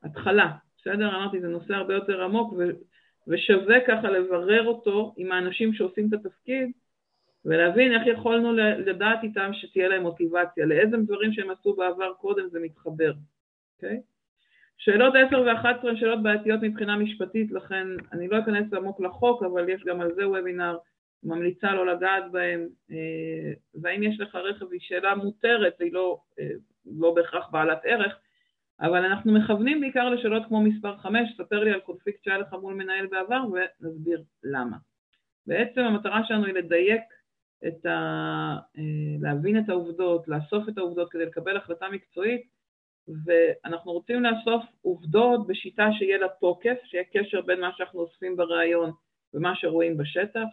התחלה, 0.02 0.50
בסדר? 0.78 1.08
אמרתי, 1.08 1.40
זה 1.40 1.48
נושא 1.48 1.74
הרבה 1.74 1.94
יותר 1.94 2.24
עמוק 2.24 2.52
ו- 2.58 2.70
ושווה 3.28 3.76
ככה 3.86 4.10
לברר 4.10 4.66
אותו 4.66 5.14
עם 5.16 5.32
האנשים 5.32 5.74
שעושים 5.74 6.08
את 6.08 6.12
התפקיד 6.12 6.70
ולהבין 7.44 7.92
איך 7.94 8.02
יכולנו 8.06 8.52
לדעת 8.56 9.18
איתם 9.22 9.50
שתהיה 9.52 9.88
להם 9.88 10.02
מוטיבציה, 10.02 10.66
לאיזה 10.66 10.96
דברים 10.96 11.32
שהם 11.32 11.50
עשו 11.50 11.74
בעבר 11.74 12.12
קודם 12.14 12.48
זה 12.48 12.60
מתחבר, 12.60 13.12
אוקיי? 13.76 14.00
שאלות 14.78 15.14
10 15.28 15.40
ו-11 15.40 15.88
הן 15.88 15.96
שאלות 15.96 16.22
בעייתיות 16.22 16.60
מבחינה 16.62 16.96
משפטית, 16.96 17.52
לכן 17.52 17.86
אני 18.12 18.28
לא 18.28 18.38
אכנס 18.38 18.72
עמוק 18.74 19.00
לחוק, 19.00 19.42
אבל 19.42 19.68
יש 19.68 19.84
גם 19.84 20.00
על 20.00 20.14
זה 20.14 20.28
וובינר, 20.28 20.76
ממליצה 21.22 21.74
לא 21.74 21.86
לגעת 21.86 22.30
בהם, 22.30 22.68
אה, 22.90 23.52
והאם 23.74 24.02
יש 24.02 24.20
לך 24.20 24.34
רכב 24.34 24.72
היא 24.72 24.80
שאלה 24.82 25.14
מותרת, 25.14 25.80
היא 25.80 25.92
לא, 25.92 26.20
אה, 26.40 26.50
לא 26.86 27.14
בהכרח 27.14 27.48
בעלת 27.50 27.78
ערך, 27.84 28.18
אבל 28.80 29.04
אנחנו 29.04 29.32
מכוונים 29.32 29.80
בעיקר 29.80 30.10
לשאלות 30.10 30.42
כמו 30.48 30.60
מספר 30.60 30.96
5, 30.96 31.36
ספר 31.36 31.64
לי 31.64 31.70
על 31.70 31.80
קונפליקט 31.80 32.24
שהיה 32.24 32.38
לך 32.38 32.52
מול 32.52 32.74
מנהל 32.74 33.06
בעבר 33.06 33.42
ונסביר 33.52 34.22
למה. 34.42 34.76
בעצם 35.46 35.80
המטרה 35.80 36.20
שלנו 36.24 36.44
היא 36.44 36.54
לדייק 36.54 37.02
את 37.66 37.86
ה... 37.86 37.90
אה, 38.78 38.82
להבין 39.20 39.58
את 39.58 39.68
העובדות, 39.68 40.28
לאסוף 40.28 40.68
את 40.68 40.78
העובדות 40.78 41.10
כדי 41.10 41.26
לקבל 41.26 41.56
החלטה 41.56 41.86
מקצועית, 41.88 42.42
ואנחנו 43.24 43.92
רוצים 43.92 44.22
לאסוף 44.22 44.64
עובדות 44.82 45.46
בשיטה 45.46 45.88
שיהיה 45.98 46.18
לה 46.18 46.26
תוקף, 46.40 46.76
שיהיה 46.84 47.04
קשר 47.12 47.40
בין 47.40 47.60
מה 47.60 47.70
שאנחנו 47.76 48.00
אוספים 48.00 48.36
בריאיון 48.36 48.92
ומה 49.34 49.52
שרואים 49.54 49.96
בשטח, 49.96 50.46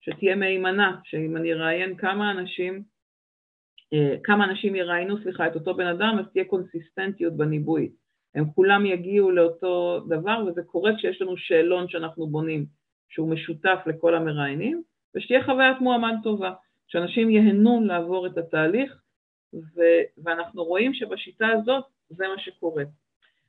שתהיה 0.00 0.36
מהימנה, 0.36 0.96
שאם 1.04 1.36
אני 1.36 1.52
אראיין 1.52 1.96
כמה 1.96 2.30
אנשים, 2.30 2.82
כמה 4.24 4.44
אנשים 4.44 4.74
יראיינו, 4.74 5.18
סליחה, 5.22 5.46
את 5.46 5.54
אותו 5.54 5.74
בן 5.74 5.86
אדם, 5.86 6.16
אז 6.18 6.24
תהיה 6.32 6.44
קונסיסטנטיות 6.44 7.36
בניבוי. 7.36 7.90
הם 8.34 8.44
כולם 8.54 8.86
יגיעו 8.86 9.30
לאותו 9.30 10.00
דבר, 10.08 10.44
וזה 10.46 10.62
קורה 10.62 10.96
כשיש 10.96 11.22
לנו 11.22 11.36
שאלון 11.36 11.88
שאנחנו 11.88 12.26
בונים, 12.26 12.66
שהוא 13.08 13.28
משותף 13.28 13.78
לכל 13.86 14.14
המראיינים, 14.14 14.82
ושתהיה 15.14 15.44
חוויית 15.44 15.80
מועמד 15.80 16.14
טובה, 16.22 16.52
שאנשים 16.86 17.30
ייהנו 17.30 17.80
לעבור 17.84 18.26
את 18.26 18.38
התהליך, 18.38 19.02
ו- 19.54 20.22
ואנחנו 20.24 20.64
רואים 20.64 20.94
שבשיטה 20.94 21.48
הזאת 21.48 21.84
זה 22.08 22.24
מה 22.28 22.38
שקורה. 22.38 22.84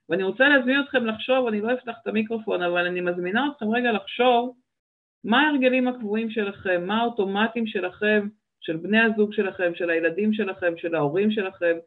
ואני 0.10 0.24
רוצה 0.24 0.50
להזמין 0.50 0.80
אתכם 0.80 1.06
לחשוב, 1.06 1.48
אני 1.48 1.62
לא 1.62 1.74
אפתח 1.74 1.94
את 2.02 2.08
המיקרופון, 2.08 2.62
אבל 2.62 2.86
אני 2.86 3.02
מזמינה 3.02 3.48
אתכם 3.52 3.70
רגע 3.70 3.92
לחשוב 3.92 4.56
מה 5.24 5.42
ההרגלים 5.42 5.88
הקבועים 5.88 6.30
שלכם, 6.30 6.84
מה 6.86 7.02
האוטומטים 7.02 7.68
שלכם, 7.68 8.28
של 8.62 8.78
בני 8.78 9.00
הזוג 9.00 9.34
שלכם, 9.34 9.72
של 9.76 9.90
הילדים 9.90 10.34
שלכם, 10.34 10.78
של 10.78 10.96
ההורים 10.96 11.32
שלכם, 11.32 11.78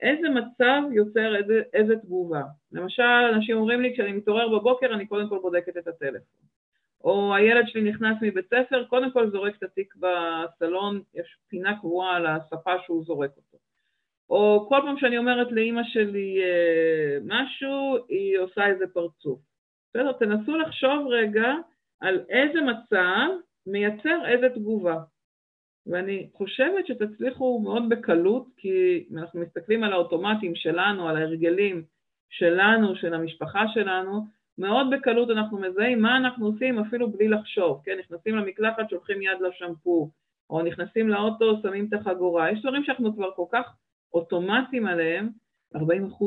איזה 0.00 0.28
מצב 0.28 0.82
יוצר 0.92 1.36
איזה, 1.36 1.62
איזה 1.72 1.96
תגובה. 1.96 2.42
למשל, 2.72 3.02
אנשים 3.34 3.56
אומרים 3.56 3.80
לי, 3.82 3.92
כשאני 3.94 4.12
מתעורר 4.12 4.58
בבוקר 4.58 4.94
אני 4.94 5.06
קודם 5.06 5.28
כל 5.28 5.38
בודקת 5.38 5.76
את 5.76 5.88
הטלפון. 5.88 6.42
או 7.04 7.34
הילד 7.34 7.64
שלי 7.68 7.90
נכנס 7.90 8.16
מבית 8.22 8.46
ספר, 8.46 8.84
קודם 8.84 9.10
כל 9.10 9.30
זורק 9.30 9.56
את 9.58 9.62
התיק 9.62 9.94
בסלון, 9.96 11.02
יש 11.14 11.36
פינה 11.48 11.78
קבועה 11.78 12.16
על 12.16 12.26
הספה 12.26 12.72
שהוא 12.84 13.04
זורק 13.04 13.30
אותו. 13.36 13.58
או 14.30 14.66
כל 14.68 14.78
פעם 14.82 14.98
שאני 14.98 15.18
אומרת 15.18 15.52
לאימא 15.52 15.82
שלי 15.84 16.42
אה, 16.42 17.18
משהו, 17.24 17.96
היא 18.08 18.38
עושה 18.38 18.66
איזה 18.66 18.84
פרצוף. 18.86 19.40
בסדר, 19.90 20.12
תנסו 20.12 20.56
לחשוב 20.56 21.06
רגע 21.08 21.54
על 22.00 22.20
איזה 22.28 22.60
מצב 22.60 23.28
מייצר 23.66 24.26
איזה 24.26 24.48
תגובה. 24.48 24.96
ואני 25.86 26.28
חושבת 26.34 26.86
שתצליחו 26.86 27.60
מאוד 27.64 27.88
בקלות, 27.88 28.46
כי 28.56 29.04
אנחנו 29.16 29.40
מסתכלים 29.40 29.84
על 29.84 29.92
האוטומטים 29.92 30.54
שלנו, 30.54 31.08
על 31.08 31.16
ההרגלים 31.16 31.82
שלנו, 32.30 32.96
של 32.96 33.14
המשפחה 33.14 33.64
שלנו, 33.74 34.26
מאוד 34.58 34.86
בקלות 34.90 35.30
אנחנו 35.30 35.58
מזהים 35.58 36.02
מה 36.02 36.16
אנחנו 36.16 36.46
עושים 36.46 36.78
אפילו 36.78 37.10
בלי 37.10 37.28
לחשוב, 37.28 37.80
כן? 37.84 37.98
נכנסים 37.98 38.36
למקלחת, 38.36 38.90
שולחים 38.90 39.22
יד 39.22 39.38
לשמפו, 39.40 40.10
או 40.50 40.62
נכנסים 40.62 41.08
לאוטו, 41.08 41.60
שמים 41.62 41.86
את 41.88 41.92
החגורה. 41.92 42.50
יש 42.50 42.60
דברים 42.60 42.84
שאנחנו 42.84 43.14
כבר 43.14 43.30
כל 43.36 43.46
כך 43.52 43.76
אוטומטיים 44.14 44.86
עליהם, 44.86 45.28
40% 45.76 45.78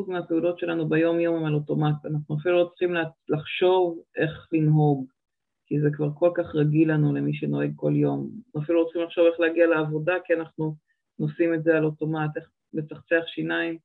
מהפעולות 0.08 0.60
שלנו 0.60 0.90
ביום-יום 0.90 1.36
הם 1.36 1.46
על 1.46 1.54
אוטומט, 1.54 2.06
אנחנו 2.06 2.36
אפילו 2.38 2.58
לא 2.58 2.66
צריכים 2.70 2.96
לחשוב 3.30 4.00
איך 4.18 4.48
לנהוג, 4.52 5.06
כי 5.68 5.82
זה 5.82 5.90
כבר 5.94 6.10
כל 6.20 6.32
כך 6.36 6.56
רגיל 6.56 6.92
לנו 6.92 7.14
למי 7.14 7.34
שנוהג 7.34 7.72
כל 7.76 7.94
יום. 7.96 8.30
אנחנו 8.46 8.62
אפילו 8.62 8.86
צריכים 8.86 9.02
לחשוב 9.02 9.26
איך 9.26 9.40
להגיע 9.40 9.68
לעבודה, 9.68 10.14
כי 10.26 10.34
אנחנו 10.34 10.76
נושאים 11.20 11.54
את 11.54 11.64
זה 11.64 11.78
על 11.78 11.86
אוטומט, 11.86 12.38
איך 12.38 12.50
לצחצח 12.74 13.24
שיניים. 13.28 13.78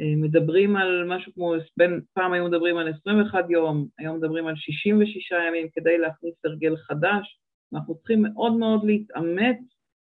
אה, 0.00 0.16
מדברים 0.16 0.76
על 0.76 1.04
משהו 1.08 1.32
כמו, 1.34 1.54
בין, 1.76 2.00
פעם 2.12 2.32
היו 2.32 2.44
מדברים 2.44 2.76
על 2.76 2.92
21 3.00 3.50
יום, 3.50 3.86
היום 3.98 4.16
מדברים 4.16 4.46
על 4.46 4.56
66 4.56 5.32
ימים 5.48 5.68
כדי 5.72 5.98
להכניס 5.98 6.34
הרגל 6.44 6.76
חדש, 6.76 7.38
אנחנו 7.74 7.94
צריכים 7.94 8.22
מאוד 8.22 8.52
מאוד 8.52 8.84
להתאמץ 8.84 9.58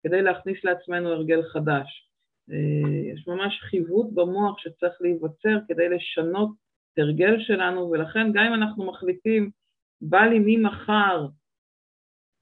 כדי 0.03 0.23
להכניס 0.23 0.65
לעצמנו 0.65 1.09
הרגל 1.09 1.43
חדש. 1.43 2.09
אה, 2.51 3.13
יש 3.15 3.29
ממש 3.29 3.61
חיווט 3.61 4.07
במוח 4.15 4.59
שצריך 4.59 4.93
להיווצר 5.01 5.59
כדי 5.69 5.89
לשנות 5.89 6.51
הרגל 6.99 7.41
שלנו, 7.41 7.91
ולכן 7.91 8.33
גם 8.33 8.45
אם 8.45 8.55
אנחנו 8.55 8.87
מחליטים, 8.87 9.51
בא 10.03 10.21
לי 10.21 10.39
ממחר 10.47 11.27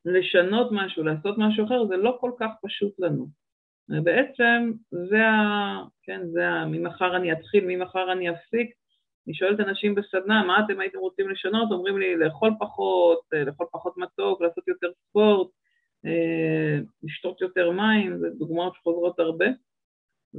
לשנות 0.04 0.68
משהו, 0.72 1.04
לעשות 1.04 1.38
משהו 1.38 1.64
אחר, 1.64 1.86
זה 1.86 1.96
לא 1.96 2.16
כל 2.20 2.30
כך 2.38 2.50
פשוט 2.62 2.92
לנו. 2.98 3.28
ובעצם 3.88 4.72
זה 4.90 5.28
ה... 5.28 5.82
כן, 6.02 6.20
זה 6.32 6.48
ה... 6.48 6.66
ממחר 6.66 7.16
אני 7.16 7.32
אתחיל, 7.32 7.64
ממחר 7.66 8.12
אני 8.12 8.30
אפסיק. 8.30 8.70
אני 9.26 9.34
שואלת 9.34 9.60
אנשים 9.60 9.94
בסדנה, 9.94 10.44
מה 10.44 10.64
אתם 10.64 10.80
הייתם 10.80 10.98
רוצים 10.98 11.28
לשנות? 11.28 11.72
אומרים 11.72 11.98
לי, 11.98 12.16
לאכול 12.16 12.52
פחות, 12.60 13.20
אה, 13.34 13.44
לאכול 13.44 13.66
פחות 13.72 13.96
מתוק, 13.96 14.40
לעשות 14.40 14.68
יותר 14.68 14.88
ספורט, 15.08 15.48
אה, 16.06 16.78
לשתות 17.02 17.40
יותר 17.40 17.70
מים, 17.70 18.18
זה 18.18 18.30
דוגמאות 18.30 18.74
שחוזרות 18.74 19.18
הרבה. 19.18 19.46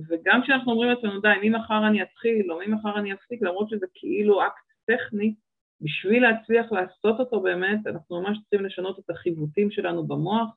וגם 0.10 0.42
כשאנחנו 0.44 0.72
אומרים 0.72 0.90
לעצמנו, 0.90 1.22
די, 1.22 1.34
ממחר 1.44 1.88
אני 1.88 2.04
אתחיל, 2.04 2.52
או 2.52 2.60
ממחר 2.68 3.00
אני 3.00 3.14
אפסיק, 3.14 3.42
למרות 3.42 3.70
שזה 3.70 3.86
כאילו 3.94 4.42
אקט 4.48 4.72
טכני, 4.86 5.34
בשביל 5.82 6.24
להצליח 6.24 6.72
לעשות 6.72 7.20
אותו 7.20 7.42
באמת, 7.42 7.88
אנחנו 7.88 8.22
ממש 8.22 8.38
צריכים 8.40 8.66
לשנות 8.66 9.00
את 9.00 9.10
החיווטים 9.10 9.72
שלנו 9.72 10.08
במוח, 10.08 10.50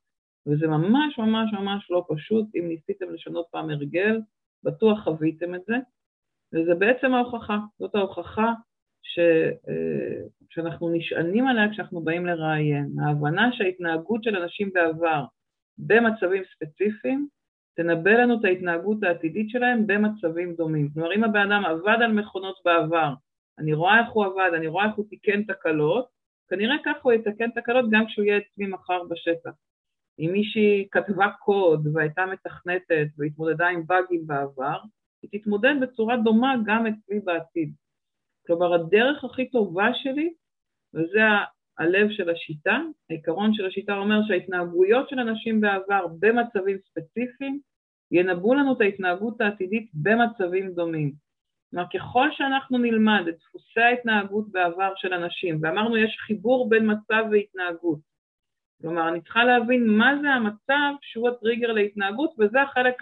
וזה 0.47 0.67
ממש 0.67 1.19
ממש 1.19 1.53
ממש 1.53 1.91
לא 1.91 2.05
פשוט, 2.09 2.47
אם 2.55 2.69
ניסיתם 2.69 3.11
לשנות 3.11 3.47
פעם 3.51 3.71
הרגל, 3.71 4.21
בטוח 4.65 5.05
חוויתם 5.05 5.55
את 5.55 5.61
זה, 5.67 5.75
וזה 6.55 6.75
בעצם 6.75 7.15
ההוכחה, 7.15 7.59
זאת 7.79 7.95
ההוכחה 7.95 8.53
שאנחנו 10.49 10.91
נשענים 10.93 11.49
עליה 11.49 11.71
כשאנחנו 11.71 12.01
באים 12.01 12.27
לראיין. 12.27 12.91
ההבנה 13.07 13.53
שההתנהגות 13.53 14.25
של 14.25 14.37
אנשים 14.37 14.71
בעבר 14.73 15.25
במצבים 15.79 16.43
ספציפיים 16.55 17.29
תנבא 17.77 18.11
לנו 18.11 18.41
את 18.41 18.45
ההתנהגות 18.45 19.03
העתידית 19.03 19.51
שלהם 19.51 19.87
במצבים 19.87 20.55
דומים. 20.55 20.89
כלומר, 20.95 21.15
אם 21.15 21.25
הבן 21.25 21.53
אדם 21.53 21.65
עבד 21.65 21.99
על 22.03 22.13
מכונות 22.13 22.57
בעבר, 22.65 23.15
אני 23.59 23.75
רואה 23.75 24.01
איך 24.01 24.09
הוא 24.13 24.25
עבד, 24.25 24.51
אני 24.55 24.67
רואה 24.67 24.87
איך 24.87 24.95
הוא 24.95 25.07
תיקן 25.09 25.43
תקלות, 25.43 26.09
כנראה 26.49 26.77
ככה 26.85 27.01
הוא 27.03 27.13
יתקן 27.13 27.51
תקלות 27.51 27.85
גם 27.91 28.07
כשהוא 28.07 28.25
יהיה 28.25 28.39
אצלי 28.39 28.67
מחר 28.67 29.05
בשטח. 29.11 29.51
אם 30.19 30.31
מישהי 30.33 30.89
כתבה 30.91 31.27
קוד 31.39 31.87
והייתה 31.93 32.27
מתכנתת 32.27 33.07
והתמודדה 33.19 33.67
עם 33.67 33.87
באגים 33.87 34.27
בעבר, 34.27 34.79
היא 35.23 35.41
תתמודד 35.41 35.75
בצורה 35.83 36.17
דומה 36.17 36.55
גם 36.67 36.87
אצלי 36.87 37.21
בעתיד. 37.21 37.73
כלומר, 38.47 38.75
הדרך 38.75 39.25
הכי 39.25 39.51
טובה 39.51 39.95
שלי, 39.95 40.35
וזה 40.95 41.21
הלב 41.79 42.11
של 42.11 42.31
השיטה, 42.31 42.79
העיקרון 43.11 43.55
של 43.55 43.67
השיטה 43.67 43.97
אומר 43.97 44.21
שההתנהגויות 44.29 45.09
של 45.09 45.19
אנשים 45.19 45.61
בעבר 45.61 46.07
במצבים 46.19 46.79
ספציפיים 46.79 47.61
ינבאו 48.11 48.55
לנו 48.55 48.73
את 48.73 48.81
ההתנהגות 48.81 49.41
העתידית 49.41 49.91
במצבים 49.95 50.73
דומים. 50.75 51.24
כלומר, 51.75 51.89
ככל 51.95 52.29
שאנחנו 52.33 52.79
נלמד 52.79 53.25
את 53.29 53.35
דפוסי 53.39 53.81
ההתנהגות 53.81 54.49
בעבר 54.53 54.93
של 54.97 55.15
אנשים, 55.15 55.59
ואמרנו 55.63 55.97
יש 55.97 56.17
חיבור 56.27 56.69
בין 56.69 56.91
מצב 56.91 57.25
והתנהגות, 57.31 57.99
כלומר, 58.83 59.09
אני 59.09 59.21
צריכה 59.21 59.45
להבין 59.45 59.87
מה 59.87 60.13
זה 60.23 60.31
המצב 60.31 60.95
שהוא 61.03 61.29
הטריגר 61.29 61.73
להתנהגות, 61.73 62.35
וזה 62.39 62.63
החלק 62.63 62.95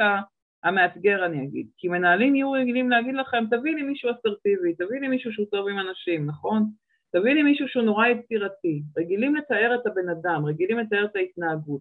המאתגר 0.64 1.26
אני 1.26 1.44
אגיד. 1.44 1.66
כי 1.78 1.88
מנהלים 1.88 2.34
יהיו 2.34 2.52
רגילים 2.52 2.90
להגיד 2.90 3.14
לכם, 3.14 3.44
תביא 3.50 3.74
לי 3.74 3.82
מישהו 3.82 4.10
אסרטיבי, 4.10 4.74
תביא 4.74 5.00
לי 5.00 5.08
מישהו 5.08 5.32
שהוא 5.32 5.46
טוב 5.50 5.68
עם 5.68 5.78
אנשים, 5.78 6.26
נכון? 6.26 6.70
תביא 7.12 7.32
לי 7.34 7.42
מישהו 7.42 7.68
שהוא 7.68 7.82
נורא 7.82 8.06
יצירתי. 8.06 8.82
רגילים 8.98 9.36
לתאר 9.36 9.74
את 9.74 9.86
הבן 9.86 10.08
אדם, 10.08 10.46
רגילים 10.46 10.78
לתאר 10.78 11.04
את 11.04 11.16
ההתנהגות. 11.16 11.80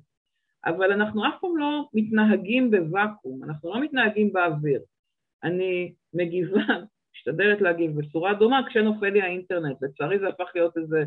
אבל 0.66 0.92
אנחנו 0.92 1.28
אף 1.28 1.34
פעם 1.42 1.58
לא 1.58 1.90
מתנהגים 1.94 2.72
בוואקום, 2.72 3.44
אנחנו 3.44 3.74
לא 3.74 3.82
מתנהגים 3.82 4.34
באוויר. 4.34 4.82
אני 5.44 5.94
מגיבה, 6.14 6.62
משתדלת 7.16 7.62
להגיב 7.62 7.92
בצורה 8.00 8.34
דומה 8.34 8.62
כשנופל 8.70 9.10
לי 9.10 9.22
האינטרנט. 9.22 9.78
לצערי 9.82 10.20
זה 10.20 10.28
הפך 10.28 10.52
להיות 10.56 10.78
איזה 10.78 11.04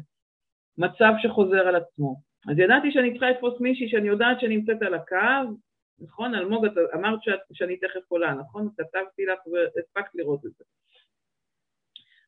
מצב 0.79 1.13
שחוזר 1.23 1.69
על 1.69 1.77
עצמו. 1.77 2.17
אז 2.51 2.59
ידעתי 2.59 2.93
שאני 2.93 3.11
צריכה 3.11 3.31
לתפוס 3.31 3.61
מישהי 3.61 3.89
שאני 3.89 4.09
יודעת 4.09 4.41
שנמצאת 4.41 4.83
על 4.83 4.95
הקו, 4.95 5.57
נכון? 5.99 6.35
אלמוג, 6.35 6.65
את 6.65 6.73
אמרת 6.95 7.23
שאת, 7.23 7.41
שאני 7.53 7.77
תכף 7.77 8.01
עולה, 8.09 8.35
נכון? 8.35 8.69
כתבתי 8.77 9.27
לך 9.27 9.39
והספקת 9.47 10.15
לראות 10.15 10.47
את 10.47 10.51
זה. 10.59 10.65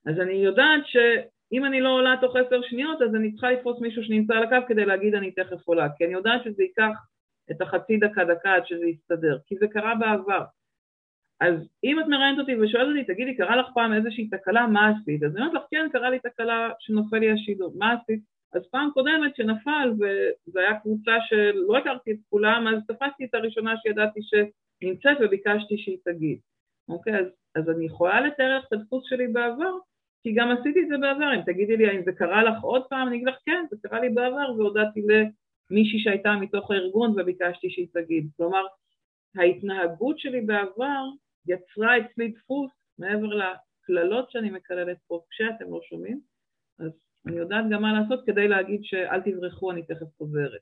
אז 0.07 0.21
אני 0.21 0.33
יודעת 0.33 0.87
שאם 0.87 1.65
אני 1.65 1.81
לא 1.81 1.89
עולה 1.89 2.15
תוך 2.21 2.37
עשר 2.37 2.63
שניות, 2.63 3.03
אז 3.03 3.15
אני 3.15 3.33
צריכה 3.33 3.51
לתפוס 3.51 3.81
מישהו 3.81 4.03
שנמצא 4.05 4.35
על 4.35 4.43
הקו 4.43 4.67
כדי 4.69 4.87
להגיד 4.87 5.15
אני 5.15 5.31
תכף 5.31 5.67
עולה, 5.67 5.89
כי 5.97 6.05
אני 6.05 6.13
יודעת 6.13 6.45
שזה 6.45 6.63
ייקח 6.63 6.97
את 7.51 7.61
החצי 7.61 7.97
דקה, 7.97 8.25
דקה 8.25 8.55
עד 8.55 8.67
שזה 8.67 8.87
יסתדר, 8.87 9.39
כי 9.47 9.57
זה 9.57 9.67
קרה 9.69 9.95
בעבר. 9.95 10.45
אז 11.41 11.55
אם 11.85 12.01
את 12.01 12.07
מראיינת 12.07 12.39
אותי 12.39 12.57
ושואלת 12.57 12.89
אותי, 12.89 13.13
תגידי, 13.13 13.37
קרה 13.37 13.57
לך 13.57 13.67
פעם 13.75 13.95
איזושהי 13.95 14.29
תקלה, 14.29 14.67
מה 14.67 14.89
עשית? 14.89 15.23
אז 15.23 15.37
אני 15.37 15.41
אומרת 15.41 15.55
לך, 15.55 15.63
כן, 15.71 15.87
קרה 15.93 16.11
לי 16.11 16.19
תקלה 16.19 16.71
שנופל 16.79 17.19
לי 17.19 17.33
השידור, 17.33 17.73
מה 17.79 17.93
עשית? 17.93 18.21
אז 18.55 18.63
פעם 18.71 18.91
קודמת 18.95 19.37
שנפל, 19.37 19.93
וזו 19.93 20.59
הייתה 20.59 20.79
קבוצה 20.83 21.13
שלא 21.29 21.79
הכרתי 21.79 22.13
את 22.13 22.17
כולם, 22.31 22.67
אז 22.69 22.83
תפסתי 22.87 23.25
את 23.25 23.35
הראשונה 23.35 23.75
שידעתי 23.83 24.21
שנמצאת 24.23 25.17
וביקשתי 25.21 25.79
שהיא 25.79 25.99
תגיד. 26.05 26.39
אוקיי, 26.89 27.19
אז, 27.19 27.27
אז 27.55 27.71
אני 27.71 27.87
יכולה 27.87 28.21
לתאר 28.21 28.61
את 28.69 28.73
הדפוס 28.73 29.05
שלי 29.09 29.27
בעבר, 29.27 29.73
כי 30.23 30.33
גם 30.33 30.51
עשיתי 30.51 30.81
את 30.83 30.89
זה 30.89 30.99
בעבר. 30.99 31.35
אם 31.35 31.43
תגידי 31.47 31.77
לי 31.77 31.89
האם 31.89 32.03
זה 32.05 32.13
קרה 32.13 32.43
לך 32.45 32.63
עוד 32.63 32.83
פעם, 32.91 33.09
אני 33.09 33.17
אגיד 33.17 33.29
לך 33.29 33.37
כן, 33.47 33.65
זה 33.71 33.77
קרה 33.89 34.01
לי 34.01 34.09
בעבר, 34.09 34.53
והודעתי 34.57 35.01
למישהי 35.71 35.99
שהייתה 35.99 36.33
מתוך 36.37 36.71
הארגון 36.71 37.11
וביקשתי 37.11 37.71
שהיא 37.71 37.89
תגיד. 37.93 38.29
כלומר, 38.37 38.63
ההתנהגות 39.37 40.19
שלי 40.19 40.41
בעבר 40.41 41.05
יצרה 41.49 41.99
אצלי 41.99 42.29
דפוס 42.29 42.71
מעבר 42.99 43.27
לקללות 43.27 44.31
שאני 44.31 44.51
מקללת 44.51 44.99
פה 45.07 45.21
כשאתם 45.31 45.71
לא 45.71 45.81
שומעים, 45.89 46.21
אז 46.79 46.91
אני 47.27 47.37
יודעת 47.37 47.65
גם 47.71 47.83
מה 47.83 48.01
לעשות 48.01 48.27
כדי 48.27 48.49
להגיד 48.49 48.81
שאל 48.85 49.21
תברחו, 49.21 49.71
אני 49.71 49.83
תכף 49.83 50.07
חוזרת. 50.19 50.61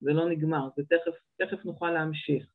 זה 0.00 0.12
לא 0.12 0.28
נגמר, 0.30 0.68
זה 0.76 0.82
תכף, 0.82 1.18
תכף 1.38 1.64
נוכל 1.64 1.90
להמשיך. 1.90 2.46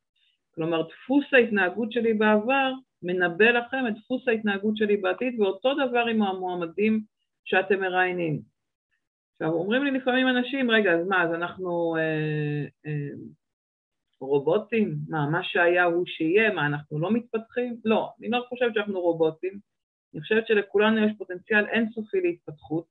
כלומר, 0.55 0.81
דפוס 0.81 1.25
ההתנהגות 1.33 1.91
שלי 1.91 2.13
בעבר 2.13 2.71
מנבא 3.03 3.45
לכם 3.45 3.87
את 3.87 3.93
דפוס 3.93 4.27
ההתנהגות 4.27 4.77
שלי 4.77 4.97
בעתיד, 4.97 5.39
ואותו 5.39 5.73
דבר 5.73 6.05
עם 6.05 6.21
המועמדים 6.23 7.03
שאתם 7.43 7.79
מראיינים. 7.79 8.41
עכשיו, 9.31 9.53
אומרים 9.53 9.83
לי 9.83 9.91
לפעמים 9.91 10.27
אנשים, 10.27 10.71
רגע, 10.71 10.91
אז 10.91 11.07
מה, 11.07 11.23
אז 11.23 11.33
אנחנו 11.33 11.95
אה, 11.97 12.65
אה, 12.85 13.09
רובוטים? 14.27 14.95
מה, 15.09 15.29
מה 15.29 15.43
שהיה 15.43 15.83
הוא 15.83 16.05
שיהיה? 16.05 16.53
מה, 16.53 16.65
אנחנו 16.65 16.99
לא 16.99 17.11
מתפתחים? 17.13 17.75
לא, 17.85 18.09
אני 18.19 18.29
לא 18.29 18.45
חושבת 18.49 18.73
שאנחנו 18.73 19.01
רובוטים. 19.01 19.59
אני 20.13 20.21
חושבת 20.21 20.47
שלכולנו 20.47 21.05
יש 21.05 21.11
פוטנציאל 21.17 21.65
אינסופי 21.67 22.21
להתפתחות, 22.21 22.85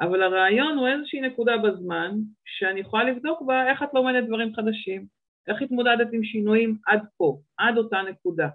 אבל 0.00 0.22
הרעיון 0.22 0.78
הוא 0.78 0.88
איזושהי 0.88 1.20
נקודה 1.20 1.58
בזמן 1.58 2.10
שאני 2.44 2.80
יכולה 2.80 3.04
לבדוק 3.04 3.42
בה 3.42 3.70
איך 3.70 3.82
את 3.82 3.88
לומדת 3.94 4.24
דברים 4.26 4.54
חדשים, 4.54 5.06
איך 5.48 5.62
התמודדת 5.62 6.08
עם 6.12 6.24
שינויים 6.24 6.78
עד 6.86 7.00
פה, 7.16 7.38
עד 7.58 7.76
אותה 7.78 8.02
נקודה. 8.10 8.48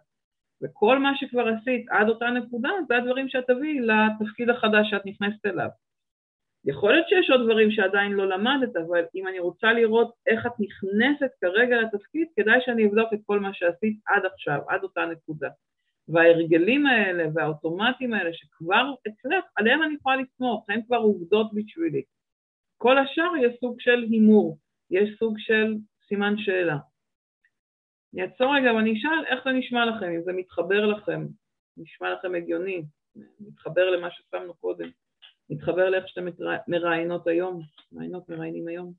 וכל 0.63 0.99
מה 0.99 1.11
שכבר 1.15 1.47
עשית 1.47 1.85
עד 1.89 2.09
אותה 2.09 2.25
נקודה 2.25 2.69
זה 2.87 2.97
הדברים 2.97 3.29
שאת 3.29 3.47
תביאי 3.47 3.79
לתפקיד 3.79 4.49
החדש 4.49 4.89
שאת 4.89 5.05
נכנסת 5.05 5.45
אליו. 5.45 5.69
יכול 6.67 6.91
להיות 6.91 7.09
שיש 7.09 7.29
עוד 7.29 7.41
דברים 7.43 7.71
שעדיין 7.71 8.11
לא 8.11 8.27
למדת, 8.27 8.75
אבל 8.75 9.03
אם 9.15 9.27
אני 9.27 9.39
רוצה 9.39 9.73
לראות 9.73 10.13
איך 10.27 10.45
את 10.45 10.51
נכנסת 10.59 11.31
כרגע 11.41 11.81
לתפקיד, 11.81 12.27
כדאי 12.35 12.59
שאני 12.65 12.87
אבדוק 12.87 13.13
את 13.13 13.19
כל 13.25 13.39
מה 13.39 13.53
שעשית 13.53 13.99
עד 14.05 14.25
עכשיו, 14.25 14.59
עד 14.67 14.83
אותה 14.83 15.05
נקודה. 15.05 15.49
וההרגלים 16.07 16.85
האלה 16.85 17.23
והאוטומטים 17.33 18.13
האלה 18.13 18.33
שכבר 18.33 18.93
אצלך, 19.07 19.43
עליהם 19.55 19.83
אני 19.83 19.93
יכולה 19.93 20.15
לסמוך, 20.15 20.65
הן 20.69 20.81
כבר 20.87 20.97
עובדות 20.97 21.53
בשבילי. 21.53 22.01
כל 22.77 22.97
השאר 22.97 23.31
יש 23.41 23.59
סוג 23.59 23.79
של 23.79 24.05
הימור, 24.11 24.57
יש 24.91 25.19
סוג 25.19 25.35
של 25.37 25.75
סימן 26.07 26.33
שאלה. 26.37 26.77
אני 28.13 28.21
אעצור 28.21 28.55
רגע 28.55 28.73
ואני 28.73 28.93
אשאל 28.93 29.25
איך 29.27 29.43
זה 29.43 29.51
נשמע 29.51 29.85
לכם, 29.85 30.05
אם 30.05 30.21
זה 30.23 30.33
מתחבר 30.33 30.85
לכם, 30.85 31.25
נשמע 31.77 32.13
לכם 32.13 32.35
הגיוני, 32.35 32.83
מתחבר 33.39 33.89
למה 33.89 34.11
ששמנו 34.11 34.53
קודם, 34.53 34.89
מתחבר 35.49 35.89
לאיך 35.89 36.07
שאתם 36.07 36.25
מראיינות 36.67 37.27
היום, 37.27 37.61
מראיינות 37.91 38.29
מראיינים 38.29 38.67
היום. 38.67 38.93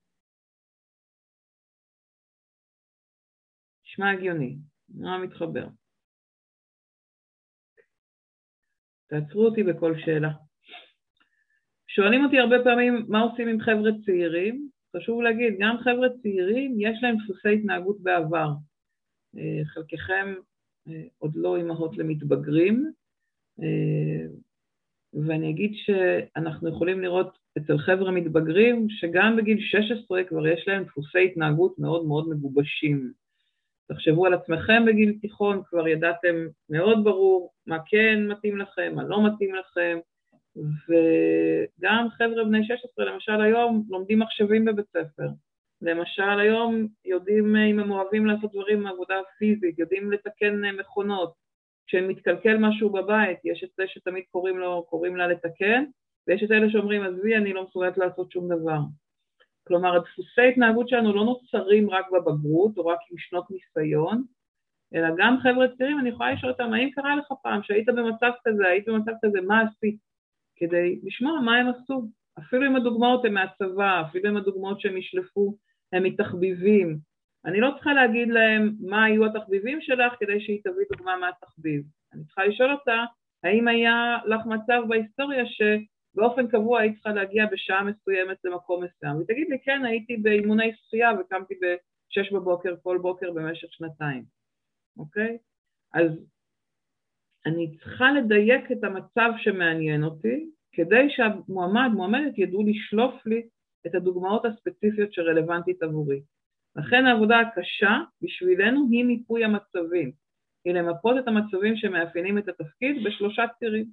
נשמע 3.85 4.11
הגיוני, 4.11 4.57
נראה 4.89 5.19
מתחבר. 5.19 5.67
תעצרו 9.07 9.45
אותי 9.45 9.63
בכל 9.63 9.95
שאלה. 10.05 10.31
שואלים 11.87 12.25
אותי 12.25 12.39
הרבה 12.39 12.57
פעמים 12.65 13.07
מה 13.09 13.21
עושים 13.21 13.49
עם 13.49 13.61
חבר'ה 13.61 13.91
צעירים, 14.05 14.69
חשוב 14.97 15.23
להגיד, 15.23 15.55
גם 15.59 15.77
חבר'ה 15.79 16.09
צעירים 16.23 16.77
יש 16.81 16.99
להם 17.03 17.17
דפוסי 17.25 17.55
התנהגות 17.55 18.01
בעבר. 18.01 18.49
אה, 19.37 19.65
חלקכם 19.65 20.35
אה, 20.89 21.03
עוד 21.19 21.33
לא 21.35 21.57
אימהות 21.57 21.97
למתבגרים, 21.97 22.93
אה, 23.63 24.27
ואני 25.15 25.51
אגיד 25.51 25.73
שאנחנו 25.75 26.69
יכולים 26.69 27.01
לראות 27.01 27.39
אצל 27.59 27.79
חבר'ה 27.79 28.11
מתבגרים 28.11 28.87
שגם 28.91 29.37
בגיל 29.37 29.59
16 29.61 30.25
כבר 30.25 30.47
יש 30.47 30.69
להם 30.69 30.85
דפוסי 30.85 31.25
התנהגות 31.25 31.79
מאוד 31.79 32.07
מאוד 32.07 32.29
מגובשים. 32.29 33.13
תחשבו 33.89 34.27
על 34.27 34.35
עצמכם 34.35 34.85
בגיל 34.87 35.19
תיכון, 35.21 35.63
כבר 35.65 35.89
ידעתם 35.89 36.37
מאוד 36.71 37.05
ברור 37.05 37.53
מה 37.67 37.79
כן 37.87 38.27
מתאים 38.29 38.59
לכם, 38.59 38.93
מה 38.95 39.05
לא 39.05 39.27
מתאים 39.27 39.55
לכם, 39.55 39.99
וגם 40.57 42.09
חבר'ה 42.11 42.45
בני 42.45 42.67
16 42.67 43.05
למשל 43.05 43.41
היום 43.41 43.85
לומדים 43.89 44.19
מחשבים 44.19 44.65
בבית 44.65 44.87
ספר. 44.89 45.29
למשל 45.83 46.41
היום 46.41 46.87
יודעים 47.05 47.57
אם 47.57 47.79
הם 47.79 47.91
אוהבים 47.91 48.27
לעשות 48.27 48.53
דברים 48.53 48.83
מעבודה 48.83 49.15
פיזית, 49.39 49.79
יודעים 49.79 50.13
לתקן 50.13 50.61
מכונות. 50.81 51.48
כשמתקלקל 51.89 52.57
משהו 52.61 52.91
בבית, 52.91 53.39
יש 53.45 53.65
את 53.65 53.69
זה 53.77 53.85
שתמיד 53.87 54.25
קוראים, 54.31 54.59
לו, 54.59 54.87
קוראים 54.89 55.17
לה 55.17 55.27
לתקן, 55.27 55.85
ויש 56.27 56.43
את 56.43 56.51
אלה 56.51 56.71
שאומרים, 56.71 57.03
עזבי, 57.03 57.37
אני 57.37 57.53
לא 57.53 57.65
מסוגלת 57.65 57.99
לעשות 57.99 58.33
שום 58.33 58.49
דבר. 58.49 58.79
כלומר, 59.67 59.97
הדפוסי 59.97 60.49
התנהגות 60.53 60.89
שלנו 60.89 61.13
לא 61.13 61.25
נוצרים 61.25 61.91
רק 61.91 62.07
בבגרות 62.11 62.79
או 62.79 62.87
רק 62.87 62.99
עם 63.11 63.19
שנות 63.19 63.45
ניסיון, 63.51 64.25
אלא 64.95 65.09
גם 65.19 65.37
חבר'ה 65.43 65.67
צעירים, 65.79 65.99
אני 65.99 66.09
יכולה 66.09 66.33
לשאול 66.33 66.53
אותם, 66.53 66.73
האם 66.73 66.91
קרה 66.91 67.17
לך 67.17 67.27
פעם 67.43 67.63
שהיית 67.63 67.89
במצב 67.89 68.31
כזה, 68.45 68.69
היית 68.69 68.89
במצב 68.89 69.13
כזה, 69.25 69.41
מה 69.41 69.61
עשית? 69.61 69.97
כדי 70.57 71.01
לשמוע 71.03 71.41
מה 71.41 71.57
הם 71.57 71.67
עשו. 71.69 72.09
אפילו 72.39 72.67
אם 72.67 72.77
הדוגמאות 72.77 73.25
הן 73.25 73.35
מהצבא, 73.35 74.03
אפילו 74.09 74.31
אם 74.31 74.37
הדוגמאות 74.37 74.81
שהם 74.81 74.97
ישלפו 74.97 75.57
הם 75.93 76.03
מתחביבים. 76.03 76.99
אני 77.45 77.61
לא 77.61 77.71
צריכה 77.75 77.93
להגיד 77.93 78.29
להם 78.29 78.75
מה 78.81 79.05
היו 79.05 79.27
התחביבים 79.27 79.81
שלך 79.81 80.13
כדי 80.21 80.41
שהיא 80.41 80.61
תביא 80.65 80.85
דוגמה 80.93 81.17
מהתחביב. 81.17 81.83
אני 82.13 82.25
צריכה 82.25 82.45
לשאול 82.45 82.73
אותה, 82.73 83.05
האם 83.45 83.69
היה 83.69 84.19
לך 84.27 84.47
מצב 84.47 84.83
בהיסטוריה 84.89 85.47
ש... 85.47 85.63
באופן 86.15 86.49
קבוע 86.49 86.81
היית 86.81 86.95
צריכה 86.95 87.13
להגיע 87.13 87.47
בשעה 87.53 87.85
מסוימת 87.85 88.37
למקום 88.45 88.85
מסוים. 88.85 89.15
והיא 89.17 89.27
תגיד 89.27 89.49
לי, 89.49 89.59
כן, 89.65 89.85
הייתי 89.85 90.17
באימוני 90.17 90.73
שחייה 90.75 91.11
וקמתי 91.21 91.55
ב-6 91.55 92.35
בבוקר 92.35 92.75
כל 92.83 92.99
בוקר 93.03 93.33
במשך 93.33 93.73
שנתיים, 93.73 94.25
אוקיי? 94.97 95.39
אז 95.95 96.11
אני 97.47 97.77
צריכה 97.79 98.13
לדייק 98.13 98.73
את 98.73 98.85
המצב 98.85 99.31
שמעניין 99.39 100.05
אותי, 100.05 100.51
כדי 100.73 101.11
שהמועמד, 101.11 101.91
מועמדת, 101.95 102.39
ידעו 102.39 102.63
לשלוף 102.67 103.27
לי 103.27 103.49
את 103.87 103.95
הדוגמאות 103.95 104.45
הספציפיות 104.45 105.13
שרלוונטית 105.13 105.83
עבורי. 105.83 106.21
לכן 106.77 107.07
העבודה 107.07 107.41
הקשה 107.41 107.99
בשבילנו 108.23 108.87
היא 108.91 109.05
מיפוי 109.05 109.45
המצבים, 109.45 110.13
היא 110.65 110.75
למפות 110.75 111.17
את 111.19 111.29
המצבים 111.29 111.77
שמאפיינים 111.77 112.39
את 112.39 112.49
התפקיד 112.49 113.05
בשלושה 113.05 113.45
צירים. 113.59 113.85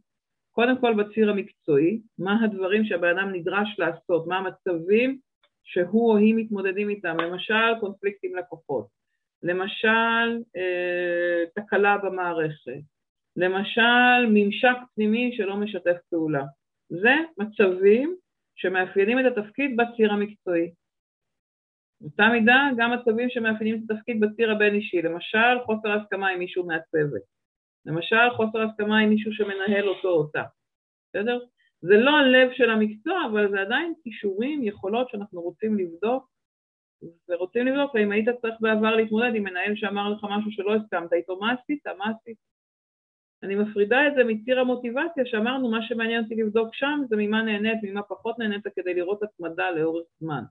קודם 0.51 0.81
כל 0.81 0.93
בציר 0.93 1.29
המקצועי, 1.29 2.01
מה 2.19 2.43
הדברים 2.43 2.85
שהבן 2.85 3.17
אדם 3.17 3.31
נדרש 3.33 3.75
לעשות, 3.79 4.27
מה 4.27 4.37
המצבים 4.37 5.19
שהוא 5.63 6.11
או 6.11 6.17
היא 6.17 6.35
מתמודדים 6.35 6.89
איתם, 6.89 7.17
למשל 7.19 7.79
קונפליקט 7.79 8.19
עם 8.23 8.35
לקוחות, 8.35 8.87
למשל 9.43 10.41
אה, 10.55 11.43
תקלה 11.55 11.97
במערכת, 11.97 12.81
למשל 13.35 14.25
ממשק 14.29 14.77
פנימי 14.95 15.33
שלא 15.37 15.57
משתף 15.57 15.97
פעולה. 16.09 16.43
זה 16.89 17.15
מצבים 17.37 18.15
שמאפיינים 18.55 19.19
את 19.19 19.25
התפקיד 19.25 19.77
בציר 19.77 20.13
המקצועי. 20.13 20.71
באותה 22.05 22.27
מידה 22.33 22.69
גם 22.77 22.91
מצבים 22.93 23.29
שמאפיינים 23.29 23.75
את 23.75 23.91
התפקיד 23.91 24.19
בציר 24.19 24.51
הבין-אישי, 24.51 25.01
למשל 25.01 25.59
חוסר 25.65 25.91
הסכמה 25.91 26.29
עם 26.29 26.39
מישהו 26.39 26.67
מהצוות, 26.67 27.21
למשל 27.85 28.29
חוסר 28.35 28.61
הסכמה 28.61 28.99
עם 28.99 29.09
מישהו 29.09 29.33
שמנהל 29.33 29.89
אותו 29.89 30.07
או 30.07 30.17
אותה, 30.17 30.43
בסדר? 31.09 31.39
זה 31.81 31.97
לא 31.97 32.11
הלב 32.17 32.49
של 32.53 32.69
המקצוע, 32.69 33.25
אבל 33.31 33.51
זה 33.51 33.61
עדיין 33.61 33.93
כישורים, 34.03 34.63
יכולות 34.63 35.09
שאנחנו 35.09 35.41
רוצים 35.41 35.77
לבדוק, 35.77 36.29
ורוצים 37.29 37.67
לבדוק 37.67 37.95
האם 37.95 38.11
היית 38.11 38.29
צריך 38.41 38.55
בעבר 38.61 38.95
להתמודד 38.95 39.35
עם 39.35 39.43
מנהל 39.43 39.75
שאמר 39.75 40.09
לך 40.09 40.23
משהו 40.23 40.51
שלא 40.51 40.75
הסכמת 40.75 41.13
איתו, 41.13 41.39
מה 41.39 41.51
עשית? 41.51 41.87
מה 41.97 42.05
עשית? 42.05 42.37
אני 43.43 43.55
מפרידה 43.55 44.07
את 44.07 44.13
זה 44.15 44.23
מציר 44.23 44.59
המוטיבציה, 44.59 45.25
שאמרנו 45.25 45.71
מה 45.71 45.81
שמעניין 45.81 46.23
אותי 46.23 46.35
לבדוק 46.35 46.75
שם 46.75 47.01
זה 47.09 47.15
ממה 47.19 47.41
נהנית, 47.41 47.79
ממה 47.83 48.03
פחות 48.03 48.39
נהנית 48.39 48.67
כדי 48.75 48.93
לראות 48.93 49.23
התמדה 49.23 49.71
לאורך 49.71 50.05
זמן. 50.19 50.43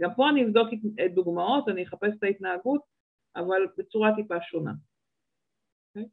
גם 0.00 0.10
פה 0.16 0.28
אני 0.28 0.44
אבדוק 0.44 0.68
את 1.06 1.14
דוגמאות, 1.14 1.68
אני 1.68 1.82
אחפש 1.82 2.14
את 2.18 2.22
ההתנהגות, 2.22 2.80
אבל 3.36 3.66
בצורה 3.78 4.14
טיפה 4.16 4.40
שונה. 4.40 4.72
אוקיי? 5.88 6.08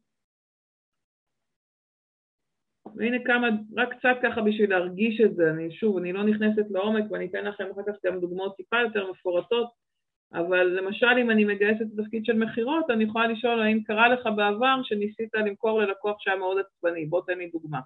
והנה 2.96 3.16
כמה, 3.24 3.48
רק 3.76 3.88
קצת 3.98 4.16
ככה 4.22 4.40
בשביל 4.42 4.70
להרגיש 4.70 5.20
את 5.20 5.34
זה, 5.36 5.50
אני 5.50 5.70
שוב, 5.70 5.96
אני 5.96 6.12
לא 6.12 6.24
נכנסת 6.24 6.70
לעומק 6.70 7.10
ואני 7.10 7.26
אתן 7.26 7.44
לכם 7.44 7.64
אחר 7.72 7.82
כך 7.86 7.94
גם 8.06 8.20
דוגמאות 8.20 8.56
טיפה 8.56 8.76
יותר 8.80 9.10
מפורטות, 9.10 9.70
אבל 10.32 10.66
למשל 10.66 11.18
אם 11.22 11.30
אני 11.30 11.44
מגייסת 11.44 11.84
לתפקיד 11.96 12.24
של 12.24 12.32
מכירות, 12.32 12.90
אני 12.90 13.04
יכולה 13.04 13.26
לשאול 13.26 13.62
האם 13.62 13.82
קרה 13.82 14.08
לך 14.08 14.28
בעבר 14.36 14.80
שניסית 14.82 15.34
למכור 15.34 15.80
ללקוח 15.80 16.16
שהיה 16.20 16.36
מאוד 16.36 16.58
עצבני, 16.58 17.06
בוא 17.06 17.22
תן 17.26 17.38
לי 17.38 17.50
דוגמה. 17.50 17.80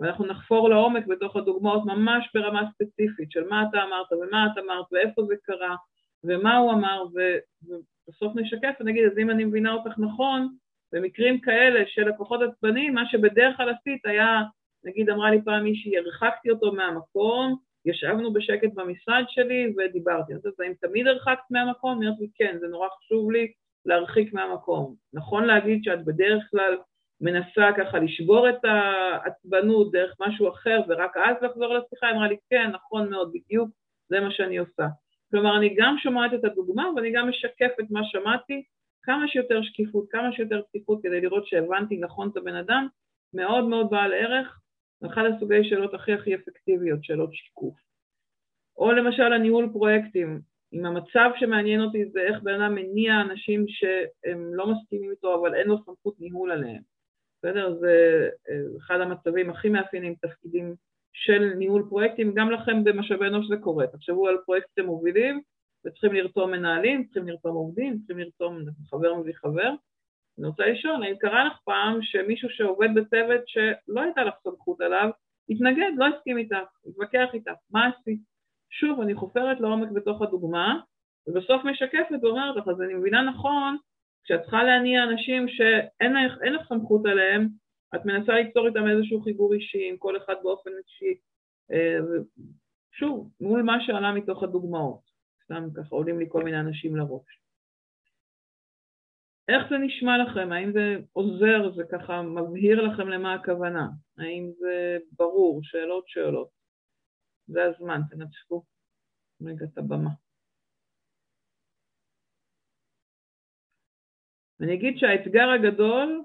ואנחנו 0.00 0.26
נחפור 0.26 0.68
לעומק 0.68 1.06
בתוך 1.06 1.36
הדוגמאות 1.36 1.84
ממש 1.84 2.30
ברמה 2.34 2.62
ספציפית 2.74 3.30
של 3.30 3.48
מה 3.48 3.64
אתה 3.70 3.82
אמרת 3.82 4.12
ומה 4.12 4.46
את 4.46 4.58
אמרת 4.64 4.86
ואיפה 4.92 5.22
זה 5.22 5.34
קרה 5.42 5.76
ומה 6.24 6.56
הוא 6.56 6.72
אמר 6.72 7.04
ובסוף 7.12 8.32
נשקף 8.36 8.74
ונגיד 8.80 9.04
אז 9.04 9.18
אם 9.18 9.30
אני 9.30 9.44
מבינה 9.44 9.72
אותך 9.72 9.98
נכון, 9.98 10.48
במקרים 10.92 11.40
כאלה 11.40 11.80
של 11.86 12.08
לקוחות 12.08 12.40
עצבניים, 12.42 12.94
מה 12.94 13.02
שבדרך 13.10 13.56
כלל 13.56 13.68
עשית 13.68 14.06
היה, 14.06 14.42
נגיד 14.84 15.10
אמרה 15.10 15.30
לי 15.30 15.42
פעם 15.44 15.64
מישהי, 15.64 15.98
הרחקתי 15.98 16.50
אותו 16.50 16.72
מהמקום, 16.72 17.56
ישבנו 17.84 18.32
בשקט 18.32 18.72
במשרד 18.74 19.24
שלי 19.28 19.74
ודיברתי. 19.76 20.34
אז 20.34 20.40
האם 20.60 20.72
תמיד 20.80 21.06
הרחקת 21.06 21.42
מהמקום? 21.50 21.98
אני 21.98 22.06
אומרת 22.06 22.20
לי, 22.20 22.28
כן, 22.34 22.56
זה 22.60 22.66
נורא 22.68 22.88
חשוב 22.88 23.30
לי 23.30 23.52
להרחיק 23.86 24.34
מהמקום. 24.34 24.94
נכון 25.12 25.44
להגיד 25.44 25.84
שאת 25.84 26.04
בדרך 26.04 26.44
כלל 26.50 26.76
מנסה 27.20 27.70
ככה 27.78 27.98
לשבור 27.98 28.48
את 28.48 28.64
העצבנות 28.64 29.92
דרך 29.92 30.16
משהו 30.20 30.48
אחר 30.48 30.80
ורק 30.88 31.16
אז 31.16 31.36
לחזור 31.42 31.74
לשיחה, 31.74 32.06
היא 32.06 32.14
אמרה 32.14 32.28
לי, 32.28 32.36
כן, 32.50 32.70
נכון 32.70 33.10
מאוד, 33.10 33.32
בדיוק, 33.32 33.70
זה 34.08 34.20
מה 34.20 34.30
שאני 34.30 34.58
עושה. 34.58 34.86
כלומר, 35.30 35.56
אני 35.56 35.74
גם 35.78 35.96
שומעת 36.02 36.34
את 36.34 36.44
הדוגמה 36.44 36.90
ואני 36.96 37.12
גם 37.12 37.28
משקפת 37.28 37.90
מה 37.90 38.00
שמעתי, 38.04 38.62
כמה 39.02 39.28
שיותר 39.28 39.62
שקיפות, 39.62 40.06
כמה 40.10 40.32
שיותר 40.32 40.62
פתיחות 40.68 41.00
כדי 41.02 41.20
לראות 41.20 41.46
שהבנתי 41.46 41.96
נכון 41.96 42.28
את 42.28 42.36
הבן 42.36 42.56
אדם, 42.56 42.86
מאוד 43.34 43.64
מאוד 43.64 43.90
בעל 43.90 44.12
ערך, 44.12 44.60
אחד 45.06 45.22
הסוגי 45.24 45.64
שאלות 45.64 45.94
הכי 45.94 46.12
הכי 46.12 46.34
אפקטיביות, 46.34 47.04
שאלות 47.04 47.34
שיקוף. 47.34 47.74
או 48.76 48.92
למשל 48.92 49.32
הניהול 49.32 49.68
פרויקטים, 49.72 50.40
אם 50.72 50.86
המצב 50.86 51.30
שמעניין 51.36 51.80
אותי 51.80 52.04
זה 52.10 52.20
איך 52.20 52.42
בן 52.42 52.60
אדם 52.60 52.74
מניע 52.74 53.20
אנשים 53.20 53.64
שהם 53.68 54.54
לא 54.54 54.66
מסכימים 54.66 55.10
איתו 55.10 55.40
אבל 55.40 55.54
אין 55.54 55.66
לו 55.66 55.84
סמכות 55.84 56.14
ניהול 56.20 56.50
עליהם. 56.50 56.89
בסדר? 57.42 57.74
זה 57.80 58.28
אה, 58.50 58.78
אחד 58.78 59.00
המצבים 59.00 59.50
הכי 59.50 59.68
מאפיינים 59.68 60.14
תפקידים 60.14 60.74
של 61.12 61.52
ניהול 61.58 61.86
פרויקטים, 61.88 62.34
גם 62.34 62.50
לכם 62.50 62.84
במשאבי 62.84 63.26
אנוש 63.26 63.46
זה 63.48 63.56
קורה. 63.56 63.86
תחשבו 63.86 64.28
על 64.28 64.38
פרויקט 64.44 64.68
שאתם 64.70 64.86
מובילים 64.86 65.40
וצריכים 65.84 66.14
לרתום 66.14 66.50
מנהלים, 66.50 67.04
צריכים 67.04 67.28
לרתום 67.28 67.56
עובדים, 67.56 67.98
צריכים 67.98 68.18
לרתום 68.18 68.58
חבר 68.90 69.14
מביא 69.14 69.34
חבר. 69.34 69.72
אני 70.38 70.46
רוצה 70.46 70.66
לשאול, 70.66 71.02
האם 71.02 71.16
קרה 71.16 71.44
לך 71.44 71.58
פעם 71.64 71.98
שמישהו 72.02 72.48
שעובד 72.50 72.88
בצוות 72.94 73.40
שלא 73.46 74.00
הייתה 74.00 74.24
לך 74.24 74.34
סמכות 74.42 74.80
עליו, 74.80 75.10
התנגד, 75.48 75.90
לא 75.96 76.06
הסכים 76.06 76.38
איתך, 76.38 76.56
התווכח 76.86 77.34
איתך, 77.34 77.52
מה 77.70 77.86
עשית? 77.86 78.20
שוב, 78.70 79.00
אני 79.00 79.14
חופרת 79.14 79.60
לעומק 79.60 79.90
בתוך 79.90 80.22
הדוגמה, 80.22 80.80
ובסוף 81.26 81.64
משקפת 81.64 82.18
ואומרת 82.22 82.56
לך, 82.56 82.68
אז 82.68 82.80
אני 82.82 82.94
מבינה 82.94 83.22
נכון 83.22 83.76
כשאת 84.24 84.40
צריכה 84.40 84.62
להניע 84.62 85.04
אנשים 85.04 85.48
שאין 85.48 86.12
לך, 86.14 86.32
לך 86.42 86.68
סמכות 86.68 87.06
עליהם, 87.06 87.48
את 87.94 88.04
מנסה 88.04 88.32
ליצור 88.32 88.66
איתם 88.66 88.88
איזשהו 88.88 89.22
חיבור 89.22 89.54
אישי, 89.54 89.88
עם 89.88 89.96
כל 89.96 90.16
אחד 90.16 90.34
באופן 90.42 90.70
אישי, 90.70 91.14
אה, 91.72 91.98
שוב, 92.92 93.30
מול 93.40 93.62
מה 93.62 93.76
שעלה 93.86 94.12
מתוך 94.12 94.42
הדוגמאות, 94.42 95.00
סתם 95.44 95.68
ככה 95.76 95.96
עולים 95.96 96.18
לי 96.18 96.26
כל 96.28 96.42
מיני 96.42 96.60
אנשים 96.60 96.96
לראש. 96.96 97.40
איך 99.48 99.70
זה 99.70 99.78
נשמע 99.78 100.12
לכם? 100.18 100.52
האם 100.52 100.72
זה 100.72 100.96
עוזר, 101.12 101.74
זה 101.76 101.82
ככה 101.92 102.22
מבהיר 102.22 102.82
לכם 102.82 103.08
למה 103.08 103.34
הכוונה? 103.34 103.88
האם 104.18 104.50
זה 104.58 104.98
ברור? 105.12 105.60
שאלות 105.62 106.08
שאלות. 106.08 106.48
זה 107.46 107.64
הזמן, 107.64 108.00
תנצחו 108.10 108.62
רגע 109.42 109.64
את 109.72 109.78
הבמה. 109.78 110.10
אני 114.60 114.74
אגיד 114.74 114.98
שהאתגר 114.98 115.50
הגדול, 115.50 116.22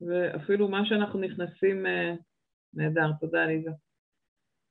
ואפילו 0.00 0.68
מה 0.68 0.86
שאנחנו 0.86 1.20
נכנסים, 1.20 1.86
אה, 1.86 2.14
נהדר, 2.74 3.10
תודה 3.20 3.42
עליזה. 3.42 3.70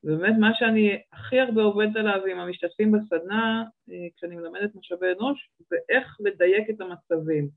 ובאמת 0.03 0.35
מה 0.39 0.51
שאני 0.53 1.01
הכי 1.13 1.39
הרבה 1.39 1.61
עובדת 1.61 1.95
עליו 1.95 2.25
עם 2.31 2.39
המשתתפים 2.39 2.91
בסדנה, 2.91 3.63
אה, 3.91 4.07
כשאני 4.17 4.35
מלמדת 4.35 4.75
משאבי 4.75 5.07
אנוש, 5.17 5.49
זה 5.69 5.75
איך 5.89 6.17
לדייק 6.19 6.69
את 6.69 6.81
המצבים. 6.81 7.49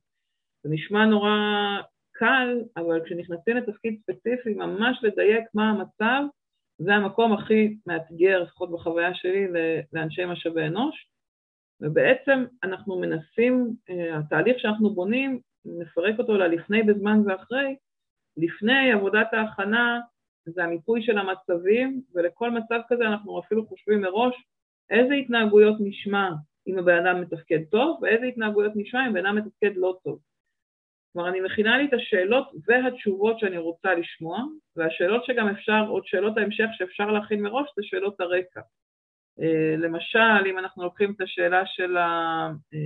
זה 0.63 0.71
נשמע 0.73 1.07
נורא 1.07 1.31
קל, 2.13 2.61
אבל 2.77 3.01
כשנכנסים 3.05 3.57
לתפקיד 3.57 4.01
ספציפי, 4.03 4.55
ממש 4.55 4.99
לדייק 5.03 5.45
מה 5.55 5.71
המצב, 5.71 6.23
זה 6.79 6.95
המקום 6.95 7.33
הכי 7.33 7.77
מאתגר, 7.87 8.43
לפחות 8.43 8.71
בחוויה 8.71 9.15
שלי, 9.15 9.47
לאנשי 9.93 10.25
משאבי 10.25 10.67
אנוש. 10.67 11.09
ובעצם 11.81 12.45
אנחנו 12.62 12.99
מנסים, 13.01 13.74
אה, 13.91 14.18
התהליך 14.18 14.59
שאנחנו 14.59 14.91
בונים, 14.91 15.41
נפרק 15.64 16.18
אותו 16.18 16.37
ללפני 16.37 16.83
בזמן 16.83 17.20
ואחרי, 17.27 17.77
לפני 18.37 18.93
עבודת 18.93 19.27
ההכנה 19.33 20.01
זה 20.47 20.64
המיפוי 20.64 21.03
של 21.03 21.18
המצבים, 21.18 22.03
ולכל 22.14 22.51
מצב 22.51 22.81
כזה 22.89 23.05
אנחנו 23.05 23.41
אפילו 23.41 23.66
חושבים 23.66 24.01
מראש 24.01 24.35
איזה 24.91 25.14
התנהגויות 25.14 25.77
נשמע 25.81 26.31
אם 26.66 26.79
הבן 26.79 27.07
אדם 27.07 27.20
מתפקד 27.20 27.64
טוב, 27.70 27.99
ואיזה 28.03 28.24
התנהגויות 28.24 28.72
נשמע 28.77 29.07
אם 29.07 29.11
הבן 29.11 29.27
אדם 29.27 29.37
מתפקד 29.37 29.77
לא 29.77 29.97
טוב. 30.05 30.18
כלומר, 31.12 31.29
אני 31.29 31.41
מכינה 31.41 31.79
לי 31.79 31.85
את 31.85 31.93
השאלות 31.93 32.49
והתשובות 32.66 33.39
שאני 33.39 33.59
רוצה 33.59 33.95
לשמוע, 33.95 34.43
והשאלות 34.77 35.24
שגם 35.24 35.49
אפשר, 35.49 35.87
עוד 35.89 36.07
שאלות 36.07 36.39
ההמשך 36.39 36.66
שאפשר 36.72 37.11
להכין 37.11 37.43
מראש, 37.43 37.68
זה 37.77 37.83
שאלות 37.85 38.20
הרקע. 38.20 38.61
אה, 39.41 39.76
למשל, 39.78 40.47
אם 40.47 40.59
אנחנו 40.59 40.82
לוקחים 40.82 41.12
את 41.12 41.20
השאלה 41.20 41.66
של 41.66 41.97
האיש 41.97 42.76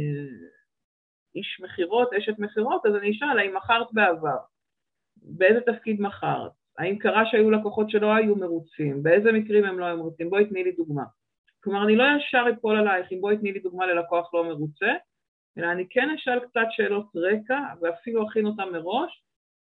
אה, 1.60 1.66
מכירות, 1.66 2.12
אשת 2.12 2.38
מכירות, 2.38 2.86
אז 2.86 2.94
אני 2.96 3.10
אשאל, 3.10 3.38
האם 3.38 3.56
מכרת 3.56 3.86
בעבר? 3.92 4.38
באיזה 5.16 5.60
תפקיד 5.60 6.00
מכרת? 6.00 6.52
האם 6.78 6.98
קרה 6.98 7.22
שהיו 7.30 7.50
לקוחות 7.50 7.90
שלא 7.90 8.14
היו 8.14 8.36
מרוצים? 8.36 9.02
באיזה 9.02 9.32
מקרים 9.32 9.64
הם 9.64 9.78
לא 9.78 9.84
היו 9.84 9.96
מרוצים? 9.96 10.30
בואי 10.30 10.48
תני 10.48 10.64
לי 10.64 10.72
דוגמה. 10.72 11.04
כלומר, 11.62 11.84
אני 11.84 11.96
לא 11.96 12.04
ישר 12.16 12.44
אפול 12.52 12.76
עלייך 12.76 13.12
אם 13.12 13.20
בואי 13.20 13.38
תני 13.38 13.52
לי 13.52 13.60
דוגמה 13.60 13.86
ללקוח 13.86 14.34
לא 14.34 14.44
מרוצה, 14.44 14.92
אלא 15.58 15.72
אני 15.72 15.86
כן 15.90 16.10
אשאל 16.10 16.40
קצת 16.40 16.66
שאלות 16.70 17.06
רקע, 17.16 17.58
ואפילו 17.82 18.28
אכין 18.28 18.46
אותן 18.46 18.68
מראש, 18.72 19.22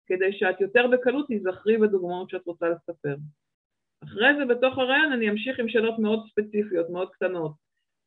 כדי 0.07 0.32
שאת 0.32 0.61
יותר 0.61 0.87
בקלות 0.87 1.26
תיזכרי 1.26 1.78
בדוגמאות 1.78 2.30
שאת 2.30 2.47
רוצה 2.47 2.66
לספר. 2.68 3.16
אחרי 4.05 4.37
זה 4.39 4.45
בתוך 4.45 4.79
הרעיון 4.79 5.13
אני 5.13 5.31
אמשיך 5.31 5.59
עם 5.59 5.69
שאלות 5.69 5.99
מאוד 5.99 6.21
ספציפיות, 6.31 6.91
מאוד 6.91 7.11
קטנות. 7.11 7.53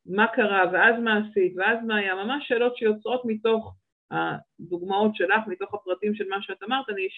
מה 0.06 0.26
קרה, 0.26 0.64
ואז 0.72 1.00
מה 1.00 1.18
עשית, 1.18 1.52
ואז 1.56 1.78
מה 1.86 1.96
היה, 1.96 2.14
ממש 2.14 2.48
שאלות 2.48 2.76
שיוצאות 2.76 3.22
מתוך 3.24 3.74
הדוגמאות 4.10 5.16
שלך, 5.16 5.46
מתוך 5.46 5.74
הפרטים 5.74 6.14
של 6.14 6.28
מה 6.28 6.42
שאת 6.42 6.62
אמרת, 6.62 6.88
אני 6.88 7.08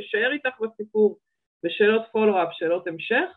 אשאר 0.00 0.32
איתך 0.32 0.60
בסיפור 0.60 1.18
בשאלות 1.64 2.02
פולו-אפ, 2.12 2.48
שאלות 2.52 2.86
המשך. 2.86 3.28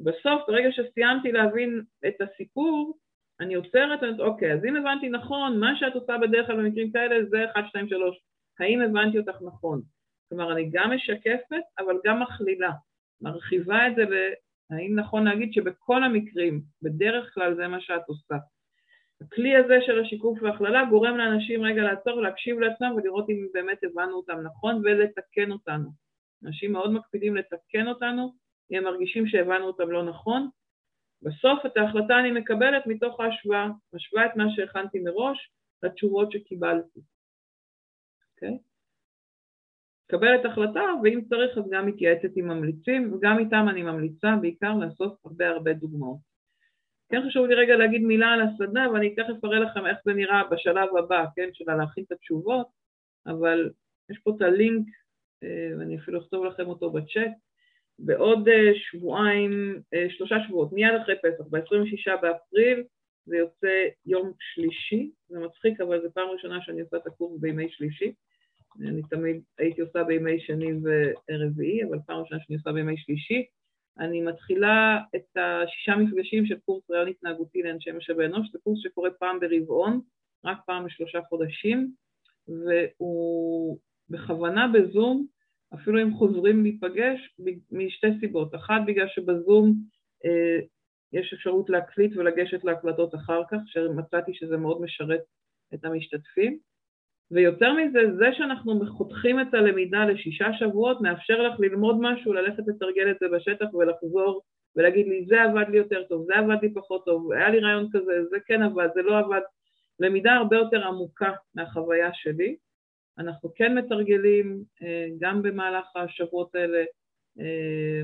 בסוף, 0.00 0.42
ברגע 0.48 0.68
שסיימתי 0.72 1.32
להבין 1.32 1.82
את 2.06 2.20
הסיפור, 2.20 2.98
אני 3.40 3.54
עוצרת, 3.54 4.02
אני 4.02 4.10
אומרת, 4.10 4.20
אוקיי, 4.20 4.52
אז 4.52 4.64
אם 4.64 4.76
הבנתי 4.76 5.08
נכון, 5.08 5.60
מה 5.60 5.76
שאת 5.76 5.94
עושה 5.94 6.18
בדרך 6.18 6.46
כלל 6.46 6.56
במקרים 6.56 6.92
כאלה 6.92 7.24
זה 7.24 7.44
1, 7.52 7.64
2, 7.68 7.88
3. 7.88 8.18
האם 8.60 8.80
הבנתי 8.82 9.18
אותך 9.18 9.42
נכון? 9.42 9.82
כלומר, 10.28 10.52
אני 10.52 10.70
גם 10.72 10.90
משקפת, 10.90 11.62
אבל 11.78 11.94
גם 12.04 12.22
מכלילה. 12.22 12.70
מרחיבה 13.20 13.86
את 13.88 13.96
זה 13.96 14.02
ל... 14.02 14.14
האם 14.70 14.98
נכון 14.98 15.24
להגיד 15.24 15.52
שבכל 15.52 16.04
המקרים, 16.04 16.62
בדרך 16.82 17.34
כלל 17.34 17.54
זה 17.54 17.68
מה 17.68 17.80
שאת 17.80 18.02
עושה. 18.08 18.34
הכלי 19.20 19.56
הזה 19.56 19.78
של 19.86 20.00
השיקוף 20.00 20.38
והכללה 20.42 20.84
גורם 20.90 21.16
לאנשים 21.16 21.62
רגע 21.62 21.82
לעצור 21.82 22.16
ולהקשיב 22.18 22.58
לעצמם 22.58 22.94
ולראות 22.96 23.30
אם 23.30 23.46
באמת 23.52 23.78
הבנו 23.84 24.16
אותם 24.16 24.40
נכון 24.40 24.80
ולתקן 24.84 25.52
אותנו. 25.52 25.90
אנשים 26.44 26.72
מאוד 26.72 26.92
מקפידים 26.92 27.36
לתקן 27.36 27.88
אותנו 27.88 28.34
הם 28.70 28.84
מרגישים 28.84 29.26
שהבנו 29.26 29.64
אותם 29.64 29.90
לא 29.90 30.04
נכון. 30.04 30.48
בסוף 31.22 31.66
את 31.66 31.76
ההחלטה 31.76 32.20
אני 32.20 32.32
מקבלת 32.32 32.86
מתוך 32.86 33.20
ההשוואה, 33.20 33.68
משוואה 33.92 34.26
את 34.26 34.36
מה 34.36 34.44
שהכנתי 34.56 35.00
מראש 35.00 35.50
לתשובות 35.82 36.32
שקיבלתי. 36.32 37.00
אוקיי? 38.34 38.54
Okay? 38.54 38.75
מקבלת 40.06 40.44
החלטה, 40.44 40.82
ואם 41.02 41.20
צריך 41.28 41.58
אז 41.58 41.64
גם 41.70 41.86
מתייעצת 41.86 42.28
עם 42.36 42.48
ממליצים, 42.48 43.12
וגם 43.12 43.38
איתם 43.38 43.66
אני 43.70 43.82
ממליצה 43.82 44.36
בעיקר 44.40 44.74
לאסוף 44.74 45.26
הרבה 45.26 45.48
הרבה 45.48 45.72
דוגמאות. 45.72 46.18
כן 47.08 47.22
חשוב 47.28 47.46
לי 47.46 47.54
רגע 47.54 47.76
להגיד 47.76 48.02
מילה 48.02 48.28
על 48.28 48.40
הסדנה, 48.40 48.90
ואני 48.92 49.14
תכף 49.14 49.44
אראה 49.44 49.58
לכם 49.58 49.86
איך 49.86 49.98
זה 50.04 50.12
נראה 50.12 50.42
בשלב 50.50 50.96
הבא, 50.96 51.24
כן, 51.36 51.48
של 51.52 51.64
להכין 51.72 52.04
את 52.06 52.12
התשובות, 52.12 52.66
אבל 53.26 53.70
יש 54.10 54.18
פה 54.18 54.32
את 54.36 54.42
הלינק, 54.42 54.86
אה, 55.42 55.70
ואני 55.78 55.98
אפילו 55.98 56.20
אכתוב 56.20 56.44
לכם 56.44 56.66
אותו 56.66 56.90
בצ'אט, 56.90 57.32
בעוד 57.98 58.48
אה, 58.48 58.72
שבועיים, 58.74 59.80
אה, 59.94 60.06
שלושה 60.10 60.36
שבועות, 60.46 60.72
מיד 60.72 60.94
אחרי 61.02 61.14
פסח, 61.22 61.44
ב-26 61.50 62.20
באפריל, 62.22 62.84
זה 63.26 63.36
יוצא 63.36 63.86
יום 64.06 64.32
שלישי, 64.40 65.10
זה 65.28 65.38
מצחיק, 65.38 65.80
אבל 65.80 66.02
זו 66.02 66.08
פעם 66.14 66.28
ראשונה 66.28 66.58
שאני 66.62 66.80
עושה 66.80 66.96
את 66.96 67.06
הקורס 67.06 67.40
בימי 67.40 67.68
שלישי. 67.68 68.12
אני 68.80 69.02
תמיד 69.10 69.42
הייתי 69.58 69.80
עושה 69.80 70.04
בימי 70.04 70.40
שני 70.40 70.72
ורביעי, 70.82 71.84
אבל 71.84 71.98
פעם 72.06 72.20
ראשונה 72.20 72.40
שאני 72.44 72.56
עושה 72.56 72.72
בימי 72.72 72.96
שלישי. 72.96 73.44
אני 73.98 74.20
מתחילה 74.20 74.98
את 75.16 75.36
השישה 75.36 75.96
מפגשים 75.96 76.46
של 76.46 76.58
קורס 76.58 76.90
רעיון 76.90 77.08
התנהגותי 77.08 77.62
לאנשי 77.62 77.92
משאבי 77.92 78.26
אנוש, 78.26 78.48
זה 78.52 78.58
קורס 78.64 78.78
שקורה 78.82 79.10
פעם 79.10 79.40
ברבעון, 79.40 80.00
רק 80.44 80.58
פעם 80.66 80.86
בשלושה 80.86 81.20
חודשים, 81.28 81.92
והוא 82.48 83.78
בכוונה 84.10 84.68
בזום, 84.68 85.26
אפילו 85.74 86.02
אם 86.02 86.14
חוזרים 86.14 86.62
להיפגש, 86.62 87.34
משתי 87.72 88.06
סיבות. 88.20 88.54
אחת, 88.54 88.80
בגלל 88.86 89.08
שבזום 89.08 89.74
אה, 90.24 90.58
יש 91.12 91.32
אפשרות 91.32 91.70
להקליט 91.70 92.16
ולגשת 92.16 92.64
להקלטות 92.64 93.14
אחר 93.14 93.42
כך, 93.50 93.58
שמצאתי 93.66 94.34
שזה 94.34 94.56
מאוד 94.56 94.80
משרת 94.80 95.20
את 95.74 95.84
המשתתפים. 95.84 96.58
ויותר 97.30 97.72
מזה, 97.72 98.00
זה 98.18 98.26
שאנחנו 98.32 98.80
חותכים 98.96 99.40
את 99.40 99.54
הלמידה 99.54 100.04
לשישה 100.04 100.52
שבועות, 100.52 101.00
מאפשר 101.00 101.42
לך 101.42 101.60
ללמוד 101.60 101.96
משהו, 102.00 102.32
ללכת 102.32 102.62
לתרגל 102.66 103.10
את 103.10 103.16
זה 103.20 103.26
בשטח 103.36 103.74
ולחזור 103.74 104.42
ולהגיד 104.76 105.06
לי, 105.06 105.26
זה 105.28 105.42
עבד 105.42 105.64
לי 105.68 105.76
יותר 105.76 106.04
טוב, 106.08 106.24
זה 106.26 106.34
עבד 106.34 106.56
לי 106.62 106.74
פחות 106.74 107.04
טוב, 107.04 107.32
היה 107.32 107.50
לי 107.50 107.60
רעיון 107.60 107.88
כזה, 107.92 108.24
זה 108.30 108.36
כן 108.46 108.62
עבד, 108.62 108.88
זה 108.94 109.02
לא 109.02 109.18
עבד. 109.18 109.40
למידה 110.00 110.32
הרבה 110.32 110.56
יותר 110.56 110.86
עמוקה 110.86 111.32
מהחוויה 111.54 112.10
שלי. 112.14 112.56
אנחנו 113.18 113.54
כן 113.54 113.78
מתרגלים 113.78 114.64
אה, 114.82 115.06
גם 115.18 115.42
במהלך 115.42 115.96
השבועות 115.96 116.54
האלה, 116.54 116.84
אה, 117.40 118.02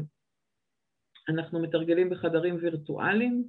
אנחנו 1.29 1.63
מתרגלים 1.63 2.11
בחדרים 2.11 2.57
וירטואליים, 2.61 3.45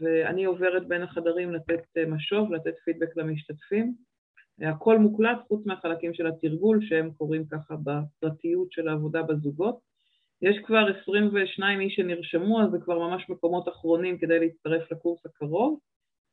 ואני 0.00 0.44
עוברת 0.44 0.88
בין 0.88 1.02
החדרים 1.02 1.54
לתת 1.54 1.82
אה, 1.96 2.06
משוב, 2.06 2.52
לתת 2.52 2.74
פידבק 2.84 3.16
למשתתפים. 3.16 4.07
הכל 4.60 4.98
מוקלט 4.98 5.38
חוץ 5.48 5.66
מהחלקים 5.66 6.14
של 6.14 6.26
התרגול 6.26 6.78
שהם 6.82 7.10
קורים 7.10 7.44
ככה 7.50 7.74
בפרטיות 7.84 8.72
של 8.72 8.88
העבודה 8.88 9.22
בזוגות. 9.22 9.78
יש 10.42 10.56
כבר 10.66 10.86
22 11.02 11.80
איש 11.80 11.94
שנרשמו, 11.94 12.62
אז 12.62 12.70
זה 12.70 12.78
כבר 12.78 12.98
ממש 12.98 13.30
מקומות 13.30 13.68
אחרונים 13.68 14.18
כדי 14.18 14.38
להצטרף 14.38 14.92
לקורס 14.92 15.26
הקרוב, 15.26 15.78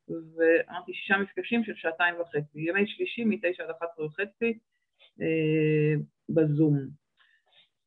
ואמרתי 0.09 0.93
שישה 0.93 1.17
מפגשים 1.17 1.63
של 1.63 1.73
שעתיים 1.76 2.15
וחצי, 2.21 2.69
ימי 2.69 2.88
שלישי 2.88 3.23
מ-9 3.23 3.63
עד 3.63 3.69
11 3.69 4.05
וחצי 4.05 4.57
אה, 5.21 5.93
בזום. 6.30 6.78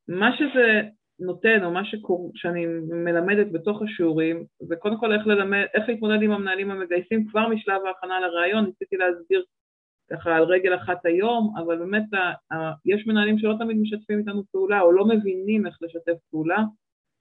מה 0.08 0.36
שזה 0.38 0.82
נותן, 1.20 1.64
או 1.64 1.70
מה 1.70 1.84
שקור... 1.84 2.32
שאני 2.34 2.66
מלמדת 3.04 3.52
בתוך 3.52 3.82
השיעורים, 3.82 4.44
זה 4.60 4.76
קודם 4.76 4.98
כל 5.00 5.12
איך, 5.12 5.26
ללמד, 5.26 5.64
איך 5.74 5.88
להתמודד 5.88 6.22
עם 6.22 6.32
המנהלים 6.32 6.70
המגייסים 6.70 7.26
כבר 7.28 7.48
משלב 7.48 7.80
ההכנה 7.86 8.20
לראיון, 8.20 8.64
ניסיתי 8.64 8.96
להסביר 8.96 9.44
ככה 10.10 10.36
על 10.36 10.44
רגל 10.44 10.74
אחת 10.74 11.06
היום, 11.06 11.54
אבל 11.58 11.78
באמת 11.78 12.04
יש 12.84 13.06
מנהלים 13.06 13.38
שלא 13.38 13.54
תמיד 13.58 13.76
משתפים 13.76 14.18
איתנו 14.18 14.42
פעולה 14.52 14.80
או 14.80 14.92
לא 14.92 15.04
מבינים 15.04 15.66
איך 15.66 15.78
לשתף 15.82 16.18
פעולה, 16.30 16.64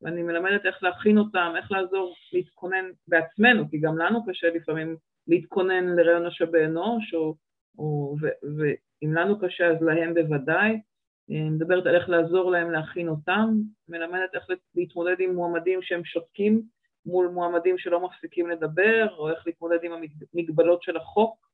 ואני 0.02 0.24
מלמדת 0.24 0.66
איך 0.66 0.84
להכין 0.84 1.18
אותם, 1.18 1.54
איך 1.58 1.72
לעזור 1.72 2.16
להתכונן 2.34 2.86
בעצמנו, 3.08 3.70
כי 3.70 3.78
גם 3.78 3.98
לנו 3.98 4.26
קשה 4.26 4.48
לפעמים 4.50 4.96
להתכונן 5.28 5.86
לרעיון 5.96 6.28
משאבי 6.28 6.66
אנוש, 6.66 7.14
או, 7.14 7.36
או, 7.78 8.16
ו, 8.22 8.28
ואם 8.58 9.14
לנו 9.14 9.40
קשה 9.40 9.68
אז 9.68 9.82
להם 9.82 10.14
בוודאי. 10.14 10.82
אני 11.30 11.50
מדברת 11.50 11.86
על 11.86 11.96
איך 11.96 12.10
לעזור 12.10 12.52
להם 12.52 12.72
להכין 12.72 13.08
אותם, 13.08 13.50
מלמדת 13.90 14.36
איך 14.36 14.44
להתמודד 14.76 15.16
עם 15.20 15.36
מועמדים 15.36 15.82
שהם 15.82 16.06
שותקים 16.06 16.62
מול 17.06 17.28
מועמדים 17.28 17.78
שלא 17.78 18.06
מפסיקים 18.06 18.50
לדבר, 18.50 19.08
או 19.18 19.30
איך 19.30 19.48
להתמודד 19.48 19.78
עם 19.84 19.92
המגבלות 20.34 20.84
של 20.84 20.98
החוק, 20.98 21.47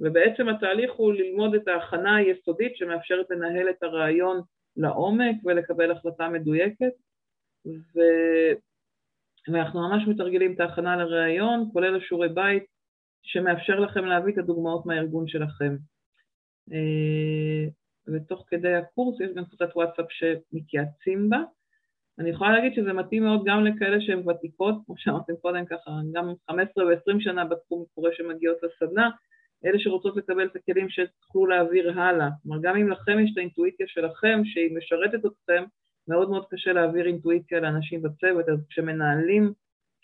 ובעצם 0.00 0.48
התהליך 0.48 0.92
הוא 0.92 1.12
ללמוד 1.12 1.54
את 1.54 1.68
ההכנה 1.68 2.16
היסודית 2.16 2.76
שמאפשרת 2.76 3.30
לנהל 3.30 3.70
את 3.70 3.82
הרעיון 3.82 4.40
לעומק 4.76 5.36
ולקבל 5.44 5.90
החלטה 5.90 6.28
מדויקת, 6.28 6.92
ו... 7.66 8.00
ואנחנו 9.48 9.88
ממש 9.88 10.08
מתרגלים 10.08 10.54
את 10.54 10.60
ההכנה 10.60 10.96
לראיון, 10.96 11.70
כולל 11.72 11.96
השיעורי 11.96 12.28
בית, 12.28 12.64
שמאפשר 13.22 13.80
לכם 13.80 14.04
להביא 14.04 14.32
את 14.32 14.38
הדוגמאות 14.38 14.86
מהארגון 14.86 15.28
שלכם. 15.28 15.76
אה, 16.72 17.68
ותוך 18.08 18.44
כדי 18.48 18.74
הקורס 18.74 19.20
יש 19.20 19.30
גם 19.34 19.44
קבוצת 19.44 19.76
וואטסאפ 19.76 20.06
שמתייעצים 20.10 21.30
בה. 21.30 21.42
אני 22.18 22.30
יכולה 22.30 22.52
להגיד 22.52 22.74
שזה 22.74 22.92
מתאים 22.92 23.24
מאוד 23.24 23.42
גם 23.46 23.64
לכאלה 23.64 24.00
שהן 24.00 24.28
ותיקות, 24.28 24.74
כמו 24.86 24.94
שאמרתם 24.98 25.32
קודם 25.42 25.66
ככה, 25.66 25.90
גם 26.12 26.32
15 26.50 26.84
ו-20 26.84 27.20
שנה 27.20 27.44
בתחום 27.44 27.84
קורה 27.94 28.10
שמגיעות 28.12 28.58
לסדנה, 28.62 29.10
אלה 29.64 29.78
שרוצות 29.78 30.16
לקבל 30.16 30.46
את 30.46 30.56
הכלים 30.56 30.88
שתוכלו 30.88 31.46
להעביר 31.46 32.00
הלאה. 32.00 32.28
כלומר, 32.42 32.58
גם 32.62 32.76
אם 32.76 32.88
לכם 32.88 33.18
יש 33.18 33.30
את 33.32 33.38
האינטואיציה 33.38 33.86
שלכם, 33.88 34.40
שהיא 34.44 34.76
משרתת 34.76 35.26
אתכם, 35.26 35.64
מאוד 36.08 36.30
מאוד 36.30 36.44
קשה 36.50 36.72
להעביר 36.72 37.06
אינטואיציה 37.06 37.60
לאנשים 37.60 38.02
בצוות, 38.02 38.48
אז 38.48 38.58
כשמנהלים 38.68 39.52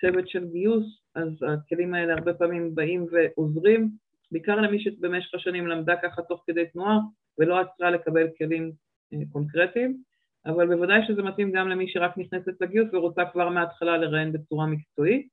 צוות 0.01 0.29
של 0.29 0.45
גיוס, 0.45 1.03
אז 1.15 1.29
הכלים 1.43 1.95
האלה 1.95 2.13
הרבה 2.13 2.35
פעמים 2.35 2.75
באים 2.75 3.07
ועוזרים, 3.11 3.91
בעיקר 4.33 4.57
למי 4.57 4.81
שבמשך 4.81 5.35
השנים 5.35 5.67
למדה 5.67 5.95
ככה 6.03 6.23
תוך 6.23 6.45
כדי 6.47 6.67
תנועה, 6.67 6.99
ולא 7.39 7.61
עצרה 7.61 7.91
לקבל 7.91 8.27
כלים 8.39 8.73
אה, 9.13 9.19
קונקרטיים, 9.33 10.03
אבל 10.47 10.67
בוודאי 10.67 11.01
שזה 11.07 11.23
מתאים 11.23 11.53
גם 11.53 11.69
למי 11.69 11.89
שרק 11.89 12.19
נכנסת 12.19 12.61
לגיוס 12.61 12.89
ורוצה 12.93 13.23
כבר 13.33 13.49
מההתחלה 13.49 13.97
לראיין 13.97 14.33
בצורה 14.33 14.67
מקצועית. 14.67 15.29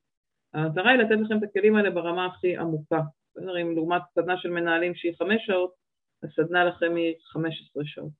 המטרה 0.53 0.91
היא 0.91 0.99
לתת 0.99 1.21
לכם 1.21 1.37
את 1.37 1.43
הכלים 1.43 1.75
האלה 1.75 1.89
ברמה 1.89 2.25
הכי 2.25 2.57
עמוקה, 2.57 3.01
בסדר? 3.39 3.61
אם 3.61 3.75
לעומת 3.75 4.01
סדנה 4.15 4.37
של 4.37 4.49
מנהלים 4.49 4.95
שהיא 4.95 5.13
חמש 5.17 5.45
שעות, 5.45 5.73
הסדנה 6.23 6.65
לכם 6.65 6.95
היא 6.95 7.15
חמש 7.31 7.69
עשרה 7.69 7.83
שעות. 7.85 8.11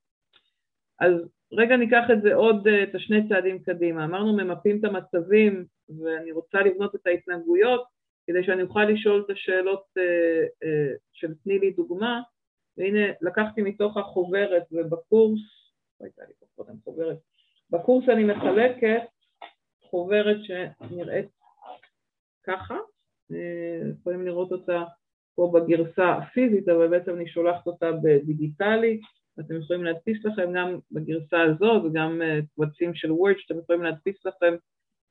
אז 0.99 1.13
רגע 1.51 1.77
ניקח 1.77 2.03
את 2.13 2.21
זה 2.21 2.33
עוד, 2.33 2.67
אה, 2.67 2.83
את 2.83 2.95
השני 2.95 3.29
צעדים 3.29 3.63
קדימה. 3.63 4.05
אמרנו 4.05 4.37
ממפים 4.37 4.79
את 4.79 4.85
המצבים 4.85 5.65
ואני 6.03 6.31
רוצה 6.31 6.57
לבנות 6.57 6.95
את 6.95 7.07
ההתנהגויות 7.07 7.83
כדי 8.27 8.43
שאני 8.43 8.61
אוכל 8.61 8.83
לשאול 8.83 9.23
את 9.25 9.29
השאלות 9.29 9.83
אה, 9.97 10.43
אה, 10.63 10.93
של 11.11 11.33
תני 11.43 11.59
לי 11.59 11.71
דוגמה, 11.71 12.21
והנה 12.77 13.13
לקחתי 13.21 13.61
מתוך 13.61 13.97
החוברת 13.97 14.63
ובקורס, 14.71 15.39
לא 15.99 16.05
הייתה 16.05 16.21
לי 16.27 16.33
פה 16.39 16.45
קודם 16.55 16.75
חוברת, 16.83 17.17
בקורס 17.69 18.09
אני 18.09 18.23
מחלקת 18.23 19.01
חוברת 19.81 20.37
שנראית 20.43 21.29
ככה, 22.43 22.75
יכולים 23.99 24.25
לראות 24.25 24.51
אותה 24.51 24.83
פה 25.39 25.51
בגרסה 25.53 26.09
הפיזית, 26.11 26.69
אבל 26.69 26.87
בעצם 26.87 27.15
אני 27.15 27.27
שולחת 27.27 27.67
אותה 27.67 27.91
בדיגיטלי, 28.03 28.99
אתם 29.39 29.55
יכולים 29.61 29.83
להדפיס 29.83 30.25
לכם 30.25 30.53
גם 30.53 30.79
בגרסה 30.91 31.41
הזאת 31.41 31.83
וגם 31.85 32.21
אה, 32.21 32.39
קבצים 32.55 32.93
של 32.93 33.11
וורד 33.11 33.35
שאתם 33.37 33.59
יכולים 33.59 33.83
להדפיס 33.83 34.25
לכם 34.25 34.55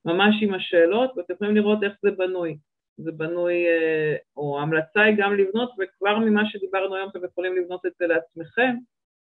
ממש 0.05 0.35
עם 0.43 0.55
השאלות 0.55 1.11
ואתם 1.17 1.35
יכולים 1.35 1.57
לראות 1.57 1.79
איך 1.83 1.93
זה 2.03 2.11
בנוי. 2.11 2.59
זה 2.97 3.13
בנוי, 3.13 3.67
אה, 3.67 4.17
או 4.37 4.59
ההמלצה 4.59 5.01
היא 5.03 5.17
גם 5.19 5.35
לבנות, 5.35 5.71
וכבר 5.79 6.19
ממה 6.19 6.43
שדיברנו 6.47 6.95
היום 6.95 7.09
אתם 7.09 7.25
יכולים 7.25 7.57
לבנות 7.57 7.87
את 7.87 7.93
זה 7.99 8.07
לעצמכם, 8.07 8.75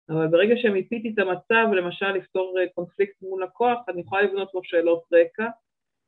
אבל 0.08 0.26
ברגע 0.26 0.54
שמיפיתי 0.56 1.12
את 1.14 1.18
המצב, 1.18 1.72
למשל 1.72 2.12
לפתור 2.12 2.58
אה, 2.60 2.64
קונפליקט 2.74 3.22
מול 3.22 3.42
לקוח, 3.42 3.78
אני 3.88 4.00
יכולה 4.00 4.22
לבנות 4.22 4.54
לו 4.54 4.60
שאלות 4.64 5.02
רקע, 5.12 5.46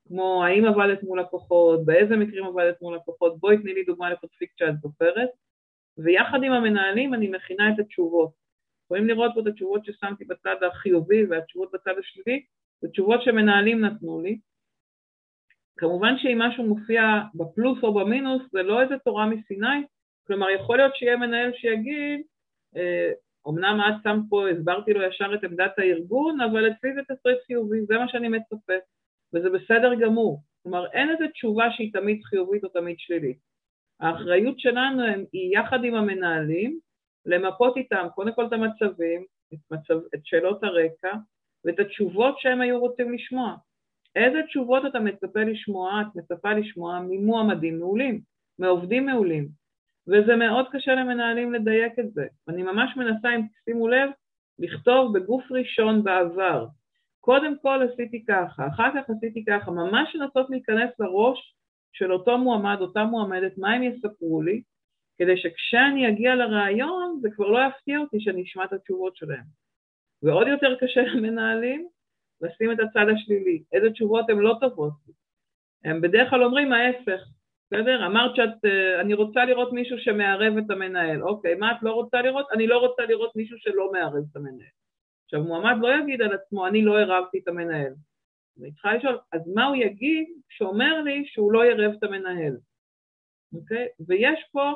כמו 0.08 0.44
האם 0.44 0.64
עבדת 0.64 1.02
מול 1.02 1.20
לקוחות, 1.20 1.84
באיזה 1.84 2.16
מקרים 2.16 2.44
עבדת 2.44 2.82
מול 2.82 2.96
לקוחות, 2.96 3.38
בואי 3.40 3.58
תני 3.58 3.74
לי 3.74 3.84
דוגמה 3.84 4.10
לקונפליקט 4.10 4.58
שאת 4.58 4.80
זוכרת, 4.80 5.28
ויחד 5.98 6.42
עם 6.42 6.52
המנהלים 6.52 7.14
אני 7.14 7.28
מכינה 7.28 7.70
את 7.74 7.78
התשובות. 7.78 8.30
יכולים 8.84 9.08
לראות 9.08 9.30
פה 9.34 9.40
את 9.40 9.46
התשובות 9.46 9.84
ששמתי 9.84 10.24
בצד 10.24 10.56
החיובי 10.62 11.26
והתשובות 11.26 11.70
בצד 11.72 11.94
השלילי, 11.98 12.44
זה 12.80 12.88
תשובות 12.88 13.22
שמנהלים 13.22 13.80
נתנו 13.84 14.20
לי. 14.20 14.38
כמובן 15.76 16.18
שאם 16.18 16.38
משהו 16.38 16.64
מופיע 16.64 17.02
בפלוס 17.34 17.78
או 17.82 17.94
במינוס, 17.94 18.42
זה 18.52 18.62
לא 18.62 18.82
איזה 18.82 18.98
תורה 18.98 19.26
מסיני, 19.26 19.82
כלומר 20.26 20.50
יכול 20.50 20.76
להיות 20.76 20.96
שיהיה 20.96 21.16
מנהל 21.16 21.52
שיגיד, 21.54 22.20
אה, 22.76 23.12
אמנם 23.48 23.80
את 23.88 23.94
שמת 24.02 24.22
פה, 24.28 24.48
הסברתי 24.48 24.92
לו 24.92 25.02
ישר 25.02 25.34
את 25.34 25.44
עמדת 25.44 25.78
הארגון, 25.78 26.40
אבל 26.40 26.70
אצלי 26.70 26.94
זה 26.94 27.00
תסריט 27.02 27.38
חיובי, 27.46 27.86
זה 27.86 27.98
מה 27.98 28.08
שאני 28.08 28.28
מצפה, 28.28 28.72
וזה 29.34 29.50
בסדר 29.50 29.94
גמור. 29.94 30.42
כלומר, 30.62 30.86
אין 30.92 31.10
איזו 31.10 31.24
תשובה 31.32 31.70
שהיא 31.70 31.92
תמיד 31.92 32.24
חיובית 32.24 32.64
או 32.64 32.68
תמיד 32.68 32.98
שלילית. 32.98 33.38
האחריות 34.00 34.60
שלנו 34.60 35.02
היא 35.32 35.58
יחד 35.58 35.84
עם 35.84 35.94
המנהלים, 35.94 36.78
למפות 37.26 37.76
איתם 37.76 38.06
קודם 38.14 38.34
כל 38.34 38.46
את 38.46 38.52
המצבים, 38.52 39.24
את, 39.54 39.58
מצב, 39.70 39.94
את 40.14 40.20
שאלות 40.24 40.64
הרקע 40.64 41.12
ואת 41.64 41.78
התשובות 41.78 42.38
שהם 42.38 42.60
היו 42.60 42.80
רוצים 42.80 43.12
לשמוע. 43.12 43.56
איזה 44.16 44.38
תשובות 44.48 44.82
אתה 44.86 45.00
מצפה 45.00 45.40
לשמוע, 45.40 46.02
את 46.02 46.16
מצפה 46.16 46.52
לשמוע 46.52 47.00
ממועמדים 47.08 47.78
מעולים, 47.78 48.20
מעובדים 48.58 49.06
מעולים. 49.06 49.48
וזה 50.06 50.36
מאוד 50.36 50.66
קשה 50.72 50.94
למנהלים 50.94 51.52
לדייק 51.52 51.98
את 51.98 52.12
זה. 52.12 52.26
אני 52.48 52.62
ממש 52.62 52.96
מנסה, 52.96 53.34
אם 53.36 53.40
תשימו 53.62 53.88
לב, 53.88 54.10
לכתוב 54.58 55.18
בגוף 55.18 55.44
ראשון 55.50 56.04
בעבר. 56.04 56.66
קודם 57.20 57.58
כל 57.62 57.88
עשיתי 57.92 58.24
ככה, 58.24 58.66
אחר 58.66 58.88
כך 58.94 59.10
עשיתי 59.10 59.44
ככה, 59.44 59.70
ממש 59.70 60.14
לנסות 60.16 60.50
להיכנס 60.50 60.90
לראש 60.98 61.54
של 61.92 62.12
אותו 62.12 62.38
מועמד, 62.38 62.76
אותה 62.80 63.04
מועמדת, 63.04 63.58
מה 63.58 63.72
הם 63.72 63.82
יספרו 63.82 64.42
לי, 64.42 64.62
כדי 65.18 65.36
שכשאני 65.36 66.08
אגיע 66.08 66.34
לראיון 66.34 67.18
זה 67.22 67.28
כבר 67.30 67.46
לא 67.46 67.58
יפתיע 67.68 67.98
אותי 67.98 68.20
שאני 68.20 68.42
אשמע 68.42 68.64
את 68.64 68.72
התשובות 68.72 69.16
שלהם. 69.16 69.44
ועוד 70.22 70.48
יותר 70.48 70.76
קשה 70.80 71.00
למנהלים 71.02 71.88
לשים 72.40 72.72
את 72.72 72.78
הצד 72.80 73.06
השלילי, 73.14 73.62
איזה 73.72 73.90
תשובות 73.90 74.30
הן 74.30 74.38
לא 74.38 74.56
טובות. 74.60 74.92
הם 75.84 76.00
בדרך 76.00 76.30
כלל 76.30 76.44
אומרים 76.44 76.72
ההפך, 76.72 77.20
בסדר? 77.66 78.06
אמרת 78.06 78.36
שאת, 78.36 78.64
אה, 78.64 79.00
אני 79.00 79.14
רוצה 79.14 79.44
לראות 79.44 79.72
מישהו 79.72 79.98
שמערב 79.98 80.56
את 80.56 80.70
המנהל. 80.70 81.22
אוקיי, 81.22 81.54
מה 81.54 81.72
את 81.72 81.82
לא 81.82 81.92
רוצה 81.92 82.22
לראות? 82.22 82.46
אני 82.52 82.66
לא 82.66 82.78
רוצה 82.78 83.02
לראות 83.02 83.36
מישהו 83.36 83.58
שלא 83.58 83.92
מערב 83.92 84.24
את 84.30 84.36
המנהל. 84.36 84.77
עכשיו, 85.28 85.44
מועמד 85.44 85.76
לא 85.80 85.88
יגיד 85.98 86.22
על 86.22 86.34
עצמו, 86.34 86.66
אני 86.66 86.82
לא 86.82 86.98
ערבתי 87.00 87.38
את 87.38 87.48
המנהל. 87.48 87.92
אני 88.60 88.72
צריכה 88.72 88.94
לשאול, 88.94 89.18
אז 89.32 89.40
מה 89.54 89.66
הוא 89.66 89.76
יגיד 89.76 90.26
שאומר 90.48 91.02
לי 91.02 91.24
שהוא 91.26 91.52
לא 91.52 91.64
יערב 91.64 91.94
את 91.98 92.02
המנהל? 92.02 92.56
אוקיי? 93.54 93.86
ויש 94.06 94.44
פה 94.52 94.72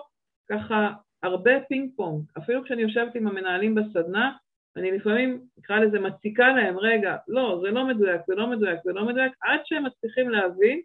ככה 0.50 0.92
הרבה 1.22 1.50
פינג 1.68 1.90
פונג. 1.96 2.24
אפילו 2.38 2.64
כשאני 2.64 2.82
יושבת 2.82 3.14
עם 3.14 3.26
המנהלים 3.26 3.74
בסדנה, 3.74 4.32
אני 4.76 4.90
לפעמים, 4.90 5.46
נקרא 5.58 5.78
לזה, 5.78 6.00
מציקה 6.00 6.48
להם, 6.48 6.78
רגע, 6.78 7.16
לא, 7.28 7.58
זה 7.62 7.70
לא 7.70 7.86
מדויק, 7.86 8.20
זה 8.26 8.34
לא 8.34 8.46
מדויק, 8.46 8.80
זה 8.84 8.92
לא 8.92 9.06
מדויק, 9.06 9.32
עד 9.40 9.60
שהם 9.64 9.86
מצליחים 9.86 10.30
להבין 10.30 10.80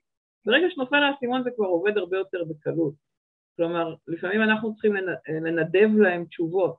ברגע 0.46 0.68
שנופל 0.70 1.04
האסימון 1.04 1.44
זה 1.44 1.50
כבר 1.56 1.66
עובד 1.66 1.98
הרבה 1.98 2.18
יותר 2.18 2.44
בקלות. 2.44 2.94
כלומר, 3.56 3.96
לפעמים 4.08 4.42
אנחנו 4.42 4.74
צריכים 4.74 4.96
לנדב 5.44 5.98
להם 5.98 6.26
תשובות. 6.26 6.78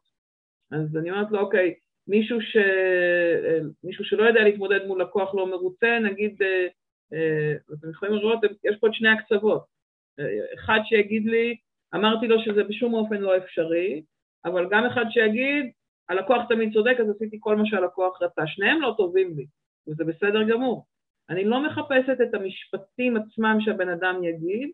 אז 0.72 0.96
אני 0.96 1.10
אומרת 1.10 1.30
לו, 1.30 1.40
אוקיי, 1.40 1.74
מישהו, 2.08 2.40
ש... 2.40 2.56
מישהו 3.84 4.04
שלא 4.04 4.24
יודע 4.24 4.44
להתמודד 4.44 4.86
מול 4.86 5.02
לקוח 5.02 5.34
לא 5.34 5.46
מרוצה, 5.46 5.98
נגיד, 5.98 6.42
אה, 6.42 6.66
אה, 7.12 7.54
אתם 7.78 7.90
יכולים 7.90 8.14
לראות, 8.14 8.38
יש 8.64 8.76
פה 8.80 8.86
את 8.86 8.94
שני 8.94 9.08
הקצוות. 9.08 9.78
אחד 10.54 10.78
שיגיד 10.84 11.26
לי, 11.26 11.56
אמרתי 11.94 12.28
לו 12.28 12.42
שזה 12.42 12.64
בשום 12.64 12.94
אופן 12.94 13.16
לא 13.16 13.36
אפשרי, 13.36 14.02
אבל 14.44 14.66
גם 14.70 14.86
אחד 14.86 15.04
שיגיד, 15.10 15.70
הלקוח 16.08 16.42
תמיד 16.48 16.72
צודק, 16.72 16.96
אז 17.00 17.10
עשיתי 17.10 17.36
כל 17.40 17.56
מה 17.56 17.66
שהלקוח 17.66 18.22
רצה. 18.22 18.46
שניהם 18.46 18.80
לא 18.80 18.94
טובים 18.96 19.36
לי, 19.36 19.46
וזה 19.88 20.04
בסדר 20.04 20.42
גמור. 20.42 20.86
אני 21.30 21.44
לא 21.44 21.62
מחפשת 21.66 22.20
את 22.22 22.34
המשפטים 22.34 23.16
עצמם 23.16 23.58
שהבן 23.60 23.88
אדם 23.88 24.24
יגיד, 24.24 24.70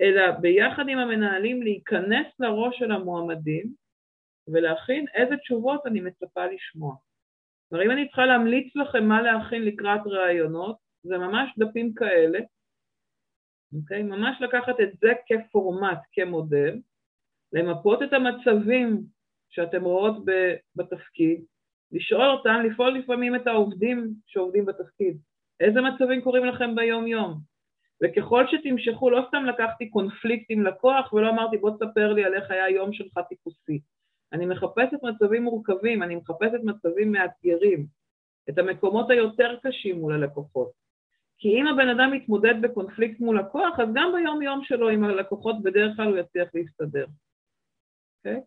אלא 0.00 0.30
ביחד 0.30 0.88
עם 0.88 0.98
המנהלים 0.98 1.62
להיכנס 1.62 2.26
לראש 2.40 2.78
של 2.78 2.92
המועמדים 2.92 3.83
ולהכין 4.48 5.06
איזה 5.14 5.36
תשובות 5.36 5.86
אני 5.86 6.00
מצפה 6.00 6.46
לשמוע. 6.46 6.96
כלומר, 7.68 7.86
אם 7.86 7.90
אני 7.90 8.06
צריכה 8.06 8.26
להמליץ 8.26 8.76
לכם 8.76 9.04
מה 9.04 9.22
להכין 9.22 9.62
לקראת 9.62 10.00
ראיונות, 10.06 10.76
זה 11.02 11.18
ממש 11.18 11.50
דפים 11.58 11.94
כאלה, 11.94 12.38
אוקיי? 13.74 14.02
ממש 14.02 14.36
לקחת 14.40 14.80
את 14.80 14.90
זה 15.00 15.12
כפורמט, 15.26 15.98
כמודל, 16.12 16.80
למפות 17.52 18.02
את 18.02 18.12
המצבים 18.12 19.02
שאתם 19.50 19.84
רואות 19.84 20.24
בתפקיד, 20.76 21.44
לשאול 21.92 22.30
אותם, 22.30 22.60
לפעול 22.64 22.98
לפעמים 22.98 23.36
את 23.36 23.46
העובדים 23.46 24.14
שעובדים 24.26 24.66
בתפקיד. 24.66 25.18
איזה 25.60 25.80
מצבים 25.80 26.20
קורים 26.20 26.44
לכם 26.44 26.74
ביום-יום? 26.74 27.40
וככל 28.02 28.44
שתמשכו, 28.46 29.10
לא 29.10 29.24
סתם 29.28 29.44
לקחתי 29.44 29.90
קונפליקט 29.90 30.46
עם 30.48 30.62
לקוח 30.62 31.12
ולא 31.12 31.30
אמרתי 31.30 31.56
בוא 31.56 31.70
תספר 31.70 32.12
לי 32.12 32.24
על 32.24 32.34
איך 32.34 32.50
היה 32.50 32.64
היום 32.64 32.92
שלך 32.92 33.18
טיפוסי. 33.28 33.80
אני 34.34 34.46
מחפשת 34.46 35.02
מצבים 35.02 35.42
מורכבים, 35.42 36.02
אני 36.02 36.16
מחפשת 36.16 36.60
מצבים 36.64 37.12
מאתגרים, 37.12 37.86
את 38.50 38.58
המקומות 38.58 39.10
היותר 39.10 39.56
קשים 39.62 40.00
מול 40.00 40.14
הלקוחות. 40.14 40.72
כי 41.38 41.48
אם 41.48 41.66
הבן 41.66 41.88
אדם 41.88 42.10
מתמודד 42.12 42.54
בקונפליקט 42.62 43.20
מול 43.20 43.38
לקוח, 43.38 43.80
אז 43.80 43.88
גם 43.94 44.12
ביום-יום 44.16 44.64
שלו 44.64 44.88
עם 44.88 45.04
הלקוחות 45.04 45.62
בדרך 45.62 45.96
כלל 45.96 46.08
הוא 46.08 46.16
יצליח 46.16 46.48
להסתדר. 46.54 47.04
Okay? 47.04 47.08
אוקיי? 48.18 48.40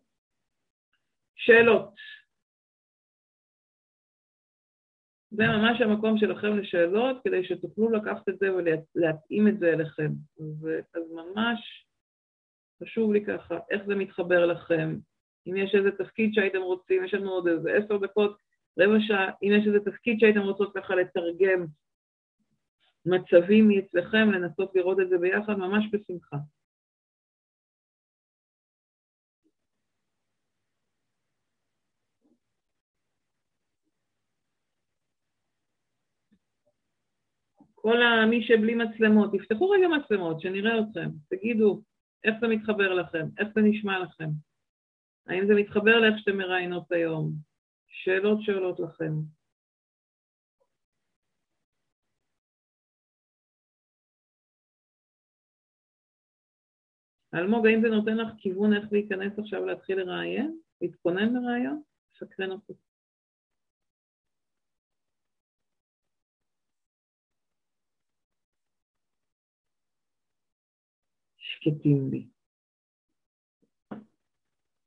שאלות. 1.36 1.94
זה 5.30 5.42
ממש 5.46 5.80
המקום 5.80 6.18
שלכם 6.18 6.56
לשאלות, 6.58 7.16
כדי 7.24 7.44
שתוכלו 7.44 7.90
לקחת 7.90 8.28
את 8.28 8.38
זה 8.38 8.46
ולהתאים 8.54 9.48
את 9.48 9.58
זה 9.58 9.68
אליכם. 9.72 10.10
אז 10.94 11.12
ממש 11.12 11.86
חשוב 12.82 13.12
לי 13.12 13.24
ככה, 13.24 13.58
איך 13.70 13.82
זה 13.86 13.94
מתחבר 13.94 14.46
לכם, 14.46 14.96
אם 15.48 15.56
יש 15.56 15.74
איזה 15.74 15.90
תפקיד 15.90 16.34
שהייתם 16.34 16.60
רוצים, 16.60 17.04
יש 17.04 17.14
לנו 17.14 17.30
עוד 17.30 17.48
איזה 17.48 17.72
עשר 17.72 17.96
דקות, 17.96 18.38
רבע 18.78 19.00
שעה, 19.00 19.30
אם 19.42 19.52
יש 19.58 19.66
איזה 19.66 19.80
תפקיד 19.80 20.20
שהייתם 20.20 20.40
רוצות 20.40 20.72
ככה 20.74 20.94
לתרגם 20.94 21.66
מצבים 23.06 23.68
מאצלכם, 23.68 24.30
לנסות 24.30 24.74
לראות 24.74 25.00
את 25.00 25.08
זה 25.08 25.18
ביחד, 25.18 25.58
ממש 25.58 25.84
בשמחה. 25.92 26.36
כל 37.74 37.96
מי 38.30 38.42
שבלי 38.42 38.74
מצלמות, 38.74 39.30
תפתחו 39.32 39.70
רגע 39.70 39.88
מצלמות, 39.88 40.40
שנראה 40.40 40.80
אתכם, 40.80 41.10
תגידו 41.30 41.82
איך 42.24 42.34
זה 42.40 42.48
מתחבר 42.48 42.94
לכם, 42.94 43.26
איך 43.38 43.48
זה 43.54 43.60
נשמע 43.60 43.98
לכם, 43.98 44.28
האם 45.28 45.46
זה 45.46 45.54
מתחבר 45.54 46.00
לאיך 46.00 46.18
שאתם 46.18 46.36
מראיינות 46.36 46.92
היום, 46.92 47.32
שאלות 47.86 48.38
שעולות 48.42 48.80
לכם. 48.80 49.12
אלמוג, 57.34 57.66
האם 57.66 57.80
זה 57.82 57.88
נותן 57.88 58.16
לך 58.16 58.28
כיוון 58.38 58.72
איך 58.72 58.92
להיכנס 58.92 59.38
עכשיו 59.38 59.64
להתחיל 59.64 59.98
לראיין? 59.98 60.60
להתכונן 60.80 61.32
לראיון? 61.34 61.82
סקרן 62.18 62.50
אותי. 62.50 62.72
שקטים 71.36 72.10
לי. 72.10 72.37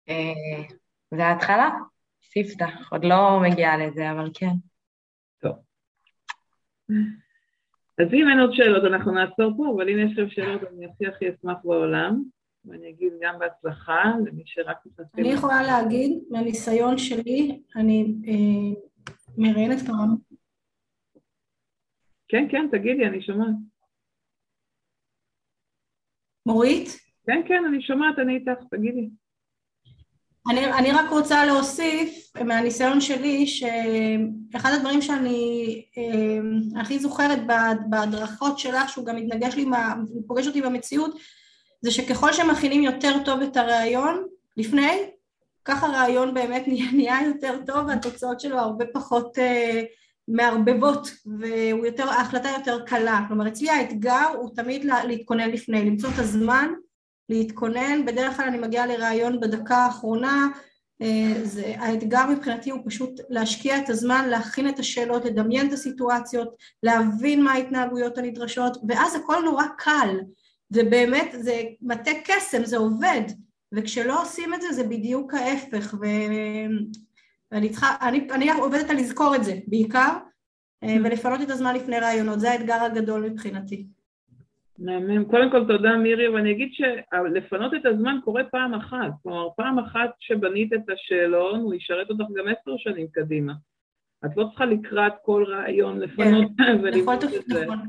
אה, 0.10 0.76
זה 1.11 1.26
ההתחלה? 1.26 1.69
ספתח, 2.23 2.91
עוד 2.91 3.06
לא 3.06 3.40
מגיעה 3.41 3.78
לזה, 3.78 4.11
אבל 4.11 4.30
כן. 4.34 4.53
טוב. 5.40 5.56
אז 7.99 8.07
אם 8.14 8.30
אין 8.30 8.40
עוד 8.40 8.53
שאלות, 8.53 8.84
אנחנו 8.84 9.11
נעצור 9.11 9.53
פה, 9.57 9.73
אבל 9.76 9.90
אם 9.90 9.99
יש 9.99 10.18
לכם 10.18 10.30
שאלות, 10.30 10.61
אני 10.64 10.86
הכי 10.86 11.07
הכי 11.07 11.26
אשמח 11.30 11.57
בעולם. 11.64 12.23
ואני 12.65 12.90
אגיד 12.90 13.14
גם 13.22 13.40
בהצלחה 13.40 14.03
למי 14.26 14.44
שרק 14.45 14.78
מתנצל. 14.86 15.22
אני 15.22 15.30
יכולה 15.34 15.64
להגיד, 15.64 16.23
מהניסיון 16.30 16.98
שלי, 16.98 17.61
אני 17.76 18.15
אה, 18.28 18.82
מראיינת 19.38 19.78
כמה... 19.88 20.06
כן, 22.28 22.48
כן, 22.52 22.68
תגידי, 22.72 23.06
אני 23.06 23.22
שומעת. 23.22 23.56
מורית? 26.45 26.88
כן, 27.26 27.41
כן, 27.48 27.64
אני 27.68 27.82
שומעת, 27.82 28.19
אני 28.19 28.36
איתך, 28.36 28.64
תגידי. 28.72 29.10
אני, 30.50 30.74
אני 30.74 30.92
רק 30.92 31.10
רוצה 31.10 31.46
להוסיף 31.46 32.32
מהניסיון 32.44 33.02
שלי 33.02 33.48
שאחד 33.48 34.72
הדברים 34.74 35.02
שאני 35.02 35.86
אה, 35.98 36.82
הכי 36.82 37.00
זוכרת 37.00 37.40
בהדרכות 37.90 38.60
שלך 38.60 38.90
שהוא 38.90 39.06
גם 39.06 39.16
מתנגש 39.16 39.56
לי, 39.56 39.66
פוגש 40.28 40.48
אותי 40.48 40.62
במציאות 40.62 41.16
זה 41.82 41.92
שככל 41.92 42.34
שמכינים 42.34 42.84
יותר 42.84 43.12
טוב 43.26 43.42
את 43.42 43.58
הרעיון 43.58 44.24
לפני 44.58 45.10
ככה 45.66 45.88
הרעיון 45.88 46.34
באמת 46.34 46.68
נהיה, 46.68 46.92
נהיה 46.92 47.18
יותר 47.26 47.58
טוב 47.66 47.88
והתוצאות 47.88 48.40
שלו 48.40 48.58
הרבה 48.58 48.86
פחות 48.94 49.38
אה, 49.40 49.84
מערבבות 50.28 51.08
וההחלטה 51.98 52.50
יותר 52.50 52.86
קלה. 52.86 53.26
כלומר 53.28 53.48
אצלי 53.48 53.70
האתגר 53.70 54.28
הוא 54.36 54.56
תמיד 54.56 54.86
להתכונן 54.86 55.50
לפני 55.50 55.86
למצוא 55.86 56.10
את 56.10 56.20
הזמן 56.20 56.68
להתכונן, 57.32 58.06
בדרך 58.06 58.38
כלל 58.38 58.45
אני 58.45 58.58
מגיעה 58.58 58.88
לראיון 58.88 59.40
בדקה 59.40 59.78
האחרונה, 59.78 60.48
אה, 61.02 61.34
זה, 61.44 61.74
האתגר 61.78 62.28
מבחינתי 62.30 62.70
הוא 62.70 62.80
פשוט 62.86 63.20
להשקיע 63.30 63.78
את 63.78 63.90
הזמן, 63.90 64.30
להכין 64.30 64.70
את 64.70 64.80
השאלות, 64.80 65.26
לדמיין 65.26 65.68
את 65.68 65.74
הסיטואציות, 65.74 66.56
להבין 66.84 67.44
מה 67.44 67.52
ההתנהגויות 67.52 68.18
הנדרשות, 68.18 68.78
ואז 68.88 69.16
הכל 69.16 69.41
נורא 69.45 69.66
קל, 69.78 70.20
ובאמת 70.72 71.36
זה 71.40 71.62
מטה 71.82 72.12
קסם, 72.26 72.66
זה 72.66 72.78
עובד, 72.78 73.22
וכשלא 73.72 74.22
עושים 74.22 74.53
את 74.53 74.62
זה 74.62 74.74
זה 74.74 74.84
בדיוק 74.84 75.34
ההפך, 75.34 75.94
ו... 76.02 76.06
ואני 77.52 77.70
צריכה, 77.70 77.95
אני, 78.02 78.28
אני 78.32 78.52
עובדת 78.52 78.90
על 78.90 78.98
לזכור 78.98 79.36
את 79.36 79.44
זה 79.44 79.56
בעיקר, 79.68 80.18
אה, 80.84 80.95
ולפנות 81.03 81.41
את 81.41 81.49
הזמן 81.49 81.76
לפני 81.76 81.99
ראיונות, 81.99 82.40
זה 82.40 82.52
האתגר 82.52 82.84
הגדול 82.84 83.30
מבחינתי. 83.30 83.88
מהמם. 84.86 85.26
קודם 85.26 85.52
כל 85.52 85.68
תודה 85.68 85.98
מירי, 85.98 86.28
ואני 86.28 86.52
אגיד 86.52 86.72
שלפנות 86.74 87.74
את 87.74 87.86
הזמן 87.86 88.18
קורה 88.24 88.44
פעם 88.44 88.74
אחת. 88.74 89.12
כלומר, 89.24 89.48
פעם 89.58 89.80
אחת 89.80 90.10
שבנית 90.20 90.74
את 90.74 90.90
השאלון, 90.90 91.60
הוא 91.60 91.74
ישרת 91.74 92.10
אותך 92.10 92.24
גם 92.36 92.45
עשר 92.48 92.78
שנים 92.78 93.08
קדימה. 93.08 93.53
את 94.26 94.38
לא 94.38 94.45
צריכה 94.49 94.66
לקראת 94.66 95.14
כל 95.24 95.45
רעיון 95.48 95.99
לפנות 95.99 96.52
כן, 96.58 96.78
ולבנות 96.84 97.24
את 97.24 97.30
זה. 97.30 97.64
נכון. 97.66 97.80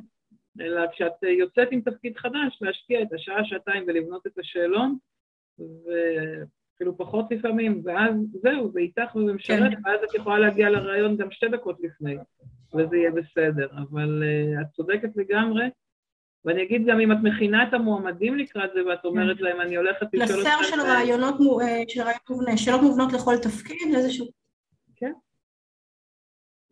אלא 0.61 0.83
כשאת 0.93 1.23
יוצאת 1.23 1.69
עם 1.71 1.81
תפקיד 1.81 2.17
חדש, 2.17 2.59
להשקיע 2.61 3.03
את 3.03 3.13
השעה, 3.13 3.45
שעתיים 3.45 3.85
ולבנות 3.87 4.27
את 4.27 4.39
השאלון, 4.39 4.97
ואפילו 5.59 6.97
פחות 6.97 7.27
לפעמים, 7.31 7.83
ואז 7.85 8.15
זהו, 8.43 8.73
זה 8.73 8.81
איתך 8.81 9.17
וזה 9.17 9.33
משרת, 9.33 9.73
כן. 9.73 9.81
ואז 9.85 10.01
את 10.05 10.15
יכולה 10.15 10.39
להגיע 10.39 10.71
לרעיון 10.71 11.17
גם 11.17 11.31
שתי 11.31 11.49
דקות 11.49 11.77
לפני, 11.81 12.17
וזה 12.75 12.97
יהיה 12.97 13.11
בסדר. 13.11 13.69
אבל 13.77 14.23
uh, 14.23 14.61
את 14.61 14.67
צודקת 14.73 15.17
לגמרי. 15.17 15.65
ואני 16.45 16.63
אגיד 16.63 16.83
גם 16.87 17.01
אם 17.01 17.13
את 17.13 17.17
מכינה 17.23 17.69
את 17.69 17.75
המועמדים 17.75 18.39
לקראת 18.39 18.71
זה 18.75 18.87
ואת 18.87 19.05
אומרת 19.05 19.39
כן. 19.39 19.45
להם 19.45 19.61
אני 19.61 19.77
הולכת 19.77 20.07
לשאול 20.13 20.41
אתכם... 20.41 20.65
של 20.65 20.81
רעיונות, 20.81 21.35
אה, 21.63 21.83
של 21.89 22.01
רעיון 22.01 22.21
מובנה, 22.31 22.57
שאלות 22.57 22.83
מובנות 22.83 23.13
לכל 23.13 23.35
תפקיד, 23.43 23.95
איזשהו... 23.95 24.27
כן, 24.97 25.13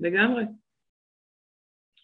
לגמרי. 0.01 0.45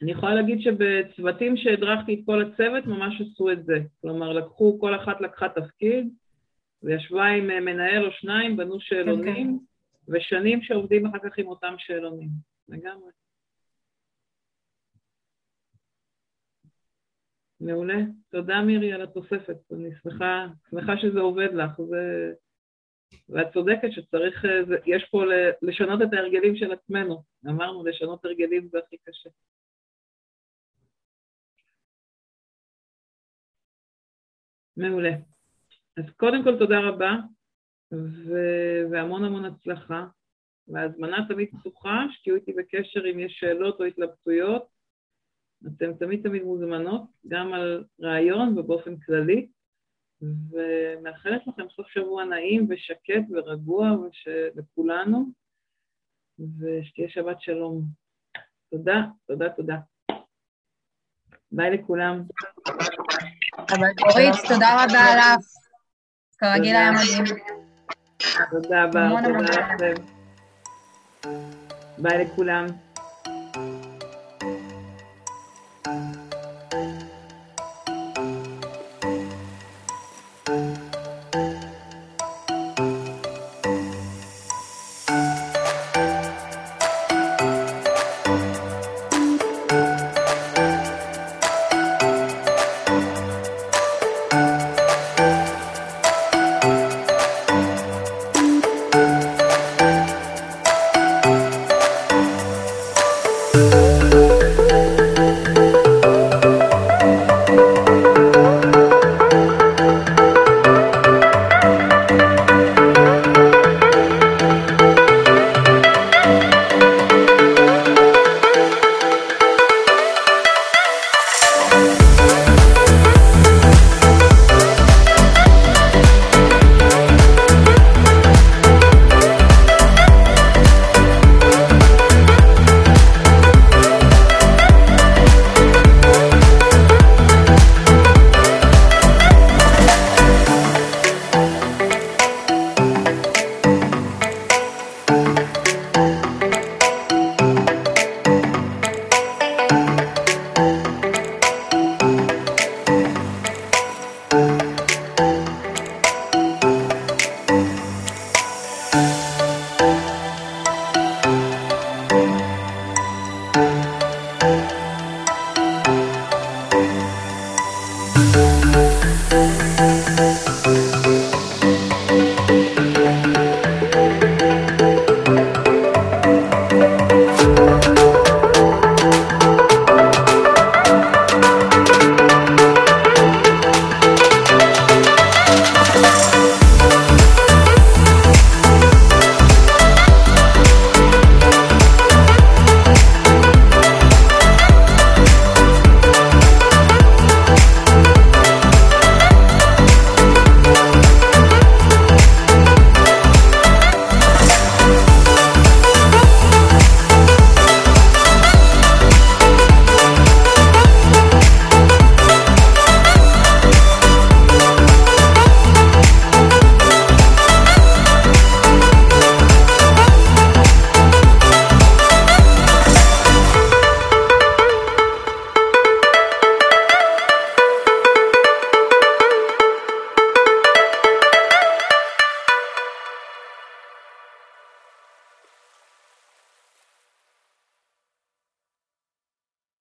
אני 0.02 0.12
יכולה 0.12 0.34
להגיד 0.34 0.60
שבצוותים 0.60 1.56
שהדרכתי 1.56 2.14
את 2.14 2.18
כל 2.26 2.42
הצוות 2.42 2.86
ממש 2.86 3.20
עשו 3.20 3.52
את 3.52 3.64
זה. 3.64 3.78
כלומר, 4.00 4.32
לקחו, 4.32 4.78
כל 4.80 4.96
אחת 4.96 5.20
לקחה 5.20 5.48
תפקיד, 5.48 6.08
וישבה 6.82 7.26
עם 7.26 7.50
אה, 7.50 7.60
מנהל 7.60 8.06
או 8.06 8.12
שניים, 8.12 8.56
בנו 8.56 8.80
שאלונים, 8.80 9.58
כן, 9.58 10.12
כן. 10.12 10.16
ושנים 10.16 10.62
שעובדים 10.62 11.06
אחר 11.06 11.18
כך 11.18 11.38
עם 11.38 11.46
אותם 11.46 11.74
שאלונים. 11.78 12.28
לגמרי. 12.68 13.10
מעולה. 17.60 17.98
תודה 18.30 18.62
מירי 18.62 18.92
על 18.92 19.02
התוספת. 19.02 19.56
אני 19.72 19.88
שמחה, 20.02 20.46
שמחה 20.70 20.92
שזה 21.02 21.20
עובד 21.20 21.48
לך. 21.54 21.80
זה... 21.88 22.32
ואת 23.28 23.52
צודקת 23.52 23.88
שצריך, 23.90 24.42
זה, 24.68 24.76
יש 24.86 25.04
פה 25.10 25.22
לשנות 25.62 26.02
את 26.02 26.12
ההרגלים 26.12 26.56
של 26.56 26.72
עצמנו. 26.72 27.22
אמרנו, 27.46 27.84
לשנות 27.84 28.24
הרגלים 28.24 28.68
זה 28.68 28.78
הכי 28.78 28.96
קשה. 28.96 29.30
מעולה. 34.76 35.12
אז 35.96 36.04
קודם 36.16 36.44
כל 36.44 36.58
תודה 36.58 36.80
רבה, 36.80 37.12
ו... 37.92 38.32
והמון 38.90 39.24
המון 39.24 39.44
הצלחה. 39.44 40.06
וההזמנה 40.68 41.26
תמיד 41.28 41.48
פתוחה, 41.60 42.04
שתהיו 42.10 42.34
איתי 42.34 42.52
בקשר 42.52 43.00
אם 43.10 43.18
יש 43.20 43.36
שאלות 43.40 43.80
או 43.80 43.84
התלבטויות. 43.84 44.75
אתן 45.66 45.94
תמיד 45.94 46.22
תמיד 46.22 46.42
מוזמנות, 46.42 47.02
גם 47.28 47.52
על 47.52 47.84
רעיון 48.00 48.58
ובאופן 48.58 48.96
כללי, 48.96 49.48
ומאחלת 50.22 51.46
לכם 51.46 51.62
סוף 51.76 51.86
שבוע 51.88 52.24
נעים 52.24 52.66
ושקט 52.70 53.24
ורגוע 53.30 53.92
וש... 53.92 54.28
לכולנו, 54.54 55.26
ושתהיה 56.38 57.08
שבת 57.08 57.40
שלום. 57.40 57.82
תודה, 58.70 59.02
תודה, 59.26 59.48
תודה. 59.48 59.76
ביי 61.52 61.70
לכולם. 61.70 62.22
אורית, 64.02 64.34
תודה 64.48 64.84
רבה 64.84 65.16
לך. 65.18 65.44
כרגיל 66.38 66.76
היה 66.76 66.90
מדהים. 66.92 67.24
תודה, 68.50 68.86
בר, 68.92 69.08
תודה 69.24 69.40
לכם. 69.40 69.94
ביי 71.98 72.24
לכולם. 72.24 72.85